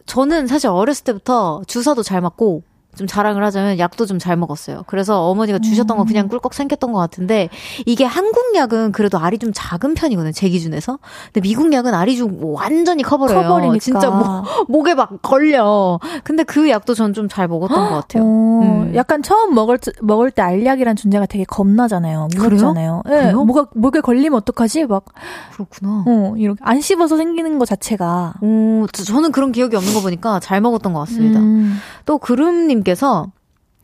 저는 0.05 0.45
사실 0.47 0.69
어렸을 0.69 1.03
때부터 1.03 1.61
주사도 1.67 2.03
잘 2.03 2.21
맞고 2.21 2.61
좀 2.97 3.07
자랑을 3.07 3.43
하자면 3.45 3.79
약도 3.79 4.05
좀 4.05 4.19
잘 4.19 4.35
먹었어요. 4.37 4.83
그래서 4.87 5.23
어머니가 5.29 5.57
주셨던 5.59 5.97
거 5.97 6.03
그냥 6.03 6.27
꿀꺽 6.27 6.53
생겼던 6.53 6.91
것 6.91 6.99
같은데 6.99 7.49
이게 7.85 8.03
한국 8.05 8.53
약은 8.55 8.91
그래도 8.91 9.17
알이 9.17 9.39
좀 9.39 9.51
작은 9.53 9.93
편이거든요. 9.95 10.31
제 10.33 10.47
기준에서. 10.49 10.99
근데 11.33 11.41
미국 11.41 11.71
약은 11.73 11.93
알이 11.93 12.17
좀 12.17 12.37
완전히 12.43 13.01
커버려요. 13.01 13.43
커버리니까. 13.43 13.79
진짜 13.79 14.09
목, 14.09 14.45
목에 14.69 14.93
막 14.95 15.21
걸려. 15.21 15.99
근데 16.23 16.43
그 16.43 16.69
약도 16.69 16.93
전 16.93 17.13
좀 17.13 17.27
잘 17.29 17.47
먹었던 17.47 17.89
것 17.89 17.95
같아요. 17.95 18.23
어, 18.23 18.61
음. 18.63 18.91
약간 18.95 19.23
처음 19.23 19.53
먹을, 19.55 19.77
때- 19.77 19.91
먹을 20.01 20.29
때 20.31 20.41
알약이란 20.41 20.95
존재가 20.95 21.25
되게 21.27 21.43
겁나잖아요. 21.45 22.27
무섭잖아요. 22.35 23.03
예, 23.07 23.09
그래요? 23.09 23.43
뭐가, 23.45 23.67
목에 23.73 24.01
걸리면 24.01 24.37
어떡하지? 24.37 24.85
막, 24.85 25.05
그렇구나. 25.53 26.03
어, 26.07 26.33
이렇게. 26.37 26.59
안 26.63 26.79
씹어서 26.81 27.17
생기는 27.17 27.57
것 27.59 27.65
자체가. 27.67 28.33
오, 28.41 28.85
저- 28.91 29.03
저는 29.03 29.31
그런 29.31 29.51
기억이 29.51 29.75
없는 29.75 29.93
거 29.93 30.01
보니까 30.01 30.39
잘 30.39 30.61
먹었던 30.61 30.93
것 30.93 30.99
같습니다. 31.01 31.39
음, 31.39 31.77
또 32.05 32.17
구름님 32.17 32.80
께서 32.83 33.31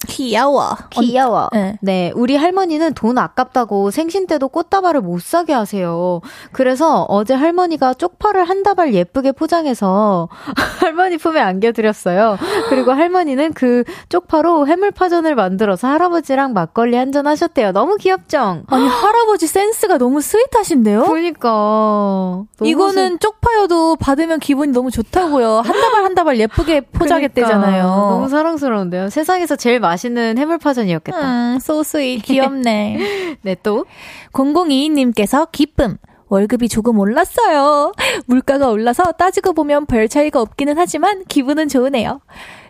귀여워. 0.05 0.77
귀여워. 0.91 1.49
네. 1.53 1.77
네, 1.81 2.11
우리 2.15 2.35
할머니는 2.35 2.93
돈 2.93 3.17
아깝다고 3.17 3.89
생신 3.89 4.27
때도 4.27 4.47
꽃다발을 4.49 5.01
못 5.01 5.21
사게 5.21 5.53
하세요. 5.53 6.21
그래서 6.51 7.05
어제 7.09 7.33
할머니가 7.33 7.95
쪽파를 7.95 8.47
한 8.47 8.61
다발 8.61 8.93
예쁘게 8.93 9.31
포장해서 9.31 10.29
할머니 10.79 11.17
품에 11.17 11.39
안겨드렸어요. 11.41 12.37
그리고 12.69 12.91
할머니는 12.91 13.53
그 13.53 13.83
쪽파로 14.09 14.67
해물파전을 14.67 15.33
만들어서 15.33 15.87
할아버지랑 15.87 16.53
막걸리 16.53 16.95
한잔 16.95 17.25
하셨대요. 17.25 17.71
너무 17.71 17.95
귀엽죠? 17.97 18.61
아니, 18.67 18.87
할아버지 18.87 19.47
센스가 19.47 19.97
너무 19.97 20.21
스윗하신데요? 20.21 21.05
그러니까 21.05 21.49
너무 21.49 22.45
이거는 22.61 23.17
쪽파여도 23.19 23.95
받으면 23.95 24.39
기분이 24.39 24.71
너무 24.71 24.91
좋다고요. 24.91 25.61
한 25.61 25.81
다발 25.81 26.03
한 26.03 26.13
다발 26.13 26.39
예쁘게 26.39 26.81
포장했대잖아요. 26.81 27.83
그러니까. 27.83 28.09
너무 28.11 28.29
사랑스러운데요. 28.29 29.09
세상에서 29.09 29.55
제일 29.55 29.79
맛있는 29.87 30.37
해물파전이었겠다. 30.37 31.19
음, 31.19 31.55
so 31.57 31.79
sweet. 31.81 32.21
귀엽네. 32.23 33.37
네, 33.41 33.55
또. 33.63 33.85
0022님께서 34.33 35.51
기쁨. 35.51 35.97
월급이 36.29 36.67
조금 36.67 36.99
올랐어요. 36.99 37.93
물가가 38.25 38.69
올라서 38.69 39.13
따지고 39.13 39.53
보면 39.53 39.85
별 39.85 40.09
차이가 40.09 40.41
없기는 40.41 40.77
하지만 40.77 41.23
기분은 41.25 41.69
좋으네요. 41.69 42.19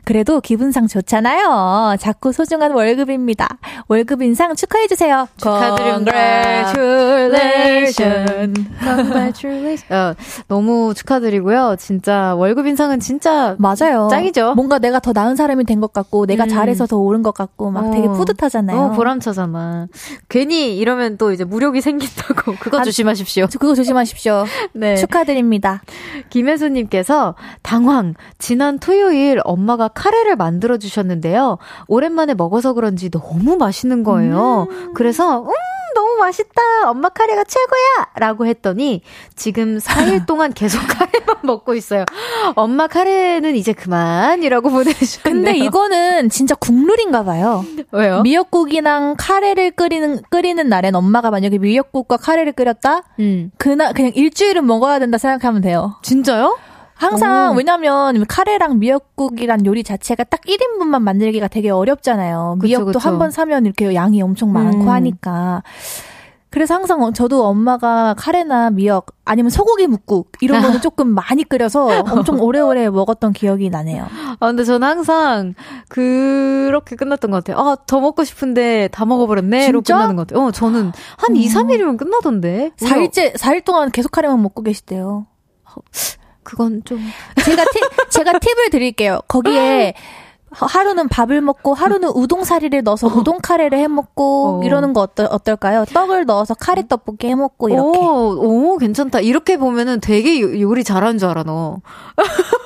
그래도 0.07 0.39
기분상 0.39 0.87
좋잖아요. 0.87 1.97
자꾸 1.99 2.31
소중한 2.31 2.71
월급입니다. 2.71 3.57
월급 3.89 4.21
인상 4.21 4.55
축하해주세요. 4.55 5.27
축하드립니다. 5.35 6.13
Congratulations. 6.73 8.69
Congratulations. 8.81 9.93
어, 9.93 10.15
너무 10.47 10.93
축하드리고요. 10.95 11.75
진짜 11.77 12.33
월급 12.35 12.67
인상은 12.67 13.01
진짜 13.01 13.57
맞아요. 13.59 14.07
짱이죠. 14.09 14.53
뭔가 14.55 14.79
내가 14.79 15.01
더 15.01 15.11
나은 15.11 15.35
사람이 15.35 15.65
된 15.65 15.81
것 15.81 15.91
같고, 15.91 16.25
내가 16.25 16.45
음. 16.45 16.49
잘해서 16.49 16.85
더 16.87 16.95
오른 16.95 17.21
것 17.21 17.33
같고, 17.33 17.69
막 17.71 17.91
되게 17.91 18.07
어. 18.07 18.13
뿌듯하잖아요. 18.13 18.77
너무 18.77 18.95
보람차잖아. 18.95 19.87
괜히 20.29 20.77
이러면 20.77 21.17
또 21.17 21.33
이제 21.33 21.43
무력이 21.43 21.81
생긴다고 21.81 22.53
그거 22.61 22.79
아, 22.79 22.83
조심하십시오. 22.85 23.47
저 23.47 23.59
그거 23.59 23.75
조심하십시오. 23.75 24.45
네. 24.73 24.95
축하드립니다. 24.95 25.81
김혜수님께서 26.29 27.35
당황. 27.61 28.13
지난 28.39 28.79
토요일 28.79 29.41
엄마가 29.43 29.89
카레를 29.97 30.35
만들어 30.35 30.77
주셨는데요. 30.77 31.57
오랜만에 31.87 32.35
먹어서 32.35 32.73
그런지 32.73 33.09
너무 33.09 33.57
맛있는 33.57 34.03
거예요. 34.03 34.67
그래서 34.93 35.41
음 35.41 35.47
너무 35.95 36.17
맛있다. 36.17 36.61
엄마 36.85 37.09
카레가 37.09 37.43
최고야. 37.43 38.09
라고 38.17 38.45
했더니 38.45 39.01
지금 39.35 39.79
4일 39.79 40.25
동안 40.27 40.53
계속 40.53 40.79
카레만 40.87 41.37
먹고 41.41 41.73
있어요. 41.73 42.05
엄마 42.55 42.85
카레는 42.85 43.55
이제 43.55 43.73
그만 43.73 44.43
이라고 44.43 44.69
보내주셨네요. 44.69 45.43
근데 45.43 45.57
이거는 45.57 46.29
진짜 46.29 46.53
국룰인가 46.53 47.23
봐요. 47.23 47.65
왜요? 47.91 48.21
미역국이랑 48.21 49.15
카레를 49.17 49.71
끓이는 49.71 50.21
끓이는 50.29 50.69
날엔 50.69 50.93
엄마가 50.93 51.31
만약에 51.31 51.57
미역국과 51.57 52.17
카레를 52.17 52.51
끓였다? 52.53 53.01
음. 53.19 53.49
그날 53.57 53.93
그냥 53.93 54.11
일주일은 54.13 54.67
먹어야 54.67 54.99
된다 54.99 55.17
생각하면 55.17 55.61
돼요. 55.61 55.95
진짜요? 56.03 56.57
항상 56.97 57.53
오. 57.53 57.55
왜냐면 57.57 58.25
카레랑 58.27 58.79
미역국이란 58.79 59.65
요리 59.65 59.83
자체가 59.83 60.23
딱 60.25 60.41
1인분만 60.41 61.01
만들기가 61.01 61.47
되게 61.47 61.69
어렵잖아요. 61.69 62.57
그쵸, 62.59 62.67
미역도. 62.67 62.99
한 62.99 63.17
번 63.19 63.31
사면 63.31 63.65
이렇게 63.65 63.93
양이 63.95 64.21
엄청 64.21 64.51
많고 64.51 64.83
음. 64.83 64.89
하니까. 64.89 65.63
그래서 66.49 66.73
항상 66.75 67.03
어- 67.03 67.11
저도 67.11 67.45
엄마가 67.45 68.15
카레나 68.17 68.69
미역 68.71 69.07
아니면 69.25 69.49
소고기 69.49 69.85
묵국 69.85 70.31
이런 70.39 70.61
거는 70.61 70.79
조금 70.81 71.09
많이 71.09 71.43
끓여서 71.43 72.03
엄청 72.09 72.39
오래오래 72.41 72.89
먹었던 72.89 73.33
기억이 73.33 73.69
나네요. 73.69 74.07
아, 74.39 74.47
근데 74.47 74.63
저는 74.63 74.87
항상 74.87 75.53
그렇게 75.89 76.95
끝났던 76.95 77.29
것 77.31 77.43
같아요. 77.43 77.63
아, 77.63 77.75
더 77.85 77.99
먹고 77.99 78.23
싶은데 78.23 78.87
다 78.91 79.05
먹어버렸네. 79.05 79.71
로? 79.71 79.81
끝나는 79.81 80.15
것 80.15 80.27
같아요. 80.27 80.45
어, 80.47 80.51
저는 80.51 80.91
한 81.17 81.35
2, 81.35 81.47
3일이면 81.47 81.97
끝나던데. 81.97 82.71
4일째 82.77 83.35
4일 83.37 83.63
동안 83.65 83.91
계속 83.91 84.11
카레만 84.11 84.41
먹고 84.41 84.63
계시대요. 84.63 85.27
그건 86.47 86.81
좀. 86.85 86.97
제가 87.43 87.65
팁, 87.73 88.09
제가 88.09 88.39
팁을 88.39 88.69
드릴게요. 88.71 89.19
거기에 89.27 89.93
하루는 90.49 91.09
밥을 91.09 91.41
먹고 91.41 91.73
하루는 91.73 92.09
우동 92.15 92.45
사리를 92.45 92.81
넣어서 92.83 93.07
우동 93.07 93.39
카레를 93.43 93.77
해 93.77 93.89
먹고 93.89 94.61
어. 94.61 94.63
이러는 94.63 94.93
거 94.93 95.01
어떨, 95.01 95.27
어떨까요? 95.29 95.83
떡을 95.93 96.25
넣어서 96.25 96.53
카레 96.53 96.87
떡볶이 96.87 97.27
해 97.27 97.35
먹고 97.35 97.67
이렇게 97.67 97.99
오, 97.99 98.71
오, 98.71 98.77
괜찮다. 98.77 99.19
이렇게 99.19 99.57
보면은 99.57 99.99
되게 99.99 100.39
요, 100.39 100.57
요리 100.61 100.85
잘하는 100.85 101.17
줄 101.19 101.27
알아, 101.27 101.43
너. 101.43 101.81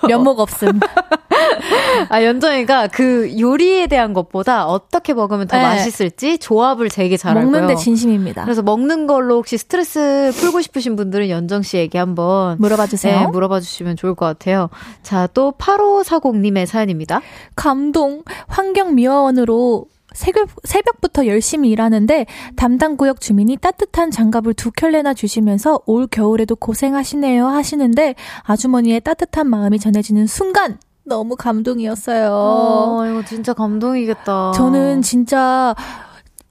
면목 0.08 0.40
없음. 0.40 0.80
아, 2.10 2.24
연정이가 2.24 2.88
그 2.88 3.34
요리에 3.40 3.88
대한 3.88 4.14
것보다 4.14 4.68
어떻게 4.68 5.14
먹으면 5.14 5.48
더 5.48 5.58
네. 5.58 5.64
맛있을지 5.64 6.38
조합을 6.38 6.90
되게 6.90 7.18
잘 7.18 7.38
알고요. 7.38 7.52
먹는 7.52 7.68
데 7.68 7.76
진심입니다. 7.76 8.44
그래서 8.44 8.62
먹는 8.62 9.08
걸로 9.08 9.38
혹시 9.38 9.58
스트레스 9.58 10.32
풀고 10.36 10.62
싶으신 10.62 10.96
분들은 10.96 11.30
연정 11.30 11.62
씨에게 11.62 11.98
한번 11.98 12.58
물어봐 12.60 12.88
주세요. 12.88 13.22
네, 13.22 13.28
물어봐 13.28 13.60
주시면 13.60 13.96
좋을 13.96 14.16
것 14.16 14.26
같아요. 14.26 14.70
자, 15.04 15.28
또 15.34 15.54
8540님의 15.58 16.66
사연입니다. 16.66 17.22
감동. 17.56 18.24
환경미화원으로 18.48 19.86
새벽, 20.14 20.50
새벽부터 20.64 21.28
열심히 21.28 21.70
일하는데 21.70 22.26
담당 22.56 22.98
구역 22.98 23.22
주민이 23.22 23.58
따뜻한 23.58 24.12
장갑을 24.12 24.54
두 24.54 24.72
켤레나 24.72 25.14
주시면서 25.14 25.80
올 25.86 26.08
겨울에도 26.08 26.56
고생하시네요 26.56 27.48
하시는데 27.48 28.16
아주머니의 28.44 29.02
따뜻한 29.02 29.50
마음이 29.50 29.80
전해지는 29.80 30.28
순간 30.28 30.78
너무 31.04 31.36
감동이었어요. 31.36 32.30
어, 32.32 33.06
이거 33.10 33.26
진짜 33.26 33.54
감동이겠다. 33.54 34.52
저는 34.54 35.02
진짜 35.02 35.76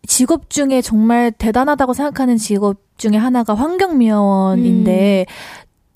직업 0.07 0.51
중에 0.51 0.83
정말 0.83 1.31
대단하다고 1.31 1.95
생각하는 1.95 2.37
직업 2.37 2.79
중에 2.97 3.17
하나가 3.17 3.55
환경미화원인데 3.55 5.27
음. 5.29 5.33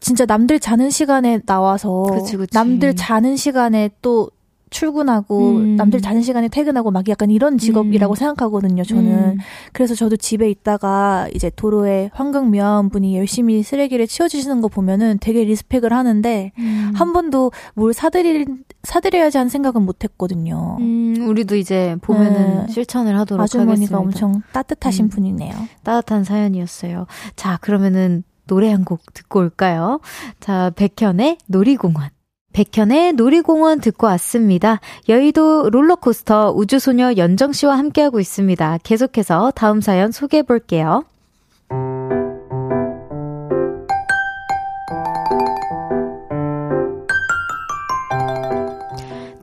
진짜 0.01 0.27
남들 0.27 0.61
자는 0.61 0.91
시간에 0.91 1.41
나와서 1.47 2.05
그치, 2.11 2.37
그치. 2.37 2.55
남들 2.55 2.95
자는 2.95 3.37
시간에 3.37 3.91
또 4.03 4.31
출근하고 4.75 5.51
음. 5.53 5.77
남들 5.77 6.01
자는 6.01 6.21
시간에 6.21 6.49
퇴근하고 6.49 6.91
막 6.91 7.09
약간 7.09 7.31
이런 7.31 7.59
직업이라고 7.59 8.15
음. 8.15 8.17
생각하거든요. 8.17 8.83
저는 8.83 9.13
음. 9.13 9.39
그래서 9.73 9.95
저도 9.95 10.17
집에 10.17 10.51
있다가 10.51 11.29
이제 11.33 11.51
도로에 11.55 12.11
환경미화원 12.13 12.91
분이 12.91 13.17
열심히 13.17 13.63
쓰레기를 13.63 14.09
치워주시는 14.09 14.61
거 14.61 14.69
보면은 14.69 15.19
되게 15.21 15.45
리스펙을 15.45 15.93
하는데 15.93 16.51
음. 16.59 16.93
한 16.95 17.13
번도 17.13 17.53
뭘 17.75 17.95
사드릴 17.95 18.47
사드려야지 18.83 19.39
하는 19.39 19.49
생각은 19.49 19.81
못했거든요. 19.83 20.77
음, 20.81 21.25
우리도 21.29 21.55
이제 21.57 21.97
보면은 22.03 22.67
네. 22.67 22.73
실천을 22.73 23.17
하도록 23.21 23.43
아주머니가 23.43 23.71
하겠습니다. 23.73 23.99
엄청 23.99 24.43
따뜻하신 24.53 25.07
음. 25.07 25.09
분이네요. 25.09 25.55
따뜻한 25.85 26.25
사연이었어요. 26.25 27.07
자 27.37 27.59
그러면은 27.63 28.25
노래 28.47 28.71
한 28.73 28.85
곡 28.85 29.01
듣고 29.15 29.39
올까요? 29.41 30.01
자 30.41 30.71
백현의 30.77 31.39
놀이공원. 31.47 32.11
백현의 32.55 33.15
놀이공원 33.15 33.81
듣고 33.81 34.07
왔습니다. 34.07 34.81
여의도 35.09 35.71
롤러코스터 35.71 36.53
우주소녀 36.53 37.17
연정씨와 37.17 37.77
함께하고 37.77 38.21
있습니다. 38.21 38.79
계속해서 38.83 39.53
다음 39.55 39.81
사연 39.81 40.13
소개해 40.13 40.45
볼게요. 40.45 41.05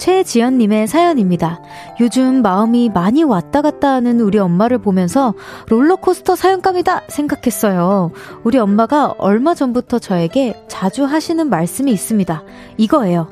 최지연님의 0.01 0.87
사연입니다. 0.87 1.61
요즘 1.99 2.41
마음이 2.41 2.89
많이 2.89 3.23
왔다 3.23 3.61
갔다 3.61 3.89
하는 3.89 4.19
우리 4.19 4.39
엄마를 4.39 4.79
보면서 4.79 5.35
롤러코스터 5.67 6.35
사연감이다 6.35 7.03
생각했어요. 7.07 8.11
우리 8.43 8.57
엄마가 8.57 9.13
얼마 9.19 9.53
전부터 9.53 9.99
저에게 9.99 10.59
자주 10.67 11.05
하시는 11.05 11.47
말씀이 11.47 11.91
있습니다. 11.91 12.43
이거예요. 12.77 13.29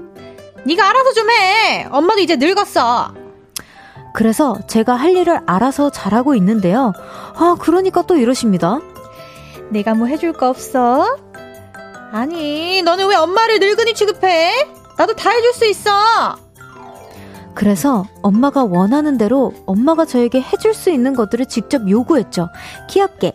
네가 0.63 0.87
알아서 0.87 1.13
좀 1.13 1.31
해. 1.31 1.87
엄마도 1.89 2.19
이제 2.19 2.35
늙었어. 2.35 3.15
그래서 4.13 4.55
제가 4.67 4.93
할 4.93 5.15
일을 5.15 5.39
알아서 5.47 5.89
잘하고 5.89 6.35
있는데요. 6.35 6.93
아, 7.35 7.55
그러니까 7.59 8.03
또 8.03 8.15
이러십니다. 8.15 8.79
내가 9.69 9.95
뭐 9.95 10.05
해줄 10.05 10.33
거 10.33 10.49
없어? 10.49 11.17
아니, 12.11 12.83
너는 12.83 13.07
왜 13.07 13.15
엄마를 13.15 13.59
늙은이 13.59 13.95
취급해? 13.95 14.51
나도 14.99 15.15
다 15.15 15.31
해줄 15.31 15.53
수 15.53 15.65
있어. 15.65 16.48
그래서 17.59 18.05
엄마가 18.21 18.63
원하는 18.63 19.17
대로 19.17 19.51
엄마가 19.65 20.05
저에게 20.05 20.39
해줄 20.41 20.73
수 20.73 20.91
있는 20.91 21.13
것들을 21.13 21.45
직접 21.47 21.89
요구했죠. 21.89 22.47
귀엽게. 22.87 23.33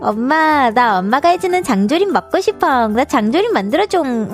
엄마, 0.00 0.70
나 0.70 1.00
엄마가 1.00 1.30
해주는 1.30 1.60
장조림 1.64 2.12
먹고 2.12 2.40
싶어. 2.40 2.86
나 2.86 3.04
장조림 3.04 3.52
만들어줘, 3.52 4.04
응? 4.04 4.32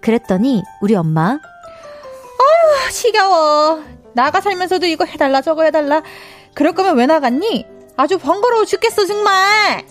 그랬더니 0.00 0.62
우리 0.80 0.94
엄마. 0.94 1.32
아휴, 1.32 2.90
지겨워. 2.90 3.82
나가 4.14 4.40
살면서도 4.40 4.86
이거 4.86 5.04
해달라, 5.04 5.42
저거 5.42 5.64
해달라. 5.64 6.02
그럴 6.54 6.72
거면 6.72 6.96
왜 6.96 7.04
나갔니? 7.04 7.66
아주 7.98 8.16
번거로워 8.16 8.64
죽겠어, 8.64 9.04
정말. 9.04 9.84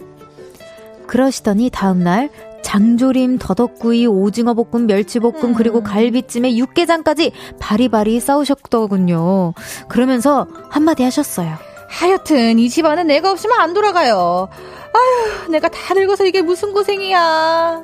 그러시더니 1.05 1.70
다음날 1.70 2.32
장조림, 2.68 3.38
더덕구이, 3.38 4.07
오징어 4.07 4.53
볶음, 4.53 4.88
멸치볶음, 4.88 5.51
음. 5.51 5.53
그리고 5.53 5.82
갈비찜에 5.82 6.57
육개장까지 6.57 7.32
바리바리 7.61 8.20
싸우셨더군요. 8.20 9.53
그러면서 9.88 10.47
한마디 10.70 11.03
하셨어요. 11.03 11.55
하여튼 11.88 12.59
이 12.59 12.70
집안은 12.70 13.07
내가 13.07 13.32
없으면 13.32 13.57
안 13.61 13.74
돌아가요. 13.74 14.49
아휴, 14.93 15.49
내가 15.49 15.70
다 15.70 15.93
늙어서 15.93 16.26
이게 16.26 16.41
무슨 16.41 16.74
고생이야. 16.74 17.84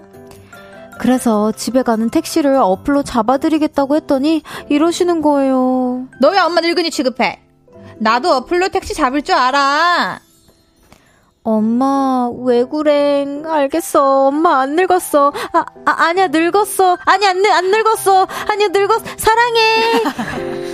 그래서 0.99 1.53
집에 1.53 1.81
가는 1.81 2.09
택시를 2.09 2.57
어플로 2.57 3.03
잡아드리겠다고 3.03 3.95
했더니 3.95 4.41
이러시는 4.67 5.21
거예요. 5.21 6.09
너왜 6.19 6.39
엄마 6.39 6.59
늙은이 6.59 6.91
취급해? 6.91 7.39
나도 7.99 8.33
어플로 8.33 8.67
택시 8.67 8.93
잡을 8.93 9.21
줄 9.21 9.33
알아. 9.33 10.19
엄마, 11.43 12.29
왜 12.39 12.63
그래? 12.63 13.25
알겠어. 13.45 14.27
엄마 14.27 14.61
안 14.61 14.75
늙었어. 14.75 15.33
아, 15.51 15.65
아 15.85 15.91
아니야, 16.05 16.27
늙었어. 16.27 16.97
아니, 17.05 17.25
안, 17.27 17.45
안 17.45 17.69
늙었어. 17.69 18.27
아니야, 18.49 18.69
늙었어. 18.69 19.03
사랑해. 19.17 19.59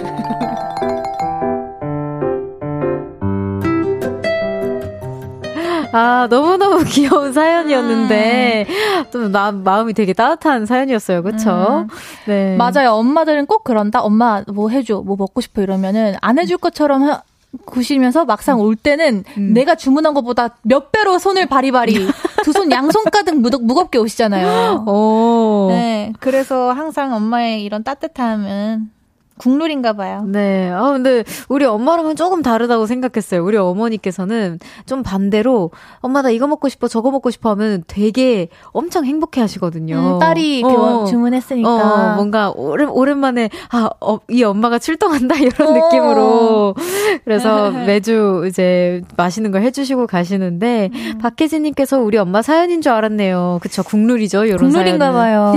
아, 5.92 6.28
너무너무 6.30 6.84
귀여운 6.86 7.34
사연이었는데, 7.34 8.68
음. 8.70 9.06
좀, 9.12 9.32
나, 9.32 9.52
마음이 9.52 9.94
되게 9.94 10.14
따뜻한 10.14 10.68
사연이었어요. 10.68 11.24
그쵸? 11.24 11.88
음. 11.90 11.96
네. 12.28 12.56
맞아요. 12.58 12.92
엄마들은 12.94 13.48
꼭 13.48 13.64
그런다? 13.64 14.02
엄마, 14.02 14.44
뭐 14.54 14.70
해줘. 14.70 15.02
뭐 15.04 15.16
먹고 15.18 15.42
싶어. 15.42 15.64
이러면은, 15.64 16.16
안 16.22 16.38
해줄 16.38 16.58
것처럼 16.58 17.04
하, 17.04 17.24
구시면서 17.66 18.26
막상 18.26 18.60
올 18.60 18.76
때는 18.76 19.24
음. 19.38 19.54
내가 19.54 19.76
주문한 19.76 20.14
것보다 20.14 20.58
몇 20.64 20.92
배로 20.92 21.18
손을 21.18 21.48
바리바리 21.48 21.94
두 22.44 22.52
손 22.54 22.72
양손 22.72 23.06
가득 23.12 23.36
무겁, 23.40 23.64
무겁게 23.64 23.98
오시잖아요. 23.98 24.86
오. 24.88 25.68
네. 25.70 26.14
그래서 26.20 26.72
항상 26.72 27.14
엄마의 27.14 27.64
이런 27.64 27.84
따뜻함은 27.84 28.92
국룰인가 29.40 29.94
봐요. 29.94 30.24
네. 30.28 30.70
아, 30.70 30.92
근데 30.92 31.24
우리 31.48 31.66
엄마랑은 31.66 32.16
조금 32.16 32.44
다르다고 32.44 32.86
생각했어요. 32.86 33.44
우리 33.44 33.58
어머니께서는 33.58 34.60
좀 34.86 35.02
반대로 35.02 35.72
엄마 36.02 36.22
나 36.22 36.30
이거 36.30 36.46
먹고 36.46 36.70
싶어 36.70 36.88
저거 36.88 37.10
먹고 37.10 37.32
싶어 37.32 37.50
하면 37.52 37.84
되게 37.88 38.50
엄청 38.72 39.06
행복해 39.06 39.42
하시거든요. 39.42 39.96
음, 39.96 40.20
딸이 40.20 40.64
어, 40.64 41.06
주문했으니까. 41.06 41.70
어, 41.70 42.16
뭔가 42.16 42.52
오랜, 42.56 42.90
오랜만에 42.90 43.50
아, 43.72 43.90
어, 44.02 44.20
이 44.30 44.44
엄마가 44.44 44.78
출동한다 44.78 45.36
이런 45.40 45.70
오. 45.70 45.74
느낌으로. 45.74 46.76
그래서 47.24 47.72
매주 47.72 48.46
이제 48.48 49.02
맛있는 49.18 49.52
걸 49.52 49.62
해주시고 49.64 50.08
가시는데 50.08 50.90
음. 50.94 51.18
박혜진 51.20 51.64
님께서 51.64 52.00
우리 52.00 52.18
엄마 52.18 52.42
사연인 52.42 52.82
줄 52.82 52.92
알았네요. 52.92 53.60
그쵸. 53.62 53.84
국룰이죠. 53.84 54.46
이런 54.46 54.58
국룰인가 54.58 55.14
봐요. 55.14 55.54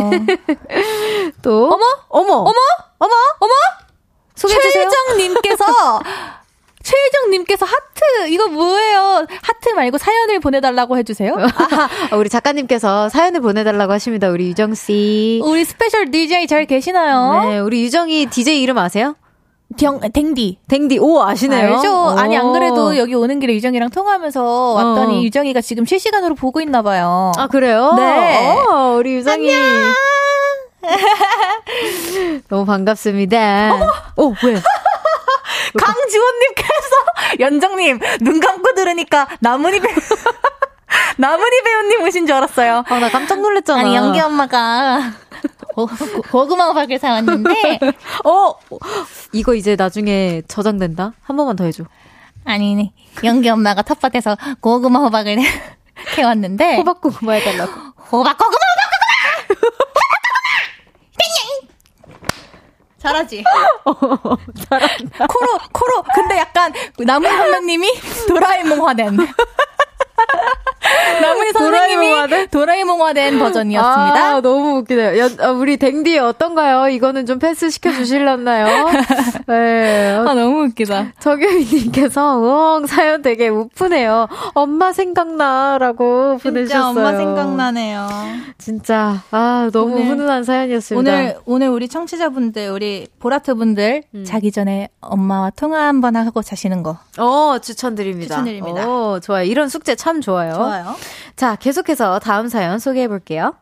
또 1.43 1.66
어머? 1.66 1.85
어머? 2.09 2.35
어머? 2.35 2.55
어머, 3.03 3.12
어머! 3.40 3.53
소개해주세요. 4.36 4.88
최정님께서, 4.88 5.64
최정님께서 6.82 7.66
하트, 7.66 8.28
이거 8.28 8.46
뭐예요? 8.46 9.26
하트 9.42 9.70
말고 9.70 9.98
사연을 9.98 10.38
보내달라고 10.38 10.96
해주세요. 10.98 11.34
아, 12.11 12.16
우리 12.16 12.28
작가님께서 12.28 13.09
사연을 13.09 13.40
보내달라고 13.40 13.92
하십니다. 13.92 14.28
우리 14.30 14.46
유정 14.48 14.74
씨. 14.74 15.40
우리 15.44 15.64
special 15.64 16.12
DJ 16.12 16.46
잘 16.46 16.64
계시나요? 16.66 17.48
네, 17.50 17.59
우리 17.59 17.82
유정이 17.82 18.26
DJ 18.26 18.62
이름 18.62 18.78
아세요? 18.78 19.16
정, 19.76 19.98
댕디. 20.00 20.59
댕디. 20.68 20.98
오, 20.98 21.22
아시네요. 21.22 21.76
알죠? 21.76 21.92
오. 21.92 22.09
아니, 22.11 22.36
안 22.36 22.53
그래도 22.53 22.96
여기 22.98 23.14
오는 23.14 23.40
길에 23.40 23.55
유정이랑 23.55 23.90
통화하면서 23.90 24.72
왔더니 24.74 25.18
어. 25.18 25.22
유정이가 25.22 25.61
지금 25.61 25.84
실시간으로 25.86 26.34
보고 26.34 26.61
있나 26.61 26.82
봐요. 26.82 27.32
아, 27.36 27.46
그래요? 27.48 27.94
네. 27.96 28.55
어, 28.70 28.94
우리 28.98 29.14
유정이. 29.14 29.53
안녕. 29.53 29.92
너무 32.49 32.64
반갑습니다. 32.66 33.72
어, 34.16 34.26
왜? 34.45 34.55
강지원님께서, 35.78 36.97
연정님, 37.41 38.01
눈 38.20 38.41
감고 38.41 38.74
들으니까 38.74 39.28
배우, 39.80 39.95
나문희 41.16 41.62
배우님 41.62 42.03
오신 42.03 42.26
줄 42.26 42.37
알았어요. 42.37 42.85
아, 42.87 42.99
나 42.99 43.09
깜짝 43.11 43.41
놀랐잖아. 43.41 43.80
아니, 43.80 43.95
연기 43.95 44.20
엄마가, 44.20 45.12
고, 45.74 45.87
고 46.30 46.47
구마 46.47 46.72
박을 46.72 46.99
사왔는데, 46.99 47.78
어, 48.24 48.55
이거 49.33 49.55
이제 49.55 49.76
나중에 49.76 50.43
저장된다? 50.49 51.12
한 51.22 51.37
번만 51.37 51.57
더 51.57 51.64
해줘. 51.64 51.85
아니, 52.45 52.93
연기 53.24 53.49
엄마가 53.49 53.83
텃밭에서 53.83 54.37
고구마 54.61 54.99
호박을 55.01 55.39
캐왔는데, 56.14 56.76
호박 56.76 57.01
고구마 57.01 57.33
해달라고. 57.35 57.72
호박 58.11 58.37
고구마, 58.37 58.59
호박 58.59 58.91
고구마! 59.49 59.93
잘하지. 63.03 63.42
어, 63.84 63.94
잘한다. 64.68 65.26
코로, 65.26 65.59
코로. 65.72 66.05
근데 66.14 66.38
약간 66.38 66.72
남은 66.98 67.28
선배님이 67.28 67.88
도라에몽 68.28 68.86
화된. 68.86 69.18
나문희 71.23 71.53
선생님이 71.53 72.47
도라에몽화 72.51 73.13
된 73.13 73.39
버전이었습니다. 73.39 74.25
아, 74.37 74.41
너무 74.41 74.79
웃기네요. 74.79 75.19
여, 75.19 75.29
아, 75.41 75.51
우리 75.51 75.77
댕디 75.77 76.19
어떤가요? 76.19 76.89
이거는 76.89 77.27
좀 77.27 77.39
패스 77.39 77.71
시켜주실랬나요? 77.71 78.89
네. 79.47 80.17
아, 80.17 80.35
너무 80.35 80.65
웃기다. 80.65 81.13
정혜미님께서, 81.21 82.37
우엉, 82.39 82.87
사연 82.87 83.23
되게 83.23 83.49
우프네요. 83.49 84.29
엄마 84.55 84.93
생각나라고 84.93 86.39
보내주셨어요. 86.43 86.67
진짜 86.67 86.89
엄마 86.89 87.17
생각나네요. 87.17 88.09
진짜, 88.59 89.23
아, 89.31 89.71
너무 89.73 89.95
오늘, 89.95 90.07
훈훈한 90.07 90.45
사연이었습니다. 90.45 91.11
오늘, 91.13 91.37
오늘 91.47 91.69
우리 91.69 91.89
청취자분들, 91.89 92.71
우리 92.71 93.07
보라트분들, 93.19 94.03
음. 94.15 94.25
자기 94.25 94.51
전에 94.53 94.89
엄마와 95.01 95.51
통화 95.51 95.87
한번 95.87 96.17
하고 96.17 96.43
자시는 96.43 96.83
거. 96.83 96.99
어, 97.19 97.59
추천드립니다. 97.61 98.37
추천드립니다. 98.37 98.89
오, 98.89 99.21
좋아요. 99.21 99.45
이런 99.45 99.69
숙제 99.69 99.95
참 99.95 100.12
좋아요. 100.21 100.55
좋아요. 100.55 100.97
자, 101.37 101.57
계속해서 101.57 102.19
다음 102.19 102.49
사연 102.49 102.79
소개해 102.79 103.09
볼게요. 103.09 103.55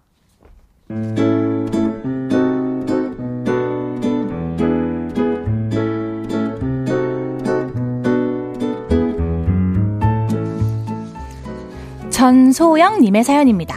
전소영님의 12.11 13.25
사연입니다. 13.25 13.77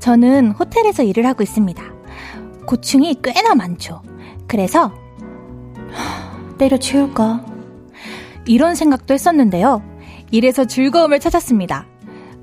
저는 0.00 0.50
호텔에서 0.50 1.04
일을 1.04 1.26
하고 1.26 1.42
있습니다. 1.42 1.82
고충이 2.66 3.20
꽤나 3.22 3.54
많죠. 3.54 4.02
그래서 4.48 4.92
때려치울까? 6.58 7.44
이런 8.46 8.74
생각도 8.74 9.14
했었는데요. 9.14 9.82
일에서 10.30 10.64
즐거움을 10.64 11.20
찾았습니다. 11.20 11.86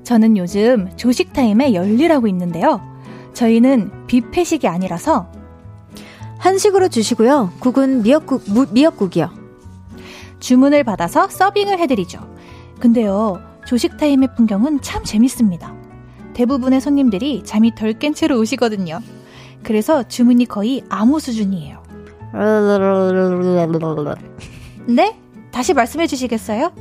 저는 0.04 0.36
요즘 0.36 0.88
조식 0.96 1.32
타임에 1.32 1.74
열일하고 1.74 2.26
있는데요. 2.28 2.80
저희는 3.34 4.06
뷔페식이 4.06 4.66
아니라서 4.68 5.30
한식으로 6.38 6.88
주시고요. 6.88 7.52
국은 7.60 8.02
미역국 8.02 8.42
무, 8.48 8.66
미역국이요. 8.70 9.30
주문을 10.40 10.82
받아서 10.84 11.28
서빙을 11.28 11.78
해드리죠. 11.78 12.18
근데요, 12.80 13.40
조식 13.66 13.96
타임의 13.96 14.34
풍경은 14.36 14.80
참 14.82 15.04
재밌습니다. 15.04 15.72
대부분의 16.34 16.80
손님들이 16.80 17.42
잠이 17.44 17.74
덜 17.74 17.92
깬 17.92 18.12
채로 18.12 18.38
오시거든요. 18.40 18.98
그래서 19.62 20.02
주문이 20.02 20.46
거의 20.46 20.82
암호 20.88 21.20
수준이에요. 21.20 21.80
네? 24.86 25.16
다시 25.52 25.74
말씀해 25.74 26.08
주시겠어요? 26.08 26.72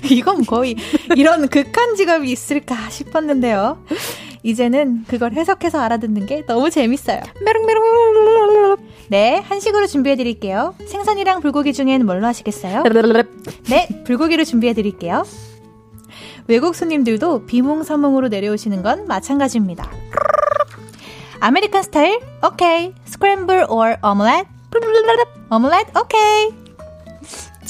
이건 0.10 0.44
거의 0.44 0.76
이런 1.16 1.48
극한 1.48 1.94
직업이 1.96 2.30
있을까 2.30 2.90
싶었는데요. 2.90 3.84
이제는 4.42 5.04
그걸 5.06 5.32
해석해서 5.32 5.78
알아듣는 5.80 6.26
게 6.26 6.44
너무 6.46 6.70
재밌어요. 6.70 7.20
메롱메롱. 7.44 8.76
네, 9.08 9.36
한식으로 9.44 9.86
준비해 9.86 10.16
드릴게요. 10.16 10.74
생선이랑 10.86 11.40
불고기 11.40 11.72
중엔 11.72 12.04
뭘로 12.06 12.26
하시겠어요? 12.26 12.82
네, 13.68 13.88
불고기로 14.04 14.44
준비해 14.44 14.72
드릴게요. 14.72 15.24
외국 16.48 16.74
손님들도 16.74 17.46
비몽사몽으로 17.46 18.28
내려오시는 18.28 18.82
건 18.82 19.06
마찬가지입니다. 19.06 19.90
American 21.40 21.82
style? 21.84 22.20
Okay. 22.44 22.92
Scramble 23.04 23.66
or 23.68 23.96
omelet? 24.02 24.46
Omelet? 25.50 25.96
Okay. 26.00 26.61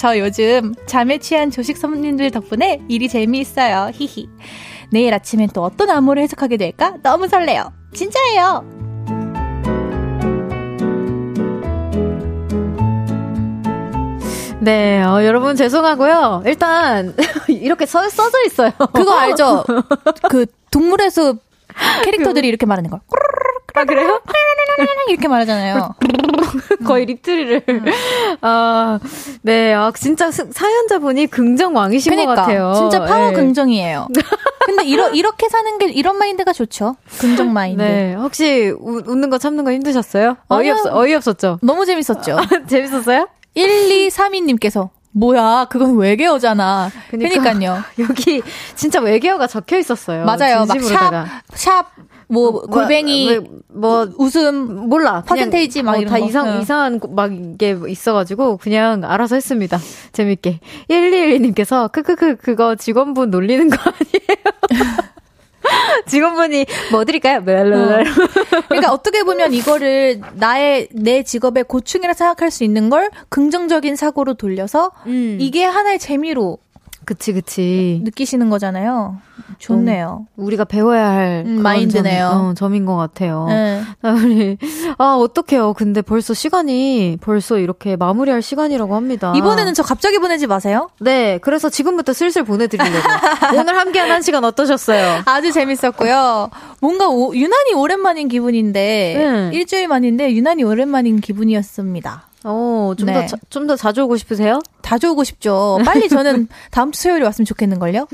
저 0.03 0.19
요즘 0.19 0.75
잠에 0.87 1.19
취한 1.19 1.53
조식 1.53 1.77
손님들 1.77 2.33
덕분에 2.33 2.81
일이 2.89 3.09
재미있어요. 3.09 3.93
히히. 3.95 4.29
내일 4.91 5.15
아침엔 5.15 5.49
또 5.55 5.63
어떤 5.63 5.91
암호를 5.91 6.21
해석하게 6.25 6.57
될까? 6.57 6.95
너무 7.05 7.29
설레요. 7.29 7.73
진짜예요. 7.95 8.65
네, 14.59 15.05
어, 15.05 15.25
여러분 15.25 15.55
죄송하고요. 15.55 16.43
일단 16.47 17.15
이렇게 17.47 17.87
써, 17.87 18.09
써져 18.09 18.45
있어요. 18.45 18.73
그거 18.93 19.17
알죠? 19.17 19.63
그 20.29 20.47
동물의 20.73 21.13
숲 21.13 21.39
캐릭터들이 22.05 22.49
이렇게 22.49 22.67
말하는 22.67 22.91
걸. 22.91 22.99
아 23.75 23.85
그래요? 23.85 24.21
이렇게 25.09 25.29
말하잖아요. 25.29 25.95
거의 26.87 27.07
리트리를. 27.07 27.63
음. 27.69 27.85
아, 28.41 28.99
네. 29.43 29.73
아, 29.73 29.91
진짜 29.97 30.31
사연자분이 30.31 31.27
긍정 31.29 31.75
왕이신 31.77 32.11
그러니까, 32.11 32.35
것 32.35 32.41
같아요. 32.41 32.75
진짜 32.75 33.05
파워 33.05 33.31
네. 33.31 33.37
긍정이에요. 33.37 34.09
근데 34.65 34.85
이러, 34.85 35.09
이렇게 35.11 35.49
사는 35.49 35.79
게 35.79 35.87
이런 35.87 36.19
마인드가 36.19 36.53
좋죠. 36.53 36.97
긍정 37.19 37.53
마인드. 37.55 37.83
네. 37.83 38.15
혹시 38.15 38.73
우, 38.79 39.03
웃는 39.07 39.31
거 39.31 39.39
참는 39.39 39.65
거 39.65 39.73
힘드셨어요? 39.73 40.37
어이없, 40.49 40.87
어이없었죠? 40.87 41.59
너무 41.63 41.87
재밌었죠. 41.87 42.39
아, 42.39 42.47
재밌었어요? 42.67 43.29
1232님께서 43.57 44.91
뭐야, 45.15 45.67
그건 45.69 45.97
외계어잖아. 45.99 46.91
그러니까요. 47.11 47.83
여기 47.99 48.43
진짜 48.75 48.99
외계어가 49.01 49.47
적혀 49.47 49.77
있었어요. 49.79 50.25
맞아요. 50.25 50.65
막 50.65 50.81
샵, 50.81 51.27
샵, 51.53 51.87
뭐, 52.33 52.51
뭐 52.51 52.63
골뱅이, 52.63 53.39
뭐, 53.69 54.07
뭐 54.07 54.09
웃음, 54.17 54.89
몰라. 54.89 55.23
퍼센테이지 55.23 55.83
막 55.83 55.93
어, 55.93 55.97
이런 55.99 56.11
다 56.11 56.19
거. 56.19 56.27
이상, 56.27 56.49
응. 56.49 56.61
이상한 56.63 57.01
막 57.11 57.31
이게 57.33 57.77
있어가지고 57.87 58.57
그냥 58.57 59.05
알아서 59.05 59.35
했습니다. 59.35 59.79
재밌게. 60.13 60.61
1212님께서 60.89 61.93
크크크 61.93 62.37
그거 62.37 62.75
직원분 62.75 63.31
놀리는 63.31 63.69
거 63.69 63.77
아니에요? 63.77 65.03
직원분이 66.07 66.67
뭐 66.91 67.05
드릴까요? 67.05 67.39
어. 67.39 67.43
그러니까 67.43 68.93
어떻게 68.93 69.23
보면 69.23 69.53
이거를 69.53 70.21
나의 70.35 70.89
내 70.93 71.23
직업의 71.23 71.65
고충이라 71.65 72.15
생각할 72.15 72.51
수 72.51 72.65
있는 72.65 72.89
걸 72.89 73.11
긍정적인 73.29 73.95
사고로 73.95 74.35
돌려서 74.35 74.91
음. 75.07 75.37
이게 75.39 75.65
하나의 75.65 75.99
재미로 75.99 76.59
그치, 77.05 77.33
그치. 77.33 78.01
느끼시는 78.05 78.51
거잖아요. 78.51 79.19
좋네요. 79.59 80.27
음, 80.39 80.45
우리가 80.45 80.65
배워야 80.65 81.11
할 81.11 81.45
음, 81.47 81.63
마인드네요. 81.63 82.29
점, 82.31 82.45
어, 82.47 82.55
점인 82.55 82.85
것 82.87 82.97
같아요. 82.97 83.47
네. 83.49 83.83
우리 84.03 84.57
아 84.99 85.15
어떡해요. 85.15 85.75
근데 85.75 86.03
벌써 86.03 86.35
시간이 86.35 87.19
벌써 87.21 87.59
이렇게 87.59 87.97
마무리할 87.97 88.43
시간이라고 88.43 88.95
합니다. 88.95 89.33
이번에는 89.37 89.75
저 89.75 89.83
갑자기 89.83 90.19
보내지 90.19 90.47
마세요. 90.47 90.91
네, 91.01 91.39
그래서 91.39 91.69
지금부터 91.71 92.13
슬슬 92.13 92.45
보내드리려고. 92.45 92.97
오늘 93.59 93.77
함께한 93.77 94.11
한 94.11 94.23
시간 94.23 94.45
어떠셨어요? 94.45 95.23
아주 95.25 95.53
재밌었고요. 95.53 96.51
뭔가 96.81 97.09
오, 97.09 97.35
유난히 97.35 97.75
오랜만인 97.75 98.29
기분인데 98.29 99.17
음. 99.25 99.51
일주일 99.53 99.89
만인데 99.89 100.33
유난히 100.35 100.65
오랜만인 100.65 101.21
기분이었습니다. 101.21 102.32
어, 102.45 102.95
좀 102.99 103.07
더, 103.07 103.21
네. 103.21 103.27
좀더 103.51 103.77
자주 103.77 104.03
오고 104.03 104.17
싶으세요? 104.17 104.61
자주 104.83 105.11
오고 105.11 105.25
싶죠. 105.25 105.79
빨리 105.85 106.09
저는 106.09 106.49
다음 106.71 106.93
주 106.93 107.03
수요일에 107.03 107.25
왔으면 107.25 107.47
좋겠는 107.47 107.79
걸요? 107.79 108.07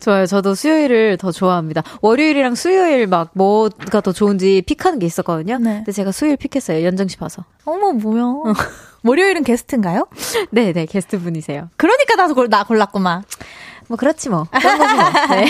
좋아요. 0.00 0.26
저도 0.26 0.54
수요일을 0.54 1.16
더 1.18 1.32
좋아합니다. 1.32 1.82
월요일이랑 2.00 2.54
수요일 2.54 3.06
막 3.06 3.30
뭐가 3.34 4.00
더 4.00 4.12
좋은지 4.12 4.62
픽하는 4.62 4.98
게 4.98 5.06
있었거든요. 5.06 5.58
네. 5.58 5.76
근데 5.76 5.92
제가 5.92 6.12
수요일 6.12 6.36
픽했어요. 6.36 6.84
연정씨 6.84 7.16
봐서. 7.18 7.44
어머, 7.64 7.92
뭐야. 7.92 8.54
월요일은 9.04 9.44
게스트인가요? 9.44 10.06
네, 10.50 10.72
네, 10.72 10.86
게스트 10.86 11.20
분이세요. 11.20 11.68
그러니까 11.76 12.16
나도 12.16 12.34
골, 12.34 12.48
나 12.48 12.64
골랐구만. 12.64 13.22
뭐 13.88 13.96
그렇지 13.98 14.30
뭐. 14.30 14.46
그런 14.50 14.78
거지 14.78 14.94
뭐. 14.94 15.36
네. 15.36 15.46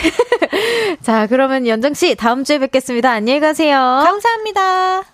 자, 1.03 1.26
그러면 1.28 1.66
연정 1.66 1.95
씨 1.95 2.16
다음 2.16 2.43
주에 2.43 2.59
뵙겠습니다. 2.59 3.11
안녕히 3.11 3.39
가세요. 3.41 3.76
감사합니다. 4.05 5.13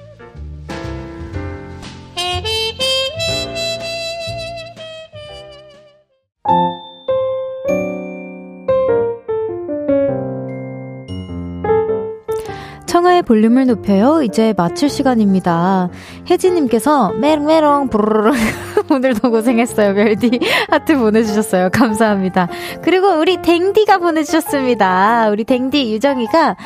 볼륨을 13.31 13.65
높여요. 13.65 14.23
이제 14.23 14.53
마칠 14.57 14.89
시간입니다. 14.89 15.87
혜지님께서 16.29 17.13
메롱메롱 17.13 17.87
부르르 17.87 18.33
오늘도 18.91 19.31
고생했어요. 19.31 19.93
멜디 19.93 20.41
하트 20.69 20.97
보내주셨어요. 20.97 21.69
감사합니다. 21.69 22.49
그리고 22.81 23.07
우리 23.07 23.41
댕디가 23.41 23.99
보내주셨습니다. 23.99 25.29
우리 25.29 25.45
댕디 25.45 25.93
유정이가 25.93 26.57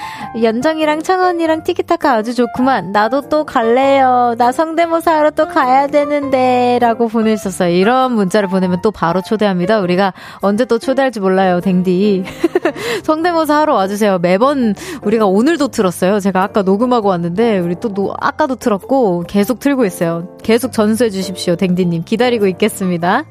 연정이랑 0.42 1.04
청언니랑 1.04 1.64
티키타카 1.64 2.14
아주 2.14 2.34
좋구만. 2.34 2.92
나도 2.92 3.30
또 3.30 3.44
갈래요. 3.44 4.34
나 4.40 4.52
성대모사 4.52 5.18
하러 5.20 5.30
또 5.30 5.48
가야 5.48 5.86
되는데 5.86 6.80
라고 6.82 7.08
보내주셨어요. 7.08 7.76
이런 7.76 8.14
문자를 8.14 8.50
보내면 8.50 8.82
또 8.82 8.90
바로 8.90 9.22
초대합니다. 9.22 9.82
우리가 9.82 10.14
언제 10.40 10.66
또 10.66 10.80
초대할지 10.80 11.20
몰라요. 11.20 11.62
댕디. 11.62 12.24
성대모사 13.06 13.60
하러 13.60 13.76
와주세요. 13.76 14.18
매번 14.18 14.74
우리가 15.04 15.28
오늘도 15.28 15.68
틀었어요. 15.68 16.20
제가 16.20 16.42
아까 16.56 16.62
녹음하고 16.62 17.10
왔는데 17.10 17.60
우리 17.60 17.76
또 17.82 17.94
노, 17.94 18.14
아까도 18.18 18.56
틀었고 18.56 19.26
계속 19.28 19.60
틀고 19.60 19.84
있어요. 19.84 20.38
계속 20.42 20.72
전수해 20.72 21.10
주십시오. 21.10 21.58
댕디님 21.58 22.04
기다리고 22.06 22.48
있겠습니다. 22.48 23.26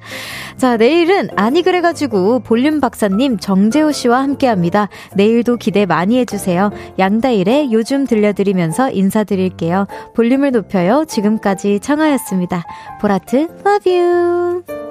자 0.59 0.77
내일은 0.77 1.31
아니 1.35 1.62
그래가지고 1.62 2.41
볼륨 2.41 2.81
박사님 2.81 3.39
정재호 3.39 3.93
씨와 3.93 4.20
함께합니다. 4.20 4.91
내일도 5.14 5.57
기대 5.57 5.87
많이 5.87 6.18
해주세요. 6.18 6.70
양다일의 6.99 7.72
요즘 7.72 8.07
들려드리면서 8.07 8.91
인사드릴게요. 8.91 9.87
볼륨을 10.14 10.53
높여요. 10.53 11.07
지금까지 11.09 11.81
청하였습니다. 11.81 12.62
보라트 13.01 13.49
love 13.66 13.91
you. 13.91 14.84